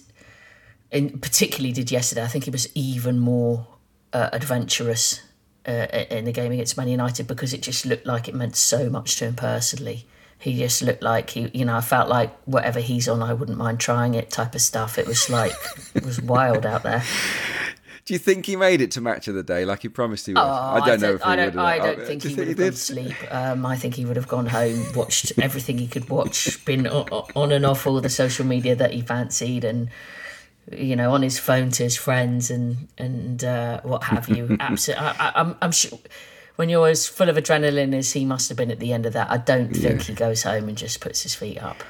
in 0.92 1.20
particularly 1.20 1.72
did 1.72 1.92
yesterday. 1.92 2.24
I 2.24 2.28
think 2.28 2.46
he 2.46 2.50
was 2.50 2.68
even 2.76 3.20
more 3.20 3.68
uh, 4.14 4.30
adventurous 4.34 5.22
uh, 5.68 5.88
in 6.10 6.26
the 6.26 6.32
game 6.32 6.52
against 6.52 6.76
Man 6.78 6.88
United 6.88 7.28
because 7.28 7.54
it 7.54 7.62
just 7.62 7.86
looked 7.86 8.08
like 8.08 8.28
it 8.28 8.34
meant 8.34 8.56
so 8.56 8.90
much 8.90 9.18
to 9.18 9.26
him 9.26 9.36
personally 9.36 10.08
he 10.40 10.58
just 10.58 10.82
looked 10.82 11.04
like 11.04 11.30
he, 11.32 11.52
you 11.54 11.66
know, 11.66 11.76
I 11.76 11.82
felt 11.82 12.08
like 12.08 12.34
whatever 12.46 12.80
he's 12.80 13.10
on, 13.10 13.22
I 13.22 13.34
wouldn't 13.34 13.58
mind 13.58 13.80
trying 13.80 14.14
it 14.14 14.32
type 14.32 14.56
of 14.56 14.62
stuff. 14.62 14.98
It 14.98 15.06
was 15.06 15.30
like, 15.30 15.52
it 15.94 16.06
was 16.06 16.22
wild 16.22 16.66
out 16.66 16.84
there. 16.84 17.04
Do 18.06 18.14
you 18.14 18.20
think 18.20 18.48
he 18.48 18.56
made 18.56 18.82
it 18.82 18.90
to 18.92 19.02
match 19.02 19.28
of 19.28 19.36
the 19.36 19.44
day 19.44 19.66
like 19.66 19.84
he 19.84 19.90
promised 19.90 20.26
he 20.26 20.34
would? 20.34 20.40
Oh, 20.40 20.44
I 20.44 20.80
don't 20.80 21.04
I 21.04 21.08
know 21.08 21.14
if 21.14 21.22
he 21.22 21.28
I 21.28 21.36
don't. 21.36 21.58
I 21.60 21.78
don't 21.78 22.00
oh, 22.00 22.06
think 22.06 22.22
do 22.24 22.30
he 22.30 22.34
think 22.34 22.48
would 22.48 22.48
have 22.48 22.58
gone 22.58 22.66
did? 22.66 22.72
to 22.72 22.78
sleep. 22.78 23.16
Um, 23.30 23.66
I 23.66 23.76
think 23.76 23.94
he 23.96 24.06
would 24.06 24.16
have 24.16 24.28
gone 24.28 24.48
home, 24.48 24.84
watched 24.96 25.34
everything 25.40 25.78
he 25.78 25.86
could 25.88 26.10
watch, 26.10 26.66
been 26.66 26.88
on 26.88 27.52
and 27.52 27.66
off 27.68 27.86
all 27.86 28.02
the 28.02 28.10
social 28.10 28.48
media 28.48 28.76
that 28.76 28.94
he 28.94 29.02
fancied, 29.02 29.64
and 29.64 29.90
you 30.72 30.96
know, 30.96 31.14
on 31.14 31.22
his 31.22 31.38
phone 31.38 31.70
to 31.72 31.84
his 31.84 31.98
friends 31.98 32.50
and 32.50 32.88
and 32.98 33.44
uh, 33.44 33.82
what 33.82 34.06
have 34.06 34.28
you. 34.28 34.58
Absolutely, 34.60 35.06
I'm 35.20 35.56
I'm 35.62 35.72
sure 35.72 36.00
when 36.60 36.68
you're 36.68 36.90
as 36.90 37.08
full 37.08 37.30
of 37.30 37.38
adrenaline 37.38 37.96
as 37.96 38.12
he 38.12 38.26
must 38.26 38.50
have 38.50 38.58
been 38.58 38.70
at 38.70 38.82
the 38.82 38.92
end 38.92 39.06
of 39.06 39.14
that, 39.14 39.32
I 39.32 39.38
don't 39.38 39.74
think 39.74 40.02
he 40.02 40.14
goes 40.14 40.44
home 40.44 40.68
and 40.68 40.78
just 40.78 41.00
puts 41.00 41.22
his 41.22 41.34
feet 41.34 41.58
up. 41.64 41.82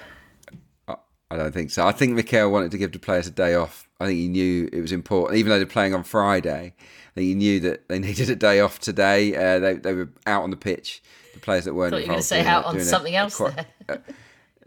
I 0.88 1.38
don't 1.38 1.52
think 1.52 1.72
so. 1.72 1.88
I 1.88 1.92
think 1.92 2.14
Mikel 2.14 2.52
wanted 2.52 2.70
to 2.70 2.78
give 2.78 2.92
the 2.92 3.00
players 3.00 3.26
a 3.26 3.32
day 3.32 3.56
off. 3.56 3.90
I 4.00 4.06
think 4.06 4.20
he 4.20 4.28
knew 4.28 4.70
it 4.72 4.80
was 4.80 4.92
important, 4.92 5.40
even 5.40 5.50
though 5.50 5.58
they're 5.58 5.66
playing 5.66 5.96
on 5.96 6.04
Friday. 6.04 6.76
I 6.78 7.12
think 7.16 7.26
he 7.26 7.34
knew 7.34 7.60
that 7.62 7.90
they 7.90 7.98
needed 8.08 8.30
a 8.30 8.36
day 8.36 8.60
off 8.60 8.78
today. 8.78 9.36
Uh, 9.36 9.58
they, 9.58 9.74
they 9.74 9.94
were 9.96 10.10
out 10.28 10.44
on 10.44 10.52
the 10.52 10.56
pitch 10.56 11.02
the 11.34 11.40
players 11.40 11.66
that 11.66 11.74
weren't 11.74 11.90
Thought 11.90 12.02
you 12.02 12.04
were 12.04 12.08
going 12.10 12.20
to 12.20 12.24
say 12.28 12.46
out 12.46 12.66
on 12.66 12.80
something 12.82 13.16
a 13.16 13.18
else 13.18 13.38
quite- 13.38 13.66
there. 13.88 14.04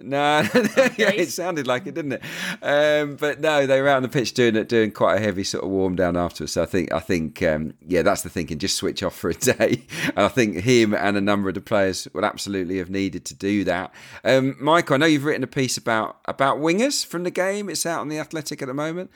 No, 0.05 0.41
yeah, 0.97 1.11
it 1.11 1.31
sounded 1.31 1.67
like 1.67 1.87
it, 1.87 1.95
didn't 1.95 2.13
it? 2.13 2.23
Um, 2.63 3.17
but 3.17 3.41
no, 3.41 3.67
they 3.67 3.81
were 3.81 3.89
out 3.89 3.97
on 3.97 4.03
the 4.03 4.09
pitch 4.09 4.35
doing 4.35 4.57
it, 4.57 4.69
doing 4.69 4.91
quite 4.91 5.17
a 5.17 5.21
heavy 5.21 5.45
sort 5.45 5.65
of 5.65 5.71
warm 5.71 5.97
down 5.97 6.17
afterwards. 6.17 6.53
So 6.53 6.63
I 6.63 6.67
think, 6.67 6.93
I 6.93 7.01
think, 7.01 7.43
um, 7.43 7.75
yeah, 7.87 8.03
that's 8.03 8.23
the 8.23 8.31
thinking. 8.31 8.59
Just 8.59 8.77
switch 8.77 9.03
off 9.03 9.17
for 9.17 9.31
a 9.31 9.35
day. 9.53 9.85
And 10.09 10.19
I 10.19 10.29
think 10.29 10.59
him 10.59 10.95
and 10.95 11.17
a 11.17 11.21
number 11.21 11.49
of 11.49 11.55
the 11.55 11.61
players 11.61 12.09
would 12.13 12.25
absolutely 12.25 12.79
have 12.79 12.91
needed 12.91 13.25
to 13.27 13.35
do 13.35 13.65
that. 13.65 13.93
Um, 14.25 14.57
Michael, 14.61 14.95
I 14.95 14.97
know 14.99 15.07
you've 15.07 15.25
written 15.25 15.45
a 15.45 15.49
piece 15.49 15.77
about 15.77 16.19
about 16.27 16.59
wingers 16.59 17.05
from 17.05 17.25
the 17.25 17.31
game. 17.31 17.69
It's 17.69 17.87
out 17.87 18.01
on 18.01 18.09
the 18.09 18.19
Athletic 18.19 18.63
at 18.63 18.69
the 18.69 18.75
moment. 18.75 19.11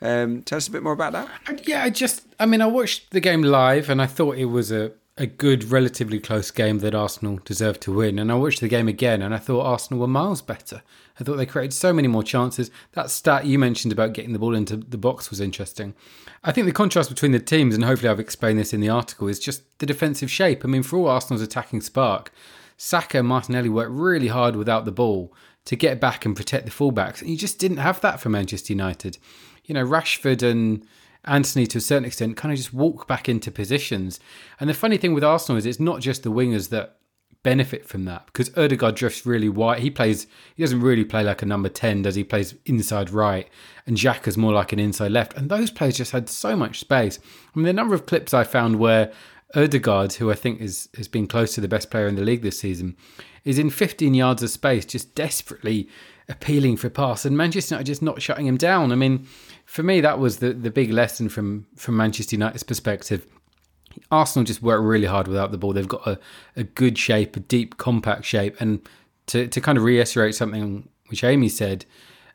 Um, 0.00 0.42
tell 0.42 0.58
us 0.58 0.68
a 0.68 0.70
bit 0.70 0.82
more 0.82 0.92
about 0.92 1.12
that. 1.12 1.66
Yeah, 1.66 1.82
I 1.82 1.90
just, 1.90 2.24
I 2.38 2.46
mean, 2.46 2.60
I 2.60 2.66
watched 2.66 3.10
the 3.10 3.20
game 3.20 3.42
live 3.42 3.90
and 3.90 4.00
I 4.00 4.06
thought 4.06 4.36
it 4.36 4.44
was 4.44 4.70
a, 4.70 4.92
a 5.18 5.26
good, 5.26 5.64
relatively 5.64 6.20
close 6.20 6.50
game 6.50 6.78
that 6.78 6.94
Arsenal 6.94 7.40
deserved 7.44 7.80
to 7.82 7.92
win. 7.92 8.18
And 8.18 8.30
I 8.30 8.36
watched 8.36 8.60
the 8.60 8.68
game 8.68 8.86
again 8.86 9.20
and 9.20 9.34
I 9.34 9.38
thought 9.38 9.66
Arsenal 9.66 10.00
were 10.00 10.06
miles 10.06 10.40
better. 10.40 10.82
I 11.18 11.24
thought 11.24 11.36
they 11.36 11.46
created 11.46 11.72
so 11.72 11.92
many 11.92 12.06
more 12.06 12.22
chances. 12.22 12.70
That 12.92 13.10
stat 13.10 13.44
you 13.44 13.58
mentioned 13.58 13.92
about 13.92 14.12
getting 14.12 14.32
the 14.32 14.38
ball 14.38 14.54
into 14.54 14.76
the 14.76 14.96
box 14.96 15.28
was 15.28 15.40
interesting. 15.40 15.94
I 16.44 16.52
think 16.52 16.66
the 16.66 16.72
contrast 16.72 17.10
between 17.10 17.32
the 17.32 17.40
teams, 17.40 17.74
and 17.74 17.84
hopefully 17.84 18.08
I've 18.08 18.20
explained 18.20 18.60
this 18.60 18.72
in 18.72 18.80
the 18.80 18.88
article, 18.88 19.26
is 19.26 19.40
just 19.40 19.78
the 19.80 19.86
defensive 19.86 20.30
shape. 20.30 20.64
I 20.64 20.68
mean, 20.68 20.84
for 20.84 20.96
all 20.96 21.08
Arsenal's 21.08 21.42
attacking 21.42 21.80
spark, 21.80 22.32
Saka 22.76 23.18
and 23.18 23.28
Martinelli 23.28 23.68
worked 23.68 23.90
really 23.90 24.28
hard 24.28 24.54
without 24.54 24.84
the 24.84 24.92
ball 24.92 25.34
to 25.64 25.74
get 25.74 26.00
back 26.00 26.24
and 26.24 26.36
protect 26.36 26.64
the 26.64 26.70
fullbacks. 26.70 27.20
And 27.20 27.28
you 27.28 27.36
just 27.36 27.58
didn't 27.58 27.78
have 27.78 28.00
that 28.02 28.20
for 28.20 28.28
Manchester 28.28 28.72
United. 28.72 29.18
You 29.64 29.74
know, 29.74 29.84
Rashford 29.84 30.42
and 30.48 30.86
Antony, 31.24 31.66
to 31.66 31.78
a 31.78 31.80
certain 31.80 32.04
extent, 32.04 32.36
kind 32.36 32.52
of 32.52 32.58
just 32.58 32.72
walk 32.72 33.06
back 33.06 33.28
into 33.28 33.50
positions. 33.50 34.20
And 34.60 34.68
the 34.68 34.74
funny 34.74 34.96
thing 34.96 35.14
with 35.14 35.24
Arsenal 35.24 35.58
is 35.58 35.66
it's 35.66 35.80
not 35.80 36.00
just 36.00 36.22
the 36.22 36.32
wingers 36.32 36.70
that 36.70 36.98
benefit 37.42 37.86
from 37.86 38.04
that 38.04 38.26
because 38.26 38.50
Odegaard 38.56 38.94
drifts 38.94 39.24
really 39.24 39.48
wide. 39.48 39.80
He 39.80 39.90
plays, 39.90 40.26
he 40.54 40.62
doesn't 40.62 40.80
really 40.80 41.04
play 41.04 41.22
like 41.22 41.42
a 41.42 41.46
number 41.46 41.68
10, 41.68 42.02
does 42.02 42.14
he? 42.14 42.24
plays 42.24 42.54
inside 42.64 43.10
right. 43.10 43.48
And 43.86 43.96
Xhaka's 43.96 44.36
more 44.36 44.52
like 44.52 44.72
an 44.72 44.78
inside 44.78 45.12
left. 45.12 45.34
And 45.34 45.50
those 45.50 45.70
players 45.70 45.96
just 45.96 46.12
had 46.12 46.28
so 46.28 46.56
much 46.56 46.80
space. 46.80 47.18
I 47.54 47.58
mean, 47.58 47.66
the 47.66 47.72
number 47.72 47.94
of 47.94 48.06
clips 48.06 48.34
I 48.34 48.44
found 48.44 48.78
where 48.78 49.12
Odegaard, 49.54 50.14
who 50.14 50.30
I 50.30 50.34
think 50.34 50.60
is 50.60 50.88
has 50.96 51.08
been 51.08 51.26
close 51.26 51.54
to 51.54 51.60
the 51.60 51.68
best 51.68 51.90
player 51.90 52.06
in 52.06 52.16
the 52.16 52.22
league 52.22 52.42
this 52.42 52.58
season, 52.58 52.96
is 53.44 53.58
in 53.58 53.70
15 53.70 54.12
yards 54.12 54.42
of 54.42 54.50
space, 54.50 54.84
just 54.84 55.14
desperately 55.14 55.88
appealing 56.28 56.76
for 56.76 56.90
pass, 56.90 57.24
and 57.24 57.36
Manchester 57.36 57.74
United 57.74 57.86
just 57.86 58.02
not 58.02 58.20
shutting 58.20 58.46
him 58.46 58.56
down. 58.56 58.92
I 58.92 58.94
mean, 58.94 59.26
for 59.64 59.82
me, 59.82 60.00
that 60.00 60.18
was 60.18 60.38
the, 60.38 60.52
the 60.52 60.70
big 60.70 60.90
lesson 60.90 61.28
from 61.28 61.66
from 61.76 61.96
Manchester 61.96 62.36
United's 62.36 62.62
perspective. 62.62 63.26
Arsenal 64.10 64.44
just 64.44 64.62
work 64.62 64.80
really 64.82 65.06
hard 65.06 65.26
without 65.26 65.50
the 65.50 65.58
ball. 65.58 65.72
They've 65.72 65.88
got 65.88 66.06
a, 66.06 66.18
a 66.54 66.62
good 66.62 66.98
shape, 66.98 67.36
a 67.36 67.40
deep, 67.40 67.78
compact 67.78 68.24
shape, 68.24 68.60
and 68.60 68.86
to 69.26 69.48
to 69.48 69.60
kind 69.60 69.78
of 69.78 69.84
reiterate 69.84 70.34
something 70.34 70.88
which 71.08 71.24
Amy 71.24 71.48
said 71.48 71.84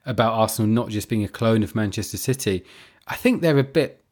about 0.06 0.34
Arsenal 0.34 0.70
not 0.70 0.90
just 0.90 1.08
being 1.08 1.24
a 1.24 1.30
clone 1.30 1.64
of 1.64 1.76
Manchester 1.76 2.18
City, 2.18 2.66
I 3.08 3.16
think 3.16 3.42
they're 3.42 3.58
a 3.58 3.64
bit 3.64 4.04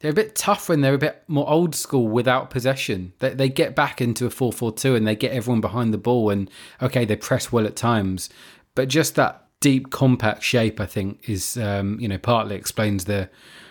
they're 0.00 0.10
a 0.10 0.14
bit 0.14 0.34
tough 0.34 0.68
when 0.68 0.80
they're 0.80 0.94
a 0.94 0.98
bit 0.98 1.22
more 1.28 1.48
old 1.48 1.74
school 1.74 2.08
without 2.08 2.48
possession. 2.48 3.12
They, 3.18 3.34
they 3.34 3.48
get 3.50 3.76
back 3.76 4.00
into 4.00 4.24
a 4.26 4.30
4 4.30 4.50
4 4.52 4.72
2 4.72 4.94
and 4.94 5.06
they 5.06 5.14
get 5.14 5.32
everyone 5.32 5.60
behind 5.60 5.92
the 5.92 5.98
ball. 5.98 6.30
And 6.30 6.50
okay, 6.80 7.04
they 7.04 7.16
press 7.16 7.52
well 7.52 7.66
at 7.66 7.76
times, 7.76 8.30
but 8.74 8.88
just 8.88 9.14
that 9.16 9.46
deep, 9.60 9.90
compact 9.90 10.42
shape, 10.42 10.80
I 10.80 10.86
think, 10.86 11.28
is, 11.28 11.56
um, 11.56 11.98
you 12.00 12.08
know, 12.08 12.18
partly 12.18 12.56
explains 12.56 13.04
the, 13.04 13.28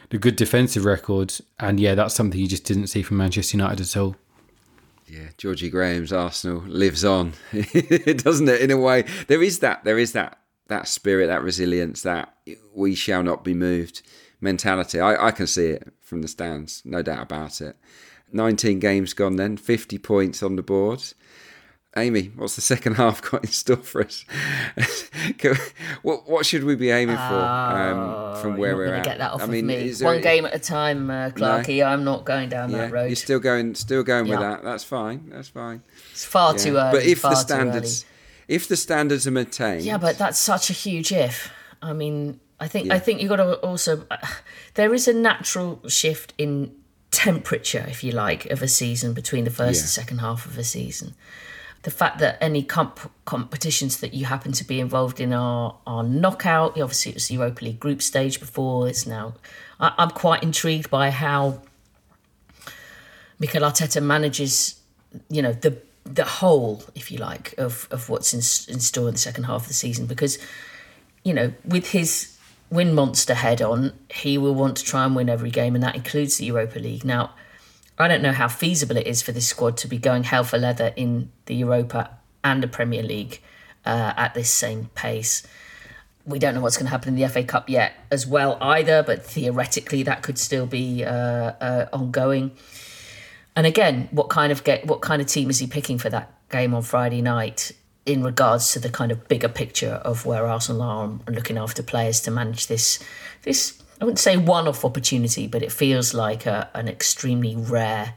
the 0.10 0.18
good 0.18 0.36
defensive 0.36 0.86
record. 0.86 1.34
And 1.60 1.80
yeah, 1.80 1.96
that's 1.96 2.14
something 2.14 2.40
you 2.40 2.48
just 2.48 2.66
didn't 2.66 2.88
see 2.88 3.02
from 3.02 3.18
Manchester 3.18 3.58
United 3.58 3.82
at 3.82 3.98
all. 3.98 4.16
Yeah, 5.08 5.30
Georgie 5.38 5.72
Graham's 5.72 6.14
Arsenal 6.14 6.62
lives 6.68 7.04
on, 7.04 7.34
doesn't 7.52 8.48
it? 8.48 8.62
In 8.62 8.70
a 8.70 8.78
way, 8.78 9.06
there 9.28 9.42
is 9.42 9.60
that, 9.60 9.84
there 9.84 9.98
is 9.98 10.12
that, 10.14 10.38
that 10.68 10.88
spirit, 10.88 11.28
that 11.28 11.42
resilience, 11.42 12.04
that 12.04 12.36
we 12.76 12.94
shall 12.94 13.24
not 13.24 13.44
be 13.44 13.56
moved 13.56 14.04
mentality. 14.40 15.00
I, 15.00 15.28
I 15.28 15.32
can 15.32 15.48
see 15.48 15.68
it 15.68 15.92
from 16.00 16.22
the 16.22 16.28
stands, 16.28 16.84
no 16.86 17.02
doubt 17.02 17.24
about 17.24 17.60
it. 17.60 17.76
19 18.32 18.80
games 18.80 19.14
gone 19.14 19.38
then, 19.38 19.58
50 19.58 19.98
points 19.98 20.44
on 20.44 20.56
the 20.56 20.62
board. 20.62 21.04
Amy, 22.00 22.32
what's 22.36 22.56
the 22.56 22.62
second 22.62 22.94
half 23.02 23.22
got 23.22 23.44
in 23.44 23.52
store 23.52 23.78
for 23.78 24.02
us? 24.04 24.26
what 26.02 26.30
what 26.30 26.46
should 26.46 26.64
we 26.64 26.76
be 26.76 26.90
aiming 26.90 27.16
for 27.18 27.22
um, 27.22 28.36
from 28.42 28.58
where 28.58 28.74
Oh, 28.76 28.78
You're 28.80 28.88
we're 28.88 28.96
at? 28.96 29.06
get 29.06 29.18
that 29.20 29.32
off 29.32 29.42
I 29.42 29.46
mean, 29.46 29.66
me. 29.68 29.94
One 30.02 30.22
game 30.22 30.46
at 30.46 30.56
a 30.56 30.60
time, 30.60 31.10
uh, 31.10 31.30
Clarky. 31.30 31.86
I'm 31.86 32.04
not 32.04 32.26
going 32.26 32.50
down 32.50 32.70
yeah, 32.72 32.78
that 32.80 32.92
road. 32.92 33.06
you're 33.08 33.16
still 33.16 33.40
going, 33.40 33.76
still 33.76 34.04
going 34.04 34.28
with 34.28 34.40
that. 34.40 34.64
That's 34.64 34.84
fine. 34.84 35.30
That's 35.30 35.50
fine. 35.50 35.82
It's 36.12 36.26
far 36.26 36.54
Yeah. 36.54 36.58
too 36.60 36.76
early. 36.78 36.92
But 37.00 37.06
if 37.06 37.22
the 37.22 37.36
standards, 37.36 38.06
if 38.48 38.68
the 38.68 38.76
standards 38.78 39.28
are 39.28 39.32
maintained, 39.32 39.84
yeah, 39.84 39.98
but 39.98 40.18
that's 40.18 40.40
such 40.40 40.70
a 40.70 40.74
huge 40.74 41.12
if. 41.12 41.52
I 41.82 41.94
mean, 41.94 42.40
I 42.60 42.68
think 42.68 42.92
I 42.92 43.00
think 43.00 43.22
you 43.22 43.28
got 43.30 43.38
to 43.38 43.54
also. 43.56 44.06
Uh, 44.12 44.18
there 44.76 44.94
is 44.94 45.08
a 45.08 45.14
natural 45.14 45.82
shift 45.88 46.34
in 46.38 46.76
temperature, 47.12 47.86
if 47.90 48.04
you 48.04 48.12
like, 48.12 48.46
of 48.48 48.62
a 48.62 48.68
season 48.68 49.14
between 49.14 49.44
the 49.44 49.50
first 49.52 49.78
Yeah. 49.80 49.84
and 49.84 49.90
second 49.90 50.18
half 50.20 50.46
of 50.46 50.58
a 50.58 50.64
season. 50.64 51.16
The 51.84 51.92
fact 51.92 52.20
that 52.20 52.38
any 52.42 52.62
comp- 52.62 53.12
competitions 53.24 54.00
that 54.02 54.14
you 54.14 54.26
happen 54.26 54.52
to 54.52 54.66
be 54.66 54.82
involved 54.82 55.22
in 55.22 55.32
are 55.32 55.78
are 55.88 56.04
knockout. 56.04 56.72
Obviously, 56.72 57.12
it 57.12 57.16
was 57.16 57.28
the 57.30 57.36
Europa 57.36 57.64
League 57.64 57.80
group 57.80 58.02
stage 58.02 58.40
before. 58.40 58.90
It's 58.90 59.08
now. 59.08 59.36
I, 59.80 59.94
I'm 59.98 60.10
quite 60.10 60.44
intrigued 60.44 60.90
by 60.90 61.10
how 61.10 61.62
Mikel 63.40 63.62
Arteta 63.62 64.04
manages, 64.04 64.80
you 65.30 65.42
know, 65.42 65.54
the 65.54 65.78
the 66.04 66.26
whole, 66.26 66.84
if 66.96 67.12
you 67.12 67.18
like, 67.18 67.56
of 67.58 67.88
of 67.92 68.10
what's 68.10 68.34
in, 68.34 68.40
in 68.74 68.80
store 68.82 69.08
in 69.08 69.14
the 69.14 69.20
second 69.20 69.46
half 69.46 69.62
of 69.62 69.68
the 69.70 69.74
season. 69.74 70.06
Because, 70.06 70.38
you 71.24 71.34
know, 71.34 71.54
with 71.64 71.92
his 71.92 72.38
win 72.70 72.94
monster 72.94 73.36
head 73.36 73.62
on, 73.62 73.94
he 74.14 74.38
will 74.38 74.54
want 74.54 74.76
to 74.78 74.84
try 74.84 75.06
and 75.06 75.16
win 75.16 75.30
every 75.30 75.50
game, 75.50 75.76
and 75.76 75.84
that 75.84 75.96
includes 75.96 76.38
the 76.38 76.46
Europa 76.46 76.80
League. 76.80 77.06
Now, 77.06 77.32
I 78.00 78.08
don't 78.08 78.22
know 78.22 78.32
how 78.32 78.48
feasible 78.48 78.96
it 78.96 79.06
is 79.06 79.22
for 79.22 79.34
this 79.34 79.48
squad 79.48 79.76
to 79.78 79.88
be 79.88 79.98
going 79.98 80.24
hell 80.24 80.46
for 80.46 80.58
leather 80.58 80.94
in 80.96 81.32
the 81.48 81.56
Europa 81.56 82.18
and 82.46 82.64
the 82.64 82.68
Premier 82.68 83.04
League 83.04 83.42
uh, 83.86 84.14
at 84.16 84.34
this 84.34 84.50
same 84.50 84.90
pace. 84.96 85.46
We 86.26 86.40
don't 86.40 86.54
know 86.54 86.62
what's 86.62 86.78
going 86.78 86.86
to 86.86 86.92
happen 86.92 87.10
in 87.10 87.22
the 87.22 87.28
FA 87.28 87.44
Cup 87.44 87.70
yet, 87.70 87.94
as 88.10 88.26
well 88.26 88.58
either. 88.62 89.04
But 89.04 89.26
theoretically, 89.26 90.04
that 90.04 90.24
could 90.24 90.38
still 90.38 90.66
be 90.66 91.04
uh, 91.04 91.12
uh, 91.12 91.90
ongoing. 91.92 92.52
And 93.56 93.68
again, 93.68 94.08
what 94.12 94.30
kind 94.30 94.52
of 94.54 94.64
get 94.64 94.86
what 94.88 95.02
kind 95.02 95.22
of 95.22 95.28
team 95.28 95.50
is 95.50 95.60
he 95.60 95.68
picking 95.68 95.98
for 95.98 96.10
that 96.10 96.32
game 96.50 96.74
on 96.74 96.84
Friday 96.84 97.22
night? 97.22 97.74
In 98.06 98.24
regards 98.24 98.72
to 98.74 98.80
the 98.80 98.90
kind 98.90 99.12
of 99.12 99.28
bigger 99.28 99.50
picture 99.50 100.02
of 100.04 100.26
where 100.26 100.48
Arsenal 100.48 100.82
are 100.82 101.04
and 101.04 101.36
looking 101.36 101.58
after 101.58 101.84
players 101.84 102.22
to 102.22 102.32
manage 102.32 102.66
this, 102.66 102.98
this 103.44 103.79
I 104.00 104.06
wouldn't 104.06 104.20
say 104.20 104.38
one-off 104.38 104.86
opportunity, 104.86 105.46
but 105.48 105.62
it 105.62 105.72
feels 105.72 106.14
like 106.14 106.46
a, 106.46 106.70
an 106.74 106.88
extremely 106.88 107.56
rare 107.56 108.16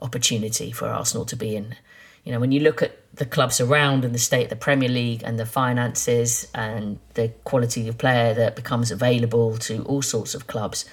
opportunity 0.00 0.72
for 0.72 0.88
Arsenal 0.88 1.24
to 1.26 1.36
be 1.36 1.54
in. 1.54 1.76
You 2.24 2.32
know, 2.32 2.40
when 2.40 2.50
you 2.50 2.60
look 2.60 2.82
at 2.82 2.98
the 3.14 3.24
clubs 3.24 3.60
around 3.60 4.04
and 4.04 4.14
the 4.14 4.18
state 4.18 4.44
of 4.44 4.50
the 4.50 4.56
Premier 4.56 4.88
League 4.88 5.22
and 5.24 5.38
the 5.38 5.46
finances 5.46 6.48
and 6.54 6.98
the 7.14 7.28
quality 7.44 7.88
of 7.88 7.98
player 7.98 8.34
that 8.34 8.56
becomes 8.56 8.90
available 8.90 9.58
to 9.58 9.82
all 9.84 10.02
sorts 10.02 10.34
of 10.34 10.48
clubs, 10.48 10.84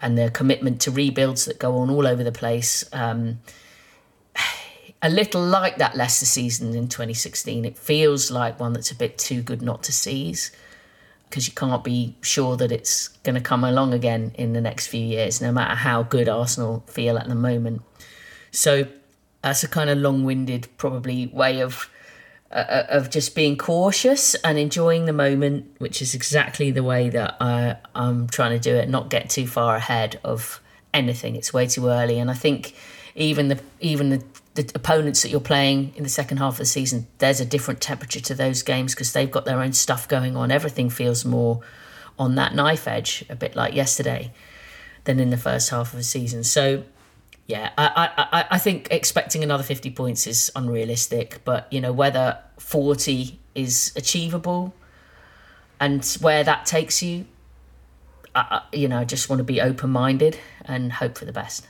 and 0.00 0.16
the 0.16 0.30
commitment 0.30 0.80
to 0.82 0.90
rebuilds 0.90 1.44
that 1.44 1.58
go 1.58 1.76
on 1.78 1.90
all 1.90 2.06
over 2.06 2.22
the 2.22 2.32
place. 2.32 2.84
Um, 2.92 3.40
a 5.02 5.10
little 5.10 5.42
like 5.42 5.78
that 5.78 5.96
Leicester 5.96 6.26
season 6.26 6.74
in 6.76 6.86
2016, 6.86 7.64
it 7.64 7.76
feels 7.76 8.30
like 8.30 8.60
one 8.60 8.74
that's 8.74 8.92
a 8.92 8.96
bit 8.96 9.18
too 9.18 9.42
good 9.42 9.60
not 9.60 9.82
to 9.84 9.92
seize 9.92 10.52
because 11.30 11.46
you 11.46 11.54
can't 11.54 11.84
be 11.84 12.16
sure 12.22 12.56
that 12.56 12.72
it's 12.72 13.08
going 13.22 13.36
to 13.36 13.40
come 13.40 13.62
along 13.62 13.94
again 13.94 14.32
in 14.34 14.52
the 14.52 14.60
next 14.60 14.88
few 14.88 15.00
years, 15.00 15.40
no 15.40 15.52
matter 15.52 15.76
how 15.76 16.02
good 16.02 16.28
Arsenal 16.28 16.82
feel 16.88 17.16
at 17.16 17.28
the 17.28 17.36
moment. 17.36 17.82
So 18.50 18.88
that's 19.40 19.62
a 19.62 19.68
kind 19.68 19.88
of 19.88 19.98
long-winded, 19.98 20.68
probably 20.76 21.28
way 21.28 21.60
of 21.60 21.88
uh, 22.50 22.82
of 22.88 23.10
just 23.10 23.36
being 23.36 23.56
cautious 23.56 24.34
and 24.34 24.58
enjoying 24.58 25.04
the 25.04 25.12
moment, 25.12 25.72
which 25.78 26.02
is 26.02 26.16
exactly 26.16 26.72
the 26.72 26.82
way 26.82 27.08
that 27.08 27.36
I, 27.40 27.76
I'm 27.94 28.26
trying 28.26 28.50
to 28.50 28.58
do 28.58 28.74
it. 28.74 28.88
Not 28.88 29.08
get 29.08 29.30
too 29.30 29.46
far 29.46 29.76
ahead 29.76 30.18
of 30.24 30.60
anything. 30.92 31.36
It's 31.36 31.52
way 31.52 31.68
too 31.68 31.86
early, 31.86 32.18
and 32.18 32.28
I 32.28 32.34
think 32.34 32.74
even 33.14 33.48
the 33.48 33.60
even 33.80 34.10
the, 34.10 34.24
the 34.54 34.70
opponents 34.74 35.22
that 35.22 35.30
you're 35.30 35.40
playing 35.40 35.92
in 35.96 36.02
the 36.02 36.08
second 36.08 36.38
half 36.38 36.54
of 36.54 36.58
the 36.58 36.64
season, 36.64 37.06
there's 37.18 37.40
a 37.40 37.44
different 37.44 37.80
temperature 37.80 38.20
to 38.20 38.34
those 38.34 38.62
games 38.62 38.94
because 38.94 39.12
they've 39.12 39.30
got 39.30 39.44
their 39.44 39.60
own 39.60 39.72
stuff 39.72 40.08
going 40.08 40.36
on. 40.36 40.50
Everything 40.50 40.90
feels 40.90 41.24
more 41.24 41.60
on 42.18 42.34
that 42.34 42.54
knife 42.54 42.86
edge, 42.86 43.24
a 43.28 43.36
bit 43.36 43.56
like 43.56 43.74
yesterday, 43.74 44.32
than 45.04 45.18
in 45.18 45.30
the 45.30 45.36
first 45.36 45.70
half 45.70 45.92
of 45.92 45.98
the 45.98 46.04
season. 46.04 46.44
So 46.44 46.84
yeah, 47.46 47.70
I, 47.76 48.10
I, 48.16 48.44
I 48.52 48.58
think 48.58 48.88
expecting 48.92 49.42
another 49.42 49.64
50 49.64 49.90
points 49.90 50.28
is 50.28 50.52
unrealistic, 50.54 51.40
but 51.44 51.66
you 51.72 51.80
know, 51.80 51.92
whether 51.92 52.38
40 52.58 53.40
is 53.56 53.92
achievable 53.96 54.72
and 55.80 56.04
where 56.20 56.44
that 56.44 56.64
takes 56.66 57.02
you, 57.02 57.26
I, 58.36 58.62
you 58.72 58.86
know, 58.86 58.98
I 58.98 59.04
just 59.04 59.28
want 59.28 59.38
to 59.38 59.44
be 59.44 59.60
open 59.60 59.90
minded 59.90 60.38
and 60.64 60.92
hope 60.92 61.18
for 61.18 61.24
the 61.24 61.32
best. 61.32 61.66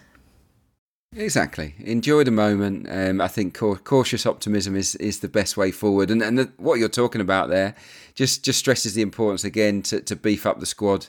Exactly. 1.17 1.75
Enjoy 1.81 2.23
the 2.23 2.31
moment. 2.31 2.87
Um, 2.89 3.21
I 3.21 3.27
think 3.27 3.59
cautious 3.59 4.27
optimism 4.27 4.77
is, 4.77 4.95
is 4.97 5.21
the 5.21 5.29
best 5.29 5.57
way 5.57 5.73
forward. 5.73 6.09
And, 6.09 6.23
and 6.23 6.39
the, 6.39 6.53
what 6.57 6.79
you're 6.79 6.89
talking 6.89 7.21
about 7.21 7.49
there 7.49 7.75
just, 8.15 8.45
just 8.45 8.61
stresses 8.61 8.95
the 8.95 9.03
importance 9.03 9.43
again 9.43 9.83
to, 9.83 10.01
to 10.03 10.15
beef 10.15 10.47
up 10.47 10.61
the 10.61 10.67
squad 10.67 11.09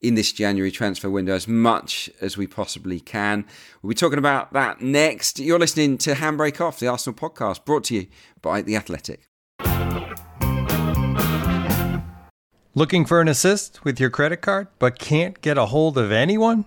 in 0.00 0.16
this 0.16 0.32
January 0.32 0.72
transfer 0.72 1.08
window 1.08 1.34
as 1.34 1.46
much 1.46 2.10
as 2.20 2.36
we 2.36 2.48
possibly 2.48 2.98
can. 2.98 3.44
We'll 3.82 3.90
be 3.90 3.94
talking 3.94 4.18
about 4.18 4.52
that 4.52 4.80
next. 4.80 5.38
You're 5.38 5.60
listening 5.60 5.98
to 5.98 6.14
Handbrake 6.14 6.60
Off, 6.60 6.80
the 6.80 6.88
Arsenal 6.88 7.16
podcast, 7.16 7.64
brought 7.64 7.84
to 7.84 7.94
you 7.94 8.06
by 8.42 8.62
The 8.62 8.74
Athletic. 8.74 9.28
Looking 12.74 13.06
for 13.06 13.20
an 13.20 13.28
assist 13.28 13.84
with 13.84 13.98
your 14.00 14.10
credit 14.10 14.42
card, 14.42 14.68
but 14.78 14.98
can't 14.98 15.40
get 15.40 15.56
a 15.56 15.66
hold 15.66 15.96
of 15.96 16.12
anyone? 16.12 16.66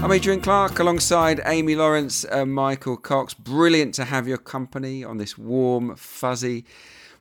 I'm 0.00 0.12
Adrian 0.12 0.40
Clark 0.40 0.78
alongside 0.78 1.40
Amy 1.44 1.74
Lawrence 1.74 2.24
and 2.24 2.54
Michael 2.54 2.96
Cox. 2.96 3.34
Brilliant 3.34 3.94
to 3.94 4.04
have 4.04 4.28
your 4.28 4.38
company 4.38 5.02
on 5.02 5.18
this 5.18 5.36
warm, 5.36 5.96
fuzzy 5.96 6.64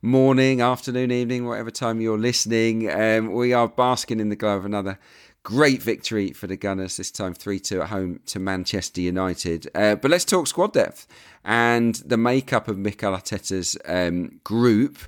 morning, 0.04 0.62
afternoon, 0.62 1.12
evening, 1.12 1.48
whatever 1.48 1.72
time 1.72 2.00
you're 2.00 2.20
listening. 2.20 2.90
Um, 2.90 3.34
we 3.34 3.52
are 3.52 3.68
basking 3.68 4.20
in 4.20 4.30
the 4.30 4.36
glow 4.36 4.56
of 4.58 4.64
another 4.64 5.00
great 5.42 5.82
victory 5.82 6.32
for 6.32 6.46
the 6.46 6.56
Gunners, 6.56 6.98
this 6.98 7.10
time 7.10 7.34
3 7.34 7.60
2 7.60 7.82
at 7.82 7.90
home 7.90 8.20
to 8.28 8.40
Manchester 8.40 9.02
United. 9.02 9.68
Uh, 9.74 9.96
but 9.96 10.12
let's 10.12 10.24
talk 10.24 10.46
squad 10.46 10.74
depth 10.74 11.08
and 11.44 11.96
the 11.96 12.18
makeup 12.18 12.68
of 12.68 12.78
Mikel 12.78 13.12
Arteta's 13.12 13.76
um, 13.86 14.40
group. 14.44 15.00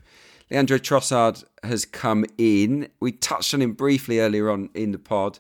Leandro 0.49 0.80
Trossard 0.80 1.43
has 1.63 1.86
come 1.86 2.26
in. 2.39 2.89
We 2.99 3.11
touched 3.11 3.53
on 3.53 3.61
him 3.61 3.74
briefly 3.74 4.20
earlier 4.20 4.49
on 4.49 4.70
in 4.74 4.91
the 4.91 4.97
pod. 4.97 5.38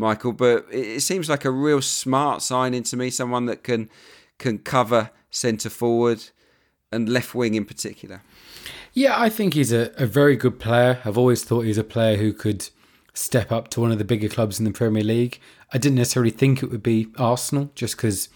Michael, 0.00 0.32
but 0.32 0.66
it 0.72 1.02
seems 1.02 1.28
like 1.28 1.44
a 1.44 1.50
real 1.50 1.80
smart 1.80 2.42
signing 2.42 2.82
to 2.84 2.96
me. 2.96 3.10
Someone 3.10 3.46
that 3.46 3.62
can 3.62 3.88
can 4.38 4.58
cover 4.58 5.10
centre 5.30 5.70
forward 5.70 6.24
and 6.90 7.08
left 7.08 7.34
wing 7.34 7.54
in 7.54 7.64
particular. 7.64 8.22
Yeah, 8.92 9.20
I 9.20 9.28
think 9.28 9.54
he's 9.54 9.72
a, 9.72 9.92
a 9.96 10.06
very 10.06 10.36
good 10.36 10.58
player. 10.58 10.98
I've 11.04 11.18
always 11.18 11.44
thought 11.44 11.60
he's 11.60 11.78
a 11.78 11.84
player 11.84 12.16
who 12.16 12.32
could 12.32 12.68
step 13.14 13.52
up 13.52 13.68
to 13.68 13.80
one 13.80 13.92
of 13.92 13.98
the 13.98 14.04
bigger 14.04 14.28
clubs 14.28 14.58
in 14.58 14.64
the 14.64 14.72
Premier 14.72 15.04
League. 15.04 15.38
I 15.72 15.78
didn't 15.78 15.96
necessarily 15.96 16.32
think 16.32 16.62
it 16.62 16.70
would 16.70 16.82
be 16.82 17.08
Arsenal, 17.16 17.70
just 17.76 17.96
because 17.96 18.28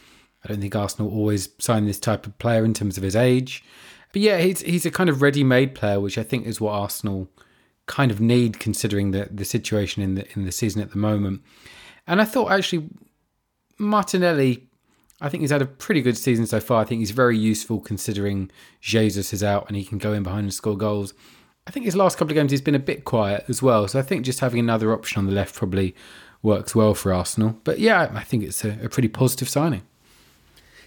I 0.44 0.48
don't 0.48 0.60
think 0.60 0.76
Arsenal 0.76 1.10
always 1.10 1.48
sign 1.58 1.86
this 1.86 1.98
type 1.98 2.26
of 2.26 2.38
player 2.38 2.64
in 2.64 2.74
terms 2.74 2.96
of 2.96 3.02
his 3.02 3.16
age. 3.16 3.64
But 4.12 4.22
yeah, 4.22 4.38
he's 4.38 4.60
he's 4.60 4.86
a 4.86 4.90
kind 4.92 5.10
of 5.10 5.22
ready-made 5.22 5.74
player, 5.74 5.98
which 5.98 6.18
I 6.18 6.22
think 6.22 6.46
is 6.46 6.60
what 6.60 6.72
Arsenal 6.72 7.28
kind 7.86 8.10
of 8.10 8.20
need 8.20 8.58
considering 8.58 9.10
the 9.10 9.28
the 9.30 9.44
situation 9.44 10.02
in 10.02 10.14
the 10.14 10.26
in 10.34 10.44
the 10.44 10.52
season 10.52 10.80
at 10.82 10.90
the 10.90 10.98
moment. 10.98 11.42
And 12.06 12.20
I 12.20 12.24
thought 12.24 12.50
actually 12.50 12.88
Martinelli, 13.78 14.68
I 15.20 15.28
think 15.28 15.42
he's 15.42 15.50
had 15.50 15.62
a 15.62 15.66
pretty 15.66 16.02
good 16.02 16.16
season 16.16 16.46
so 16.46 16.60
far. 16.60 16.80
I 16.80 16.84
think 16.84 17.00
he's 17.00 17.10
very 17.10 17.38
useful 17.38 17.80
considering 17.80 18.50
Jesus 18.80 19.32
is 19.32 19.42
out 19.42 19.66
and 19.68 19.76
he 19.76 19.84
can 19.84 19.98
go 19.98 20.12
in 20.12 20.22
behind 20.22 20.44
and 20.44 20.54
score 20.54 20.76
goals. 20.76 21.14
I 21.66 21.70
think 21.70 21.86
his 21.86 21.96
last 21.96 22.18
couple 22.18 22.32
of 22.32 22.36
games 22.36 22.50
he's 22.50 22.60
been 22.60 22.74
a 22.74 22.80
bit 22.80 23.04
quiet 23.04 23.44
as 23.48 23.62
well. 23.62 23.88
So 23.88 23.98
I 23.98 24.02
think 24.02 24.24
just 24.24 24.40
having 24.40 24.60
another 24.60 24.92
option 24.92 25.18
on 25.18 25.26
the 25.26 25.32
left 25.32 25.54
probably 25.54 25.94
works 26.42 26.74
well 26.74 26.94
for 26.94 27.12
Arsenal. 27.12 27.58
But 27.64 27.78
yeah, 27.78 28.10
I 28.14 28.22
think 28.22 28.44
it's 28.44 28.64
a, 28.64 28.78
a 28.82 28.88
pretty 28.88 29.08
positive 29.08 29.48
signing. 29.48 29.82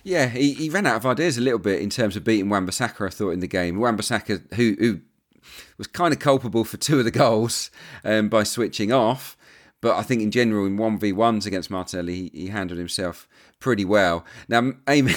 Yeah, 0.04 0.28
he, 0.28 0.54
he 0.54 0.70
ran 0.70 0.86
out 0.86 0.98
of 0.98 1.06
ideas 1.06 1.38
a 1.38 1.42
little 1.42 1.60
bit 1.60 1.82
in 1.82 1.90
terms 1.90 2.16
of 2.16 2.24
beating 2.24 2.48
Wan-Bissaka, 2.48 3.08
I 3.08 3.10
thought, 3.10 3.32
in 3.32 3.40
the 3.40 3.48
game. 3.48 3.80
Wan-Bissaka, 3.80 4.54
who, 4.54 4.76
who 4.80 5.02
was 5.78 5.88
kind 5.88 6.14
of 6.14 6.20
culpable 6.20 6.64
for 6.64 6.78
two 6.78 7.00
of 7.00 7.06
the 7.06 7.12
goals 7.12 7.72
um, 8.04 8.30
by 8.30 8.44
switching 8.44 8.92
off. 8.92 9.38
But 9.80 9.96
I 9.96 10.02
think 10.02 10.24
in 10.24 10.32
general, 10.32 10.66
in 10.66 10.78
1v1s 10.78 11.46
against 11.46 11.70
Martinelli, 11.70 12.16
he, 12.16 12.32
he 12.34 12.48
handled 12.48 12.80
himself 12.80 13.28
pretty 13.60 13.86
well. 13.86 14.26
Now, 14.48 14.72
Amy, 14.88 15.14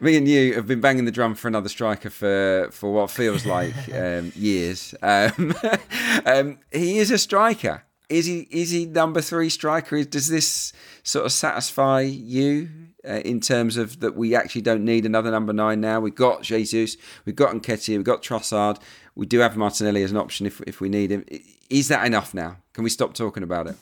me 0.00 0.16
and 0.16 0.26
you 0.26 0.54
have 0.54 0.66
been 0.66 0.80
banging 0.80 1.04
the 1.04 1.10
drum 1.10 1.34
for 1.34 1.48
another 1.48 1.68
striker 1.68 2.10
for, 2.10 2.68
for 2.72 2.92
what 2.92 3.10
feels 3.10 3.44
like 3.44 3.74
um, 3.94 4.32
years. 4.34 4.94
Um, 5.02 5.54
um, 6.26 6.58
he 6.72 6.98
is 6.98 7.10
a 7.10 7.18
striker. 7.18 7.84
Is 8.08 8.24
he 8.24 8.48
is 8.50 8.70
he 8.70 8.86
number 8.86 9.20
three 9.20 9.50
striker? 9.50 10.02
Does 10.02 10.28
this 10.28 10.72
sort 11.02 11.26
of 11.26 11.32
satisfy 11.32 12.00
you 12.00 12.70
uh, 13.06 13.20
in 13.22 13.38
terms 13.38 13.76
of 13.76 14.00
that 14.00 14.16
we 14.16 14.34
actually 14.34 14.62
don't 14.62 14.82
need 14.82 15.04
another 15.04 15.30
number 15.30 15.52
nine 15.52 15.82
now? 15.82 16.00
We've 16.00 16.14
got 16.14 16.40
Jesus, 16.40 16.96
we've 17.26 17.36
got 17.36 17.54
Nketiah, 17.54 17.98
we've 17.98 18.04
got 18.04 18.22
Trossard, 18.22 18.80
we 19.18 19.26
do 19.26 19.40
have 19.40 19.56
Martinelli 19.56 20.04
as 20.04 20.12
an 20.12 20.16
option 20.16 20.46
if 20.46 20.62
if 20.62 20.80
we 20.80 20.88
need 20.88 21.10
him. 21.10 21.26
Is 21.68 21.88
that 21.88 22.06
enough 22.06 22.32
now? 22.32 22.56
Can 22.72 22.84
we 22.84 22.90
stop 22.90 23.12
talking 23.14 23.42
about 23.42 23.66
it? 23.66 23.76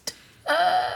Uh, 0.49 0.95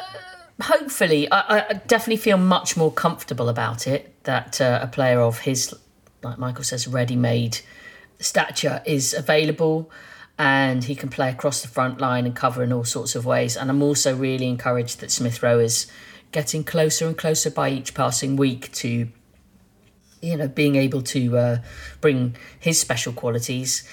hopefully, 0.62 1.30
I, 1.30 1.66
I, 1.68 1.72
definitely 1.74 2.16
feel 2.16 2.38
much 2.38 2.76
more 2.76 2.90
comfortable 2.90 3.48
about 3.50 3.86
it. 3.86 4.14
That 4.24 4.60
uh, 4.60 4.80
a 4.82 4.86
player 4.86 5.20
of 5.20 5.40
his, 5.40 5.74
like 6.22 6.38
Michael 6.38 6.64
says, 6.64 6.88
ready-made 6.88 7.58
stature 8.18 8.82
is 8.86 9.12
available, 9.12 9.90
and 10.38 10.84
he 10.84 10.94
can 10.94 11.10
play 11.10 11.28
across 11.28 11.60
the 11.60 11.68
front 11.68 12.00
line 12.00 12.24
and 12.24 12.34
cover 12.34 12.62
in 12.64 12.72
all 12.72 12.84
sorts 12.84 13.14
of 13.14 13.26
ways. 13.26 13.58
And 13.58 13.68
I'm 13.68 13.82
also 13.82 14.16
really 14.16 14.48
encouraged 14.48 15.00
that 15.00 15.10
Smith 15.10 15.42
Rowe 15.42 15.58
is 15.58 15.86
getting 16.32 16.64
closer 16.64 17.06
and 17.06 17.18
closer 17.18 17.50
by 17.50 17.68
each 17.68 17.92
passing 17.92 18.36
week 18.36 18.72
to 18.72 19.08
you 20.22 20.36
know 20.36 20.48
being 20.48 20.76
able 20.76 21.02
to 21.02 21.36
uh, 21.36 21.58
bring 22.00 22.36
his 22.58 22.80
special 22.80 23.12
qualities 23.12 23.86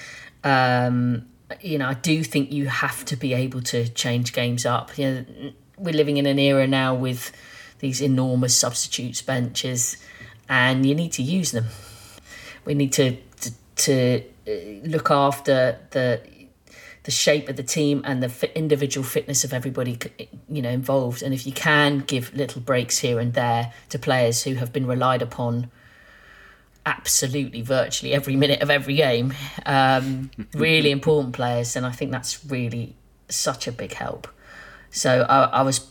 um, 0.48 1.26
you 1.60 1.78
know, 1.78 1.88
I 1.88 1.94
do 1.94 2.22
think 2.22 2.52
you 2.52 2.66
have 2.66 3.04
to 3.06 3.16
be 3.16 3.34
able 3.34 3.62
to 3.62 3.88
change 3.88 4.32
games 4.32 4.66
up. 4.66 4.96
You 4.98 5.10
know, 5.10 5.52
we're 5.76 5.94
living 5.94 6.16
in 6.16 6.26
an 6.26 6.38
era 6.38 6.66
now 6.66 6.94
with 6.94 7.32
these 7.78 8.00
enormous 8.00 8.56
substitutes 8.56 9.22
benches, 9.22 9.96
and 10.48 10.84
you 10.84 10.94
need 10.94 11.12
to 11.12 11.22
use 11.22 11.52
them. 11.52 11.66
We 12.64 12.74
need 12.74 12.92
to 12.94 13.16
to, 13.16 13.52
to 13.76 14.22
uh, 14.46 14.86
look 14.86 15.10
after 15.10 15.78
the 15.90 16.22
the 17.04 17.10
shape 17.12 17.48
of 17.48 17.56
the 17.56 17.62
team 17.62 18.02
and 18.04 18.22
the 18.22 18.58
individual 18.58 19.04
fitness 19.04 19.42
of 19.42 19.54
everybody 19.54 19.98
you 20.46 20.60
know 20.60 20.68
involved 20.68 21.22
and 21.22 21.32
if 21.32 21.46
you 21.46 21.52
can 21.52 22.00
give 22.00 22.34
little 22.34 22.60
breaks 22.60 22.98
here 22.98 23.18
and 23.18 23.32
there 23.32 23.72
to 23.88 23.98
players 23.98 24.42
who 24.42 24.56
have 24.56 24.74
been 24.74 24.86
relied 24.86 25.22
upon 25.22 25.70
absolutely 26.88 27.60
virtually 27.60 28.14
every 28.14 28.34
minute 28.34 28.62
of 28.62 28.70
every 28.70 28.96
game. 28.96 29.34
Um, 29.66 30.30
really 30.54 30.90
important 30.90 31.34
players, 31.34 31.76
and 31.76 31.84
I 31.84 31.92
think 31.92 32.10
that's 32.10 32.44
really 32.46 32.96
such 33.28 33.66
a 33.66 33.72
big 33.72 33.92
help. 33.92 34.26
So 34.90 35.26
I, 35.28 35.60
I 35.60 35.62
was 35.62 35.86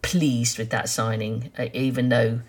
pleased 0.00 0.58
with 0.58 0.70
that 0.70 0.88
signing, 0.88 1.52
uh, 1.58 1.66
even 1.74 2.08
though 2.08 2.40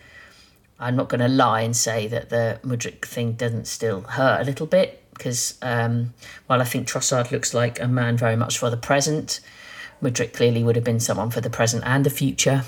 I'm 0.79 0.95
not 0.95 1.09
going 1.09 1.19
to 1.19 1.27
lie 1.27 1.61
and 1.61 1.75
say 1.75 2.07
that 2.07 2.29
the 2.29 2.59
Mudryk 2.63 3.05
thing 3.05 3.33
doesn't 3.33 3.67
still 3.67 4.01
hurt 4.01 4.41
a 4.41 4.45
little 4.45 4.67
bit. 4.67 5.01
Because 5.13 5.57
um, 5.61 6.13
while 6.47 6.61
I 6.61 6.65
think 6.65 6.87
Trossard 6.87 7.31
looks 7.31 7.53
like 7.53 7.79
a 7.79 7.87
man 7.87 8.17
very 8.17 8.35
much 8.35 8.57
for 8.57 8.69
the 8.69 8.77
present, 8.77 9.39
Mudryk 10.01 10.33
clearly 10.33 10.63
would 10.63 10.75
have 10.75 10.83
been 10.83 10.99
someone 10.99 11.29
for 11.29 11.39
the 11.39 11.49
present 11.49 11.83
and 11.85 12.05
the 12.05 12.09
future. 12.09 12.63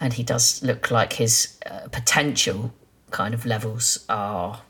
And 0.00 0.14
he 0.14 0.22
does 0.22 0.62
look 0.62 0.90
like 0.90 1.14
his 1.14 1.58
uh, 1.66 1.88
potential 1.90 2.72
kind 3.12 3.34
of 3.34 3.46
levels 3.46 4.04
are, 4.08 4.62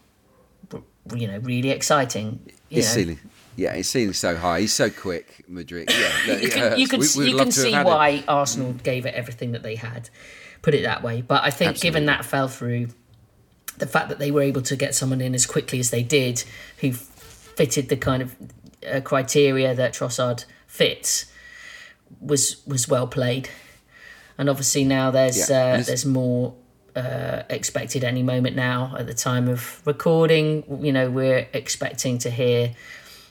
you 1.14 1.26
know, 1.26 1.38
really 1.38 1.70
exciting. 1.70 2.40
His 2.68 2.88
ceiling, 2.88 3.18
yeah, 3.56 3.74
his 3.74 3.88
ceiling's 3.88 4.18
so 4.18 4.36
high. 4.36 4.60
He's 4.60 4.72
so 4.72 4.90
quick, 4.90 5.44
Mudryk. 5.50 5.90
Yeah, 5.90 6.36
you 6.36 6.48
can, 6.50 6.78
you 6.78 6.88
can, 6.88 7.00
we, 7.00 7.30
you 7.30 7.36
can 7.36 7.52
see 7.52 7.72
why 7.72 8.08
it. 8.08 8.24
Arsenal 8.28 8.72
gave 8.72 9.06
it 9.06 9.14
everything 9.14 9.52
that 9.52 9.62
they 9.62 9.76
had. 9.76 10.10
Put 10.62 10.74
it 10.74 10.82
that 10.82 11.02
way. 11.02 11.22
But 11.22 11.42
I 11.42 11.50
think 11.50 11.70
Absolutely. 11.70 11.88
given 11.88 12.06
that 12.06 12.24
fell 12.24 12.48
through, 12.48 12.88
the 13.78 13.86
fact 13.86 14.08
that 14.10 14.18
they 14.18 14.30
were 14.30 14.42
able 14.42 14.62
to 14.62 14.76
get 14.76 14.94
someone 14.94 15.20
in 15.20 15.34
as 15.34 15.46
quickly 15.46 15.80
as 15.80 15.90
they 15.90 16.02
did, 16.02 16.44
who 16.78 16.92
fitted 16.92 17.88
the 17.88 17.96
kind 17.96 18.22
of 18.22 18.36
uh, 18.90 19.00
criteria 19.00 19.74
that 19.74 19.92
Trossard 19.92 20.44
fits 20.66 21.26
was 22.20 22.62
was 22.66 22.88
well 22.88 23.06
played, 23.06 23.48
and 24.38 24.48
obviously 24.48 24.84
now 24.84 25.10
there's 25.10 25.50
Yeah, 25.50 25.78
uh, 25.80 25.82
there's 25.82 26.06
more 26.06 26.54
uh, 26.96 27.42
expected 27.48 28.04
any 28.04 28.22
moment 28.22 28.56
now 28.56 28.94
at 28.98 29.06
the 29.06 29.14
time 29.14 29.48
of 29.48 29.80
recording. 29.86 30.64
You 30.84 30.92
know, 30.92 31.10
we're 31.10 31.48
expecting 31.52 32.18
to 32.18 32.30
hear 32.30 32.74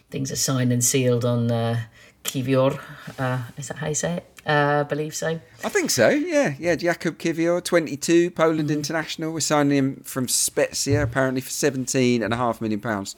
things 0.09 0.31
are 0.31 0.35
signed 0.37 0.71
and 0.73 0.83
sealed 0.83 1.25
on 1.25 1.51
uh, 1.51 1.81
Kivior. 2.23 2.79
Uh, 3.19 3.43
is 3.57 3.67
that 3.67 3.77
how 3.77 3.87
you 3.87 3.95
say 3.95 4.17
it? 4.17 4.25
Uh, 4.45 4.81
I 4.81 4.83
believe 4.83 5.13
so. 5.15 5.39
I 5.63 5.69
think 5.69 5.91
so. 5.91 6.09
Yeah, 6.09 6.55
yeah. 6.57 6.75
Jakub 6.75 7.17
Kivior, 7.17 7.63
22, 7.63 8.31
Poland 8.31 8.71
international. 8.71 9.33
We're 9.33 9.39
signing 9.39 9.77
him 9.77 9.95
from 10.03 10.27
Spezia 10.27 11.03
apparently 11.03 11.41
for 11.41 11.51
17 11.51 12.23
and 12.23 12.33
a 12.33 12.37
half 12.37 12.59
million 12.61 12.79
pounds 12.79 13.15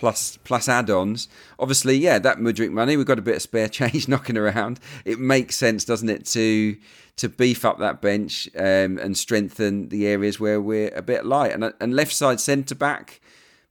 plus 0.00 0.38
plus 0.44 0.68
add-ons. 0.68 1.28
Obviously, 1.58 1.96
yeah, 1.96 2.18
that 2.18 2.38
Mudryk 2.38 2.72
money. 2.72 2.96
We've 2.96 3.06
got 3.06 3.18
a 3.18 3.22
bit 3.22 3.36
of 3.36 3.42
spare 3.42 3.68
change 3.78 4.08
knocking 4.08 4.36
around. 4.36 4.80
It 5.04 5.20
makes 5.20 5.56
sense, 5.56 5.84
doesn't 5.84 6.08
it, 6.08 6.24
to 6.26 6.76
to 7.16 7.28
beef 7.28 7.64
up 7.64 7.78
that 7.78 8.00
bench 8.00 8.48
um, 8.56 8.98
and 8.98 9.16
strengthen 9.16 9.90
the 9.90 10.06
areas 10.06 10.40
where 10.40 10.60
we're 10.60 10.92
a 10.94 11.02
bit 11.02 11.24
light. 11.26 11.52
And 11.52 11.72
and 11.80 11.94
left 11.94 12.14
side 12.14 12.40
centre 12.40 12.74
back, 12.74 13.20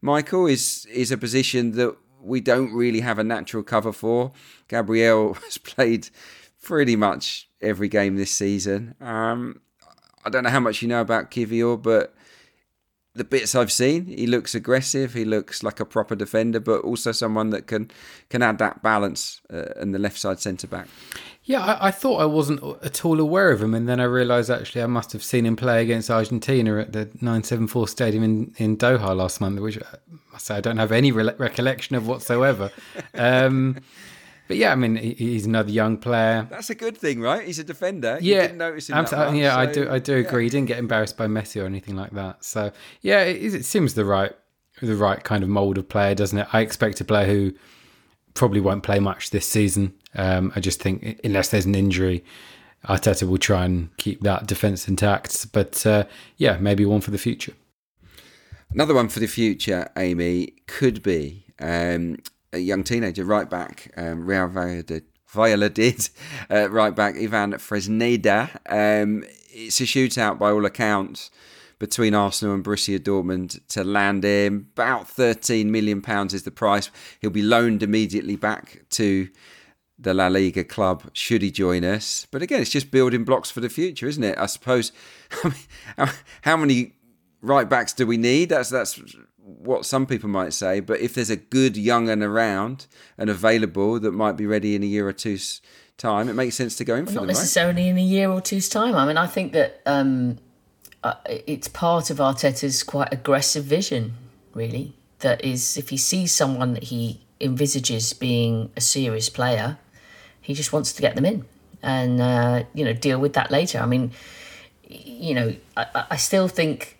Michael 0.01 0.45
is 0.45 0.85
is 0.93 1.11
a 1.11 1.17
position 1.17 1.71
that 1.71 1.97
we 2.21 2.39
don't 2.39 2.73
really 2.73 3.01
have 3.01 3.17
a 3.19 3.23
natural 3.23 3.63
cover 3.63 3.91
for. 3.91 4.31
Gabriel 4.67 5.33
has 5.45 5.57
played 5.57 6.09
pretty 6.61 6.95
much 6.95 7.49
every 7.59 7.89
game 7.89 8.15
this 8.15 8.31
season. 8.31 8.93
Um, 9.01 9.61
I 10.23 10.29
don't 10.29 10.43
know 10.43 10.49
how 10.49 10.59
much 10.59 10.81
you 10.81 10.87
know 10.87 11.01
about 11.01 11.31
Kivior, 11.31 11.81
but 11.81 12.13
the 13.15 13.23
bits 13.23 13.55
I've 13.55 13.71
seen, 13.71 14.05
he 14.05 14.27
looks 14.27 14.53
aggressive. 14.53 15.13
He 15.13 15.25
looks 15.25 15.63
like 15.63 15.79
a 15.79 15.85
proper 15.85 16.15
defender, 16.15 16.59
but 16.59 16.81
also 16.81 17.11
someone 17.11 17.49
that 17.49 17.67
can 17.67 17.91
can 18.29 18.41
add 18.41 18.59
that 18.59 18.83
balance 18.83 19.41
uh, 19.51 19.73
in 19.81 19.91
the 19.91 19.99
left 19.99 20.17
side 20.17 20.39
centre 20.39 20.67
back. 20.67 20.87
Yeah, 21.43 21.61
I, 21.61 21.87
I 21.87 21.91
thought 21.91 22.21
I 22.21 22.25
wasn't 22.25 22.61
at 22.83 23.03
all 23.03 23.19
aware 23.19 23.49
of 23.49 23.61
him, 23.61 23.73
and 23.73 23.89
then 23.89 23.99
I 23.99 24.03
realised 24.03 24.51
actually 24.51 24.83
I 24.83 24.87
must 24.87 25.11
have 25.13 25.23
seen 25.23 25.45
him 25.45 25.55
play 25.55 25.81
against 25.81 26.11
Argentina 26.11 26.79
at 26.79 26.93
the 26.93 27.05
974 27.21 27.87
Stadium 27.87 28.23
in, 28.23 28.53
in 28.57 28.77
Doha 28.77 29.15
last 29.15 29.41
month, 29.41 29.59
which 29.59 29.79
I 29.79 29.97
must 30.31 30.45
say 30.45 30.57
I 30.57 30.61
don't 30.61 30.77
have 30.77 30.91
any 30.91 31.11
re- 31.11 31.33
recollection 31.37 31.95
of 31.95 32.07
whatsoever. 32.07 32.71
um, 33.15 33.77
but 34.49 34.57
yeah, 34.57 34.71
I 34.71 34.75
mean, 34.75 34.95
he's 34.95 35.45
another 35.45 35.69
young 35.69 35.95
player. 35.95 36.47
That's 36.49 36.71
a 36.71 36.75
good 36.75 36.97
thing, 36.97 37.21
right? 37.21 37.45
He's 37.45 37.59
a 37.59 37.63
defender. 37.63 38.17
You 38.19 38.33
Yeah, 38.33 38.41
didn't 38.41 38.57
notice 38.57 38.89
him 38.89 38.95
much, 38.97 39.11
yeah, 39.35 39.55
I 39.55 39.67
do. 39.67 39.87
I 39.87 39.99
do 39.99 40.13
yeah. 40.13 40.27
agree. 40.27 40.45
He 40.45 40.49
didn't 40.49 40.67
get 40.67 40.79
embarrassed 40.79 41.17
by 41.17 41.27
Messi 41.27 41.61
or 41.61 41.67
anything 41.67 41.95
like 41.95 42.09
that. 42.13 42.43
So 42.43 42.71
yeah, 43.01 43.21
it, 43.21 43.53
it 43.53 43.63
seems 43.63 43.93
the 43.93 44.05
right, 44.05 44.35
the 44.81 44.95
right 44.95 45.23
kind 45.23 45.43
of 45.43 45.49
mold 45.49 45.77
of 45.77 45.87
player, 45.87 46.15
doesn't 46.15 46.35
it? 46.35 46.47
I 46.51 46.61
expect 46.61 46.99
a 46.99 47.05
player 47.05 47.27
who 47.27 47.53
probably 48.33 48.59
won't 48.59 48.81
play 48.81 48.99
much 48.99 49.29
this 49.29 49.45
season. 49.45 49.93
Um, 50.15 50.51
I 50.55 50.61
just 50.61 50.81
think 50.81 51.19
unless 51.23 51.49
there's 51.49 51.67
an 51.67 51.75
injury, 51.75 52.25
Arteta 52.85 53.29
will 53.29 53.37
try 53.37 53.65
and 53.65 53.95
keep 53.97 54.21
that 54.21 54.47
defense 54.47 54.87
intact. 54.87 55.51
But 55.53 55.85
uh, 55.85 56.05
yeah, 56.37 56.57
maybe 56.57 56.85
one 56.85 57.01
for 57.01 57.11
the 57.11 57.19
future. 57.19 57.53
Another 58.73 58.95
one 58.95 59.09
for 59.09 59.19
the 59.19 59.27
future, 59.27 59.89
Amy, 59.95 60.55
could 60.65 61.03
be 61.03 61.45
um, 61.59 62.17
a 62.53 62.59
young 62.59 62.83
teenager 62.83 63.23
right 63.23 63.49
back, 63.49 63.91
um, 63.97 64.25
Real 64.25 64.47
Valladolid, 64.47 65.03
Valladolid 65.27 66.09
uh, 66.49 66.69
right 66.69 66.95
back, 66.95 67.15
Ivan 67.15 67.53
Fresneda. 67.53 68.49
Um, 68.67 69.23
it's 69.51 69.79
a 69.81 69.83
shootout 69.83 70.39
by 70.39 70.51
all 70.51 70.65
accounts 70.65 71.29
between 71.79 72.13
Arsenal 72.13 72.55
and 72.55 72.63
Borussia 72.63 72.99
Dortmund 72.99 73.59
to 73.69 73.83
land 73.83 74.23
him. 74.23 74.67
About 74.73 75.07
£13 75.07 75.67
million 75.67 76.03
is 76.27 76.43
the 76.43 76.51
price. 76.51 76.91
He'll 77.21 77.29
be 77.29 77.41
loaned 77.41 77.83
immediately 77.83 78.35
back 78.35 78.83
to 78.91 79.29
the 79.97 80.13
La 80.13 80.27
Liga 80.27 80.63
club 80.63 81.09
should 81.13 81.41
he 81.41 81.51
join 81.51 81.83
us. 81.83 82.25
But 82.31 82.41
again, 82.41 82.61
it's 82.61 82.69
just 82.69 82.91
building 82.91 83.23
blocks 83.25 83.51
for 83.51 83.59
the 83.59 83.69
future, 83.69 84.07
isn't 84.07 84.23
it? 84.23 84.37
I 84.37 84.45
suppose. 84.45 84.91
I 85.43 85.49
mean, 85.49 86.09
how- 86.43 86.57
many 86.57 86.93
right 87.41 87.67
backs 87.69 87.93
do 87.93 88.05
we 88.07 88.17
need? 88.17 88.49
That's 88.49 88.69
that's 88.69 88.99
what 89.57 89.85
some 89.85 90.05
people 90.05 90.29
might 90.29 90.53
say. 90.53 90.79
But 90.79 90.99
if 90.99 91.13
there's 91.13 91.29
a 91.29 91.35
good 91.35 91.75
young 91.77 92.09
and 92.09 92.21
around 92.23 92.87
and 93.17 93.29
available 93.29 93.99
that 93.99 94.11
might 94.11 94.33
be 94.37 94.45
ready 94.45 94.75
in 94.75 94.83
a 94.83 94.85
year 94.85 95.07
or 95.07 95.13
two's 95.13 95.61
time, 95.97 96.29
it 96.29 96.33
makes 96.33 96.55
sense 96.55 96.75
to 96.77 96.85
go 96.85 96.95
in 96.95 97.05
for 97.05 97.13
Not 97.13 97.21
them, 97.21 97.27
right? 97.29 97.33
necessarily 97.35 97.87
in 97.89 97.97
a 97.97 98.01
year 98.03 98.29
or 98.29 98.41
two's 98.41 98.69
time. 98.69 98.95
I 98.95 99.05
mean, 99.05 99.17
I 99.17 99.27
think 99.27 99.51
that 99.53 99.81
um, 99.85 100.37
uh, 101.03 101.15
it's 101.25 101.67
part 101.67 102.09
of 102.09 102.17
Arteta's 102.17 102.83
quite 102.83 103.11
aggressive 103.11 103.65
vision, 103.65 104.13
really. 104.53 104.95
That 105.19 105.43
is, 105.43 105.75
if 105.77 105.89
he 105.89 105.97
sees 105.97 106.31
someone 106.31 106.73
that 106.73 106.83
he 106.83 107.21
envisages 107.41 108.13
being 108.13 108.69
a 108.77 108.81
serious 108.81 109.29
player, 109.29 109.77
he 110.41 110.53
just 110.53 110.71
wants 110.71 110.93
to 110.93 111.01
get 111.01 111.15
them 111.15 111.25
in 111.25 111.45
and 111.81 112.19
uh, 112.19 112.63
you 112.73 112.83
know 112.83 112.91
deal 112.93 113.19
with 113.19 113.33
that 113.33 113.51
later. 113.51 113.79
I 113.79 113.85
mean, 113.85 114.11
you 114.87 115.33
know, 115.33 115.55
I- 115.77 116.05
I 116.11 116.15
still 116.17 116.47
think 116.47 116.97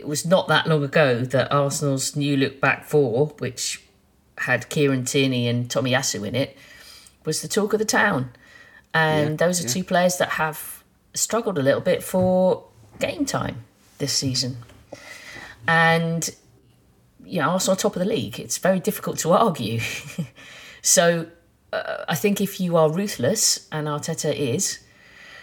it 0.00 0.08
was 0.08 0.24
not 0.24 0.48
that 0.48 0.66
long 0.66 0.82
ago 0.82 1.20
that 1.20 1.52
Arsenal's 1.52 2.16
new 2.16 2.34
look 2.34 2.58
back 2.58 2.84
four, 2.84 3.26
which 3.38 3.84
had 4.38 4.70
Kieran 4.70 5.04
Tierney 5.04 5.46
and 5.46 5.68
Tomiyasu 5.68 6.26
in 6.26 6.34
it, 6.34 6.56
was 7.26 7.42
the 7.42 7.48
talk 7.48 7.74
of 7.74 7.78
the 7.78 7.84
town. 7.84 8.30
And 8.94 9.32
Yeah, 9.32 9.46
those 9.46 9.60
are 9.60 9.68
yeah. 9.68 9.74
two 9.74 9.84
players 9.84 10.16
that 10.16 10.30
have 10.30 10.82
struggled 11.12 11.58
a 11.58 11.62
little 11.62 11.82
bit 11.82 12.02
for 12.02 12.64
game 12.98 13.26
time 13.26 13.64
this 13.98 14.14
season. 14.14 14.56
And, 15.68 16.34
you 17.22 17.42
know, 17.42 17.50
Arsenal 17.50 17.76
top 17.76 17.94
of 17.94 18.00
the 18.00 18.08
league. 18.08 18.40
It's 18.40 18.56
very 18.56 18.80
difficult 18.80 19.18
to 19.18 19.32
argue. 19.32 19.80
so 20.82 21.26
uh, 21.74 22.04
I 22.08 22.14
think 22.14 22.40
if 22.40 22.58
you 22.58 22.78
are 22.78 22.90
ruthless, 22.90 23.68
and 23.70 23.86
Arteta 23.86 24.34
is, 24.34 24.78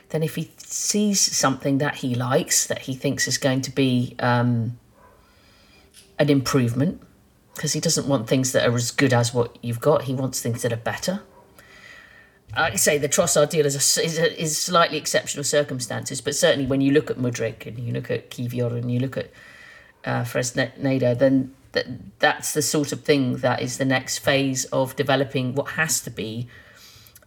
then 0.09 0.23
if 0.23 0.35
he 0.35 0.51
sees 0.57 1.19
something 1.19 1.79
that 1.79 1.95
he 1.97 2.15
likes, 2.15 2.65
that 2.67 2.83
he 2.83 2.93
thinks 2.95 3.27
is 3.27 3.37
going 3.37 3.61
to 3.61 3.71
be 3.71 4.15
um, 4.19 4.77
an 6.17 6.29
improvement, 6.29 7.01
because 7.55 7.73
he 7.73 7.79
doesn't 7.79 8.07
want 8.07 8.27
things 8.27 8.51
that 8.51 8.67
are 8.67 8.75
as 8.75 8.91
good 8.91 9.13
as 9.13 9.33
what 9.33 9.57
you've 9.61 9.81
got, 9.81 10.03
he 10.03 10.13
wants 10.13 10.41
things 10.41 10.61
that 10.61 10.71
are 10.71 10.77
better. 10.77 11.21
I 12.53 12.75
say, 12.75 12.97
the 12.97 13.09
Trossard 13.09 13.49
deal 13.49 13.65
is, 13.65 13.75
a, 13.75 14.03
is, 14.03 14.17
a, 14.17 14.41
is 14.41 14.57
slightly 14.57 14.97
exceptional 14.97 15.43
circumstances, 15.43 16.21
but 16.21 16.33
certainly 16.33 16.65
when 16.65 16.81
you 16.81 16.91
look 16.91 17.11
at 17.11 17.17
Mudryk 17.17 17.65
and 17.65 17.77
you 17.77 17.91
look 17.91 18.09
at 18.09 18.31
Kivior 18.31 18.71
and 18.71 18.89
you 18.89 18.99
look 18.99 19.17
at 19.17 19.29
uh, 20.05 20.23
Fresneda, 20.23 21.17
then 21.17 21.53
th- 21.73 21.87
that's 22.19 22.53
the 22.53 22.61
sort 22.61 22.93
of 22.93 23.03
thing 23.03 23.37
that 23.37 23.61
is 23.61 23.77
the 23.77 23.85
next 23.85 24.19
phase 24.19 24.63
of 24.65 24.95
developing 24.95 25.55
what 25.55 25.71
has 25.71 25.99
to 26.01 26.09
be 26.09 26.47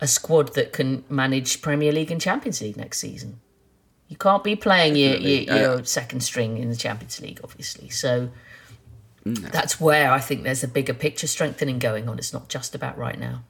a 0.00 0.06
squad 0.06 0.54
that 0.54 0.72
can 0.72 1.04
manage 1.08 1.62
Premier 1.62 1.92
League 1.92 2.10
and 2.10 2.20
Champions 2.20 2.60
League 2.60 2.76
next 2.76 2.98
season. 2.98 3.40
You 4.08 4.16
can't 4.16 4.42
be 4.42 4.56
playing 4.56 4.96
your, 4.96 5.16
your, 5.16 5.40
Definitely. 5.40 5.48
Uh, 5.48 5.56
your 5.56 5.84
second 5.84 6.20
string 6.20 6.58
in 6.58 6.68
the 6.68 6.76
Champions 6.76 7.20
League, 7.20 7.40
obviously. 7.44 7.90
So 7.90 8.30
that's 9.24 9.80
where 9.80 10.10
I 10.10 10.18
think 10.18 10.42
there's 10.42 10.64
a 10.64 10.68
bigger 10.68 10.94
picture 10.94 11.26
strengthening 11.26 11.78
going 11.78 12.08
on. 12.08 12.18
It's 12.18 12.32
not 12.32 12.48
just 12.48 12.74
about 12.74 12.98
right 12.98 13.18
now. 13.18 13.44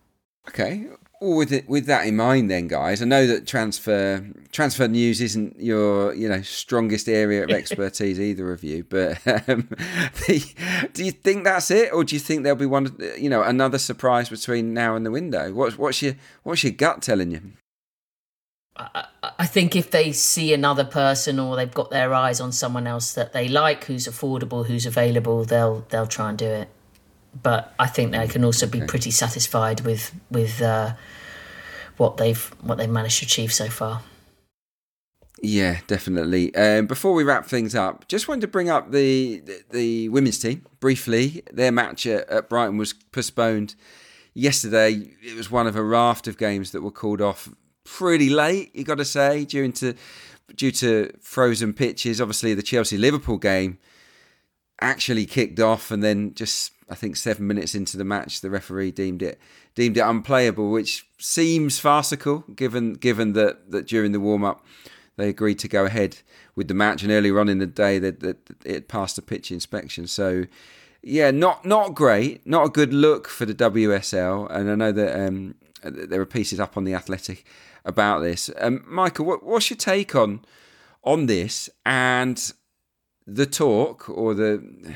Okay. 0.48 0.86
Well, 1.20 1.36
with 1.36 1.52
it, 1.52 1.68
with 1.68 1.84
that 1.84 2.06
in 2.06 2.16
mind, 2.16 2.50
then, 2.50 2.66
guys, 2.66 3.02
I 3.02 3.04
know 3.04 3.26
that 3.26 3.46
transfer 3.46 4.26
transfer 4.52 4.88
news 4.88 5.20
isn't 5.20 5.60
your 5.60 6.14
you 6.14 6.26
know 6.26 6.40
strongest 6.40 7.10
area 7.10 7.44
of 7.44 7.50
expertise 7.60 8.18
either 8.18 8.50
of 8.50 8.64
you, 8.64 8.84
but 8.84 9.18
um, 9.26 9.68
the, 10.26 10.88
do 10.94 11.04
you 11.04 11.12
think 11.12 11.44
that's 11.44 11.70
it, 11.70 11.92
or 11.92 12.04
do 12.04 12.16
you 12.16 12.20
think 12.20 12.42
there'll 12.42 12.58
be 12.58 12.64
one 12.64 12.96
you 13.18 13.28
know 13.28 13.42
another 13.42 13.76
surprise 13.76 14.30
between 14.30 14.72
now 14.72 14.96
and 14.96 15.04
the 15.04 15.10
window? 15.10 15.52
What's 15.52 15.76
what's 15.76 16.00
your 16.00 16.14
what's 16.42 16.64
your 16.64 16.72
gut 16.72 17.02
telling 17.02 17.32
you? 17.32 17.52
I 18.76 19.46
think 19.46 19.76
if 19.76 19.90
they 19.90 20.12
see 20.12 20.54
another 20.54 20.84
person 20.84 21.38
or 21.38 21.54
they've 21.54 21.74
got 21.74 21.90
their 21.90 22.14
eyes 22.14 22.40
on 22.40 22.50
someone 22.50 22.86
else 22.86 23.12
that 23.12 23.34
they 23.34 23.46
like, 23.46 23.84
who's 23.84 24.06
affordable, 24.06 24.66
who's 24.66 24.86
available, 24.86 25.44
they'll 25.44 25.84
they'll 25.90 26.06
try 26.06 26.30
and 26.30 26.38
do 26.38 26.46
it. 26.46 26.68
But 27.42 27.74
I 27.78 27.86
think 27.86 28.12
they 28.12 28.26
can 28.26 28.44
also 28.44 28.66
be 28.66 28.80
pretty 28.80 29.10
satisfied 29.10 29.82
with 29.82 30.12
with 30.30 30.60
uh, 30.60 30.94
what 31.96 32.16
they've 32.16 32.44
what 32.60 32.78
they've 32.78 32.90
managed 32.90 33.20
to 33.20 33.26
achieve 33.26 33.52
so 33.52 33.68
far. 33.68 34.02
Yeah, 35.42 35.78
definitely. 35.86 36.54
Um, 36.54 36.86
before 36.86 37.14
we 37.14 37.24
wrap 37.24 37.46
things 37.46 37.74
up, 37.74 38.06
just 38.08 38.28
wanted 38.28 38.42
to 38.42 38.48
bring 38.48 38.68
up 38.68 38.90
the 38.90 39.40
the, 39.40 39.62
the 39.70 40.08
women's 40.10 40.38
team 40.38 40.66
briefly. 40.80 41.42
Their 41.52 41.72
match 41.72 42.06
at, 42.06 42.28
at 42.28 42.48
Brighton 42.48 42.76
was 42.76 42.92
postponed 42.92 43.74
yesterday. 44.34 45.08
It 45.22 45.36
was 45.36 45.50
one 45.50 45.66
of 45.66 45.76
a 45.76 45.82
raft 45.82 46.26
of 46.26 46.36
games 46.36 46.72
that 46.72 46.82
were 46.82 46.90
called 46.90 47.20
off 47.20 47.48
pretty 47.84 48.28
late. 48.28 48.74
You 48.74 48.84
got 48.84 48.98
to 48.98 49.04
say, 49.04 49.44
due 49.44 49.70
to 49.72 49.94
due 50.54 50.72
to 50.72 51.12
frozen 51.20 51.72
pitches. 51.72 52.20
Obviously, 52.20 52.54
the 52.54 52.62
Chelsea 52.62 52.98
Liverpool 52.98 53.38
game 53.38 53.78
actually 54.80 55.26
kicked 55.26 55.60
off, 55.60 55.90
and 55.90 56.02
then 56.02 56.34
just 56.34 56.72
I 56.88 56.94
think 56.94 57.16
seven 57.16 57.46
minutes 57.46 57.74
into 57.74 57.96
the 57.96 58.04
match, 58.04 58.40
the 58.40 58.50
referee 58.50 58.90
deemed 58.90 59.22
it 59.22 59.38
deemed 59.74 59.96
it 59.96 60.00
unplayable, 60.00 60.70
which 60.70 61.06
seems 61.18 61.78
farcical 61.78 62.44
given 62.54 62.94
given 62.94 63.32
that 63.34 63.70
that 63.70 63.86
during 63.86 64.12
the 64.12 64.20
warm 64.20 64.44
up 64.44 64.64
they 65.16 65.28
agreed 65.28 65.58
to 65.58 65.68
go 65.68 65.84
ahead 65.84 66.18
with 66.56 66.68
the 66.68 66.74
match, 66.74 67.02
and 67.02 67.12
earlier 67.12 67.38
on 67.38 67.48
in 67.48 67.58
the 67.58 67.66
day 67.66 67.98
that, 67.98 68.20
that 68.20 68.38
it 68.64 68.88
passed 68.88 69.16
the 69.16 69.22
pitch 69.22 69.50
inspection. 69.52 70.06
So 70.06 70.46
yeah, 71.02 71.30
not 71.30 71.64
not 71.64 71.94
great, 71.94 72.46
not 72.46 72.66
a 72.66 72.70
good 72.70 72.92
look 72.92 73.28
for 73.28 73.46
the 73.46 73.54
WSL. 73.54 74.50
And 74.50 74.70
I 74.70 74.74
know 74.74 74.92
that 74.92 75.26
um, 75.26 75.54
there 75.82 76.20
are 76.20 76.26
pieces 76.26 76.60
up 76.60 76.76
on 76.76 76.84
the 76.84 76.94
Athletic 76.94 77.44
about 77.84 78.20
this. 78.20 78.50
Um, 78.58 78.84
Michael, 78.86 79.24
what, 79.26 79.42
what's 79.42 79.70
your 79.70 79.76
take 79.76 80.14
on 80.14 80.44
on 81.02 81.26
this 81.26 81.70
and 81.86 82.52
the 83.34 83.46
talk 83.46 84.08
or 84.08 84.34
the 84.34 84.94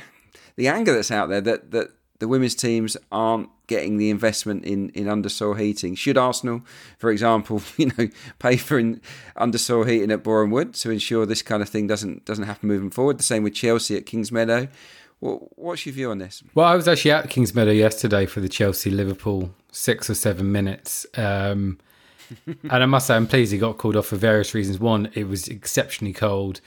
the 0.56 0.68
anger 0.68 0.94
that's 0.94 1.10
out 1.10 1.28
there 1.28 1.40
that 1.40 1.70
that 1.70 1.90
the 2.18 2.28
women's 2.28 2.54
teams 2.54 2.96
aren't 3.10 3.48
getting 3.66 3.96
the 3.96 4.10
investment 4.10 4.64
in, 4.64 4.90
in 4.90 5.06
undersoil 5.06 5.58
heating. 5.58 5.94
Should 5.94 6.16
Arsenal, 6.16 6.62
for 6.98 7.10
example, 7.10 7.62
you 7.76 7.90
know, 7.98 8.08
pay 8.38 8.56
for 8.56 8.78
in, 8.78 9.00
undersoil 9.36 9.88
heating 9.88 10.10
at 10.10 10.22
Boreham 10.22 10.50
Wood 10.50 10.74
to 10.74 10.90
ensure 10.90 11.26
this 11.26 11.42
kind 11.42 11.62
of 11.62 11.68
thing 11.68 11.86
doesn't 11.86 12.24
doesn't 12.24 12.44
happen 12.44 12.68
moving 12.68 12.90
forward? 12.90 13.18
The 13.18 13.24
same 13.24 13.42
with 13.42 13.54
Chelsea 13.54 13.96
at 13.96 14.06
Kingsmeadow. 14.06 14.68
what's 15.20 15.86
your 15.86 15.94
view 15.94 16.10
on 16.10 16.18
this? 16.18 16.42
Well, 16.54 16.66
I 16.66 16.76
was 16.76 16.88
actually 16.88 17.12
at 17.12 17.28
Kingsmeadow 17.30 17.76
yesterday 17.76 18.26
for 18.26 18.40
the 18.40 18.48
Chelsea 18.48 18.90
Liverpool 18.90 19.54
six 19.70 20.08
or 20.08 20.14
seven 20.14 20.52
minutes. 20.52 21.06
Um, 21.16 21.78
and 22.46 22.72
I 22.72 22.86
must 22.86 23.06
say, 23.06 23.16
I'm 23.16 23.26
pleased 23.26 23.52
he 23.52 23.58
got 23.58 23.78
called 23.78 23.96
off 23.96 24.06
for 24.06 24.16
various 24.16 24.54
reasons. 24.54 24.78
One, 24.78 25.10
it 25.14 25.28
was 25.28 25.48
exceptionally 25.48 26.12
cold. 26.12 26.60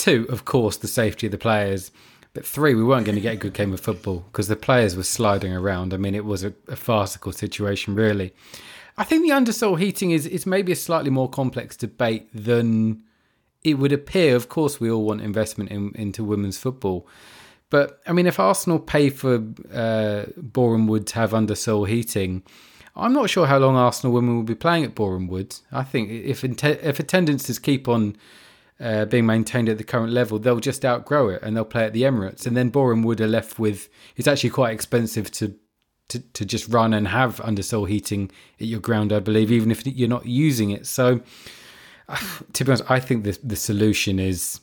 Two, 0.00 0.24
of 0.30 0.46
course, 0.46 0.78
the 0.78 0.88
safety 0.88 1.26
of 1.26 1.30
the 1.30 1.36
players. 1.36 1.90
But 2.32 2.46
three, 2.46 2.74
we 2.74 2.82
weren't 2.82 3.04
going 3.04 3.16
to 3.16 3.20
get 3.20 3.34
a 3.34 3.36
good 3.36 3.52
game 3.52 3.74
of 3.74 3.80
football 3.80 4.24
because 4.32 4.48
the 4.48 4.56
players 4.56 4.96
were 4.96 5.02
sliding 5.02 5.52
around. 5.52 5.92
I 5.92 5.98
mean, 5.98 6.14
it 6.14 6.24
was 6.24 6.42
a, 6.42 6.54
a 6.68 6.76
farcical 6.76 7.32
situation, 7.32 7.94
really. 7.94 8.32
I 8.96 9.04
think 9.04 9.22
the 9.22 9.34
undersoil 9.34 9.78
heating 9.78 10.12
is, 10.12 10.24
is 10.24 10.46
maybe 10.46 10.72
a 10.72 10.76
slightly 10.76 11.10
more 11.10 11.28
complex 11.28 11.76
debate 11.76 12.30
than 12.32 13.02
it 13.62 13.74
would 13.74 13.92
appear. 13.92 14.36
Of 14.36 14.48
course, 14.48 14.80
we 14.80 14.90
all 14.90 15.04
want 15.04 15.20
investment 15.20 15.70
in, 15.70 15.92
into 15.94 16.24
women's 16.24 16.56
football. 16.56 17.06
But 17.68 18.00
I 18.06 18.12
mean, 18.12 18.26
if 18.26 18.40
Arsenal 18.40 18.78
pay 18.78 19.10
for 19.10 19.44
uh, 19.70 20.24
Boreham 20.38 20.86
Wood 20.86 21.06
to 21.08 21.16
have 21.16 21.32
undersoil 21.32 21.86
heating, 21.86 22.42
I'm 22.96 23.12
not 23.12 23.28
sure 23.28 23.46
how 23.46 23.58
long 23.58 23.76
Arsenal 23.76 24.14
women 24.14 24.36
will 24.36 24.44
be 24.44 24.54
playing 24.54 24.84
at 24.84 24.94
Boreham 24.94 25.26
Wood. 25.26 25.56
I 25.70 25.84
think 25.84 26.10
if 26.10 26.42
if 26.42 27.00
attendances 27.00 27.58
keep 27.58 27.86
on 27.86 28.16
uh, 28.80 29.04
being 29.04 29.26
maintained 29.26 29.68
at 29.68 29.78
the 29.78 29.84
current 29.84 30.12
level, 30.12 30.38
they'll 30.38 30.60
just 30.60 30.84
outgrow 30.84 31.28
it 31.28 31.42
and 31.42 31.56
they'll 31.56 31.64
play 31.64 31.84
at 31.84 31.92
the 31.92 32.02
Emirates. 32.02 32.46
And 32.46 32.56
then 32.56 32.70
Boreham 32.70 33.02
Wood 33.02 33.20
are 33.20 33.28
left 33.28 33.58
with 33.58 33.88
it's 34.16 34.26
actually 34.26 34.50
quite 34.50 34.72
expensive 34.72 35.30
to, 35.32 35.54
to, 36.08 36.20
to 36.20 36.44
just 36.44 36.68
run 36.68 36.94
and 36.94 37.08
have 37.08 37.36
undersoil 37.36 37.88
heating 37.88 38.30
at 38.60 38.66
your 38.66 38.80
ground, 38.80 39.12
I 39.12 39.20
believe, 39.20 39.52
even 39.52 39.70
if 39.70 39.86
you're 39.86 40.08
not 40.08 40.26
using 40.26 40.70
it. 40.70 40.86
So, 40.86 41.20
to 42.52 42.64
be 42.64 42.70
honest, 42.70 42.90
I 42.90 43.00
think 43.00 43.24
the, 43.24 43.38
the 43.42 43.56
solution 43.56 44.18
is 44.18 44.60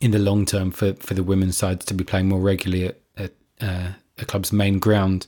in 0.00 0.10
the 0.10 0.18
long 0.18 0.44
term 0.44 0.70
for, 0.70 0.94
for 0.94 1.14
the 1.14 1.22
women's 1.22 1.56
sides 1.56 1.84
to 1.86 1.94
be 1.94 2.04
playing 2.04 2.28
more 2.28 2.40
regularly 2.40 2.86
at, 2.86 3.00
at 3.16 3.32
uh, 3.60 3.92
a 4.18 4.24
club's 4.24 4.52
main 4.52 4.78
ground. 4.78 5.26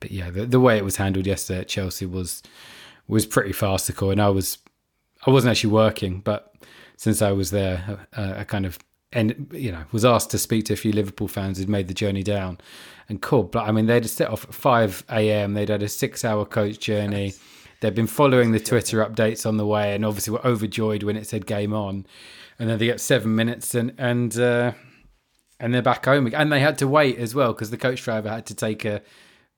But 0.00 0.10
yeah, 0.10 0.30
the, 0.30 0.46
the 0.46 0.60
way 0.60 0.76
it 0.78 0.84
was 0.84 0.96
handled 0.96 1.26
yesterday 1.26 1.60
at 1.60 1.68
Chelsea 1.68 2.06
was 2.06 2.42
was 3.08 3.24
pretty 3.24 3.52
farcical, 3.52 4.10
and 4.10 4.20
I 4.20 4.28
was 4.28 4.58
I 5.26 5.30
wasn't 5.30 5.50
actually 5.50 5.72
working, 5.72 6.20
but 6.20 6.54
since 6.98 7.22
I 7.22 7.30
was 7.30 7.52
there, 7.52 8.06
uh, 8.16 8.34
I 8.38 8.44
kind 8.44 8.66
of 8.66 8.76
and 9.12 9.48
you 9.52 9.72
know 9.72 9.84
was 9.92 10.04
asked 10.04 10.30
to 10.32 10.38
speak 10.38 10.66
to 10.66 10.72
a 10.74 10.76
few 10.76 10.92
Liverpool 10.92 11.28
fans 11.28 11.58
who'd 11.58 11.68
made 11.68 11.86
the 11.86 11.94
journey 11.94 12.24
down, 12.24 12.58
and 13.08 13.22
cool. 13.22 13.44
But 13.44 13.68
I 13.68 13.72
mean, 13.72 13.86
they'd 13.86 14.04
set 14.06 14.28
off 14.28 14.44
at 14.44 14.52
five 14.52 15.04
a.m. 15.08 15.54
They'd 15.54 15.68
had 15.68 15.82
a 15.82 15.88
six-hour 15.88 16.44
coach 16.44 16.80
journey. 16.80 17.26
Nice. 17.26 17.40
They'd 17.80 17.94
been 17.94 18.08
following 18.08 18.50
the 18.50 18.58
Twitter 18.58 18.98
updates 19.06 19.46
on 19.46 19.56
the 19.56 19.66
way, 19.66 19.94
and 19.94 20.04
obviously 20.04 20.32
were 20.32 20.44
overjoyed 20.44 21.04
when 21.04 21.16
it 21.16 21.26
said 21.26 21.46
"game 21.46 21.72
on." 21.72 22.04
And 22.58 22.68
then 22.68 22.78
they 22.78 22.86
get 22.86 23.00
seven 23.00 23.36
minutes, 23.36 23.76
and 23.76 23.94
and 23.96 24.36
uh, 24.36 24.72
and 25.60 25.72
they're 25.72 25.80
back 25.80 26.04
home, 26.04 26.28
and 26.34 26.50
they 26.50 26.60
had 26.60 26.78
to 26.78 26.88
wait 26.88 27.16
as 27.18 27.32
well 27.32 27.52
because 27.52 27.70
the 27.70 27.76
coach 27.76 28.02
driver 28.02 28.28
had 28.28 28.46
to 28.46 28.54
take 28.54 28.84
a 28.84 29.02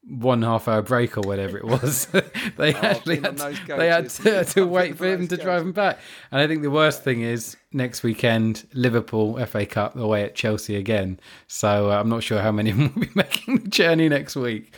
one 0.08 0.42
half 0.42 0.66
hour 0.66 0.82
break 0.82 1.16
or 1.18 1.22
whatever 1.22 1.58
it 1.58 1.64
was. 1.64 2.06
they 2.56 2.74
oh, 2.74 2.78
actually 2.78 3.20
had 3.20 3.36
to, 3.36 3.58
they 3.68 3.88
had 3.88 4.08
to, 4.10 4.44
to 4.54 4.66
wait 4.66 4.96
for 4.96 5.06
him 5.06 5.28
to 5.28 5.36
drive 5.36 5.62
him 5.62 5.72
back. 5.72 5.98
And 6.30 6.40
I 6.40 6.46
think 6.46 6.62
the 6.62 6.70
worst 6.70 7.04
thing 7.04 7.22
is 7.22 7.56
next 7.72 8.02
weekend 8.02 8.66
Liverpool 8.72 9.44
FA 9.46 9.66
Cup 9.66 9.96
away 9.96 10.24
at 10.24 10.34
Chelsea 10.34 10.76
again. 10.76 11.20
So 11.46 11.90
uh, 11.90 12.00
I'm 12.00 12.08
not 12.08 12.22
sure 12.22 12.40
how 12.40 12.52
many 12.52 12.72
will 12.74 12.88
be 12.88 13.10
making 13.14 13.58
the 13.58 13.68
journey 13.68 14.08
next 14.08 14.36
week. 14.36 14.74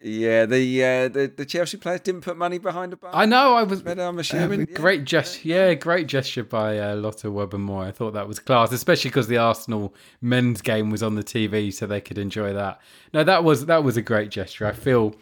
Yeah, 0.00 0.46
the 0.46 0.84
uh, 0.84 1.08
the 1.08 1.32
the 1.36 1.44
Chelsea 1.44 1.76
players 1.76 2.00
didn't 2.00 2.20
put 2.20 2.36
money 2.36 2.58
behind 2.58 2.92
a 2.92 2.96
bar. 2.96 3.10
I 3.12 3.26
know. 3.26 3.54
I 3.54 3.64
was. 3.64 3.84
I'm 3.84 4.18
assuming. 4.20 4.62
Uh, 4.62 4.66
great 4.74 5.04
gesture. 5.04 5.48
Yeah, 5.48 5.74
great 5.74 6.06
gesture 6.06 6.44
by 6.44 6.78
uh, 6.78 6.94
Lotte 6.94 7.24
Wubben-Moy. 7.24 7.86
I 7.88 7.90
thought 7.90 8.12
that 8.12 8.28
was 8.28 8.38
class, 8.38 8.70
especially 8.70 9.10
because 9.10 9.26
the 9.26 9.38
Arsenal 9.38 9.92
men's 10.20 10.62
game 10.62 10.90
was 10.90 11.02
on 11.02 11.16
the 11.16 11.24
TV, 11.24 11.74
so 11.74 11.86
they 11.86 12.00
could 12.00 12.16
enjoy 12.16 12.52
that. 12.52 12.80
No, 13.12 13.24
that 13.24 13.42
was 13.42 13.66
that 13.66 13.82
was 13.82 13.96
a 13.96 14.02
great 14.02 14.30
gesture. 14.30 14.66
I 14.66 14.72
feel 14.72 15.16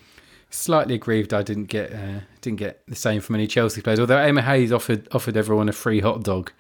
slightly 0.51 0.95
aggrieved 0.95 1.33
I 1.33 1.43
didn't 1.43 1.67
get 1.67 1.93
uh, 1.93 2.21
didn't 2.43 2.59
get 2.59 2.87
the 2.87 2.97
same 2.97 3.23
from 3.23 3.37
any 3.37 3.47
Chelsea 3.47 3.81
players. 3.81 3.99
Although 3.99 4.19
Emma 4.19 4.43
Hayes 4.43 4.73
offered 4.73 5.09
offered 5.13 5.39
everyone 5.39 5.71
a 5.71 5.73
free 5.73 6.01
hot 6.01 6.23
dog 6.23 6.53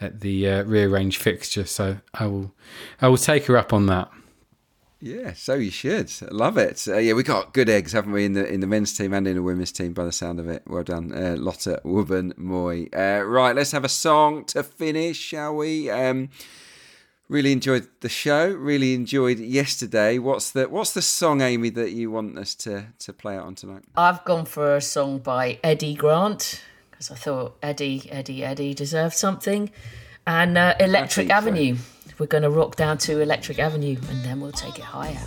at 0.00 0.20
the 0.20 0.48
uh, 0.48 0.62
rearranged 0.62 1.20
fixture, 1.20 1.64
so 1.64 1.98
I 2.14 2.26
will 2.26 2.54
I 3.00 3.08
will 3.08 3.16
take 3.16 3.46
her 3.46 3.56
up 3.56 3.72
on 3.72 3.86
that. 3.86 4.12
Yeah, 5.04 5.34
so 5.34 5.52
you 5.52 5.70
should 5.70 6.10
love 6.32 6.56
it. 6.56 6.88
Uh, 6.88 6.96
yeah, 6.96 7.12
we 7.12 7.24
got 7.24 7.52
good 7.52 7.68
eggs, 7.68 7.92
haven't 7.92 8.12
we, 8.12 8.24
in 8.24 8.32
the 8.32 8.50
in 8.50 8.60
the 8.60 8.66
men's 8.66 8.96
team 8.96 9.12
and 9.12 9.28
in 9.28 9.36
the 9.36 9.42
women's 9.42 9.70
team? 9.70 9.92
By 9.92 10.04
the 10.04 10.12
sound 10.12 10.40
of 10.40 10.48
it, 10.48 10.62
well 10.66 10.82
done, 10.82 11.12
uh, 11.12 11.36
Lotte 11.38 11.82
Wubben-Moy. 11.84 12.88
Uh, 12.90 13.22
right, 13.22 13.54
let's 13.54 13.72
have 13.72 13.84
a 13.84 13.88
song 13.90 14.46
to 14.46 14.62
finish, 14.62 15.18
shall 15.18 15.56
we? 15.56 15.90
Um, 15.90 16.30
really 17.28 17.52
enjoyed 17.52 17.86
the 18.00 18.08
show. 18.08 18.48
Really 18.48 18.94
enjoyed 18.94 19.38
yesterday. 19.40 20.18
What's 20.18 20.52
the 20.52 20.70
What's 20.70 20.94
the 20.94 21.02
song, 21.02 21.42
Amy, 21.42 21.68
that 21.68 21.90
you 21.90 22.10
want 22.10 22.38
us 22.38 22.54
to 22.64 22.86
to 23.00 23.12
play 23.12 23.36
out 23.36 23.44
on 23.44 23.56
tonight? 23.56 23.84
I've 23.98 24.24
gone 24.24 24.46
for 24.46 24.76
a 24.76 24.80
song 24.80 25.18
by 25.18 25.58
Eddie 25.62 25.96
Grant 25.96 26.62
because 26.90 27.10
I 27.10 27.16
thought 27.16 27.58
Eddie, 27.62 28.08
Eddie, 28.10 28.42
Eddie 28.42 28.72
deserved 28.72 29.16
something, 29.16 29.70
and 30.26 30.56
uh, 30.56 30.76
Electric 30.80 31.28
Avenue. 31.28 31.76
So. 31.76 31.93
We're 32.18 32.26
going 32.26 32.42
to 32.42 32.50
rock 32.50 32.76
down 32.76 32.98
to 32.98 33.20
Electric 33.20 33.58
Avenue 33.58 33.96
and 34.08 34.24
then 34.24 34.40
we'll 34.40 34.52
take 34.52 34.78
it 34.78 34.84
higher. 34.84 35.18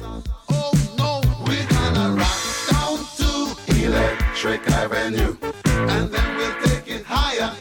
Oh, 0.50 0.72
no, 0.98 1.22
we're 1.46 1.68
gonna 1.68 2.16
rock 2.16 2.38
down 2.72 2.98
to 3.18 3.86
Electric 3.86 4.70
Avenue 4.70 5.36
and 5.66 6.10
then 6.12 6.38
we'll 6.38 6.62
take 6.64 6.88
it 6.90 7.04
higher. 7.06 7.52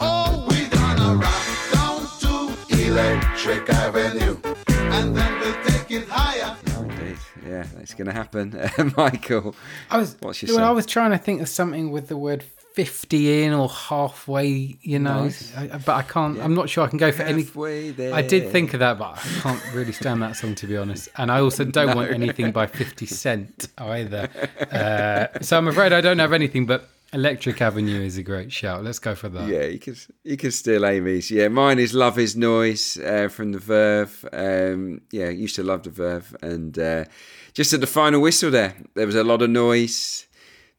Oh, 0.00 0.46
we're 0.48 0.68
gonna 0.70 1.16
rock 1.16 1.46
down 1.72 2.08
to 2.20 2.88
Electric 2.88 3.68
Avenue 3.68 4.36
and 4.68 5.16
then 5.16 5.40
we'll 5.40 5.64
take 5.64 5.90
it 5.90 6.08
higher. 6.08 6.56
indeed. 6.78 7.18
Yeah, 7.46 7.66
it's 7.80 7.92
going 7.92 8.06
to 8.06 8.14
happen. 8.14 8.58
Michael, 8.96 9.54
I 9.90 9.98
was, 9.98 10.16
what's 10.20 10.42
your 10.42 10.56
well, 10.56 10.66
I 10.66 10.70
was 10.70 10.86
trying 10.86 11.10
to 11.10 11.18
think 11.18 11.42
of 11.42 11.48
something 11.50 11.90
with 11.90 12.08
the 12.08 12.16
word 12.16 12.44
50 12.74 13.42
in 13.42 13.52
or 13.52 13.68
halfway, 13.68 14.78
you 14.80 14.98
know. 14.98 15.24
Nice. 15.24 15.56
I, 15.56 15.66
but 15.66 15.88
I 15.88 16.02
can't, 16.02 16.36
yeah. 16.36 16.44
I'm 16.44 16.54
not 16.54 16.68
sure 16.68 16.84
I 16.84 16.88
can 16.88 16.98
go 16.98 17.10
for 17.10 17.24
halfway 17.24 17.88
any. 17.88 17.90
There. 17.90 18.14
I 18.14 18.22
did 18.22 18.50
think 18.50 18.74
of 18.74 18.80
that, 18.80 18.98
but 18.98 19.18
I 19.18 19.40
can't 19.40 19.74
really 19.74 19.92
stand 19.92 20.22
that 20.22 20.36
song, 20.36 20.54
to 20.56 20.66
be 20.66 20.76
honest. 20.76 21.08
And 21.16 21.30
I 21.30 21.40
also 21.40 21.64
don't 21.64 21.88
no. 21.88 21.96
want 21.96 22.12
anything 22.12 22.52
by 22.52 22.66
50 22.66 23.06
Cent 23.06 23.68
either. 23.78 24.28
Uh, 24.70 25.26
so 25.40 25.58
I'm 25.58 25.68
afraid 25.68 25.92
I 25.92 26.00
don't 26.00 26.20
have 26.20 26.32
anything, 26.32 26.66
but 26.66 26.88
Electric 27.12 27.60
Avenue 27.60 28.00
is 28.00 28.18
a 28.18 28.22
great 28.22 28.52
shout. 28.52 28.84
Let's 28.84 29.00
go 29.00 29.16
for 29.16 29.28
that. 29.30 29.48
Yeah, 29.48 29.64
you 29.64 29.80
can 29.80 29.96
you 30.22 30.36
can 30.36 30.52
steal 30.52 30.86
Amy's. 30.86 31.30
Yeah, 31.30 31.48
mine 31.48 31.80
is 31.80 31.92
Love 31.92 32.18
Is 32.18 32.36
Noise 32.36 32.98
uh, 32.98 33.28
from 33.28 33.50
the 33.50 33.58
Verve. 33.58 34.28
Um, 34.32 35.00
yeah, 35.10 35.28
used 35.28 35.56
to 35.56 35.64
love 35.64 35.82
the 35.82 35.90
Verve, 35.90 36.36
and 36.40 36.78
uh, 36.78 37.04
just 37.52 37.72
at 37.72 37.80
the 37.80 37.88
final 37.88 38.20
whistle 38.20 38.52
there, 38.52 38.76
there 38.94 39.06
was 39.06 39.16
a 39.16 39.24
lot 39.24 39.42
of 39.42 39.50
noise. 39.50 40.26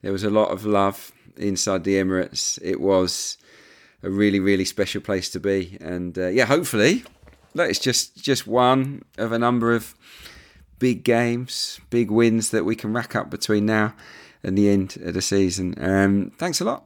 There 0.02 0.14
was 0.14 0.24
a 0.24 0.30
lot 0.30 0.52
of 0.52 0.66
love 0.66 1.12
inside 1.38 1.84
the 1.84 1.96
Emirates. 1.96 2.60
It 2.62 2.80
was 2.80 3.38
a 4.04 4.10
really, 4.10 4.40
really 4.40 4.66
special 4.66 5.02
place 5.02 5.30
to 5.32 5.40
be, 5.40 5.78
and 5.80 6.18
uh, 6.18 6.28
yeah, 6.28 6.46
hopefully, 6.46 7.04
look, 7.54 7.70
it's 7.70 7.80
just 7.80 8.22
just 8.22 8.48
one 8.48 9.04
of 9.18 9.32
a 9.32 9.40
number 9.40 9.74
of 9.74 9.96
big 10.80 11.04
games, 11.04 11.80
big 11.90 12.10
wins 12.10 12.50
that 12.50 12.66
we 12.66 12.76
can 12.76 12.92
rack 12.92 13.16
up 13.16 13.30
between 13.30 13.66
now 13.66 13.94
and 14.44 14.58
the 14.58 14.70
end 14.70 14.98
of 15.04 15.14
the 15.14 15.22
season. 15.22 15.76
Um, 15.78 16.32
thanks 16.38 16.60
a 16.60 16.66
lot 16.66 16.86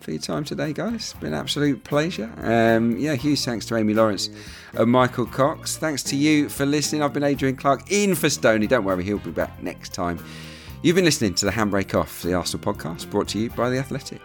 for 0.00 0.10
your 0.10 0.20
time 0.20 0.44
today, 0.44 0.72
guys. 0.72 1.14
Been 1.20 1.32
an 1.32 1.38
absolute 1.38 1.84
pleasure. 1.84 2.30
Um, 2.38 2.96
yeah, 2.98 3.14
huge 3.14 3.44
thanks 3.44 3.66
to 3.66 3.76
Amy 3.76 3.94
Lawrence 3.94 4.30
and 4.74 4.90
Michael 4.90 5.26
Cox. 5.26 5.76
Thanks 5.76 6.02
to 6.04 6.16
you 6.16 6.48
for 6.48 6.66
listening. 6.66 7.02
I've 7.02 7.12
been 7.12 7.22
Adrian 7.22 7.56
Clark 7.56 7.90
in 7.90 8.14
for 8.14 8.28
Stony. 8.28 8.66
Don't 8.66 8.84
worry, 8.84 9.04
he'll 9.04 9.18
be 9.18 9.30
back 9.30 9.62
next 9.62 9.94
time. 9.94 10.18
You've 10.80 10.94
been 10.94 11.04
listening 11.04 11.34
to 11.34 11.44
the 11.44 11.50
Handbrake 11.50 11.98
Off, 11.98 12.22
the 12.22 12.34
Arsenal 12.34 12.72
podcast, 12.72 13.10
brought 13.10 13.26
to 13.28 13.38
you 13.40 13.50
by 13.50 13.68
The 13.68 13.78
Athletic. 13.78 14.22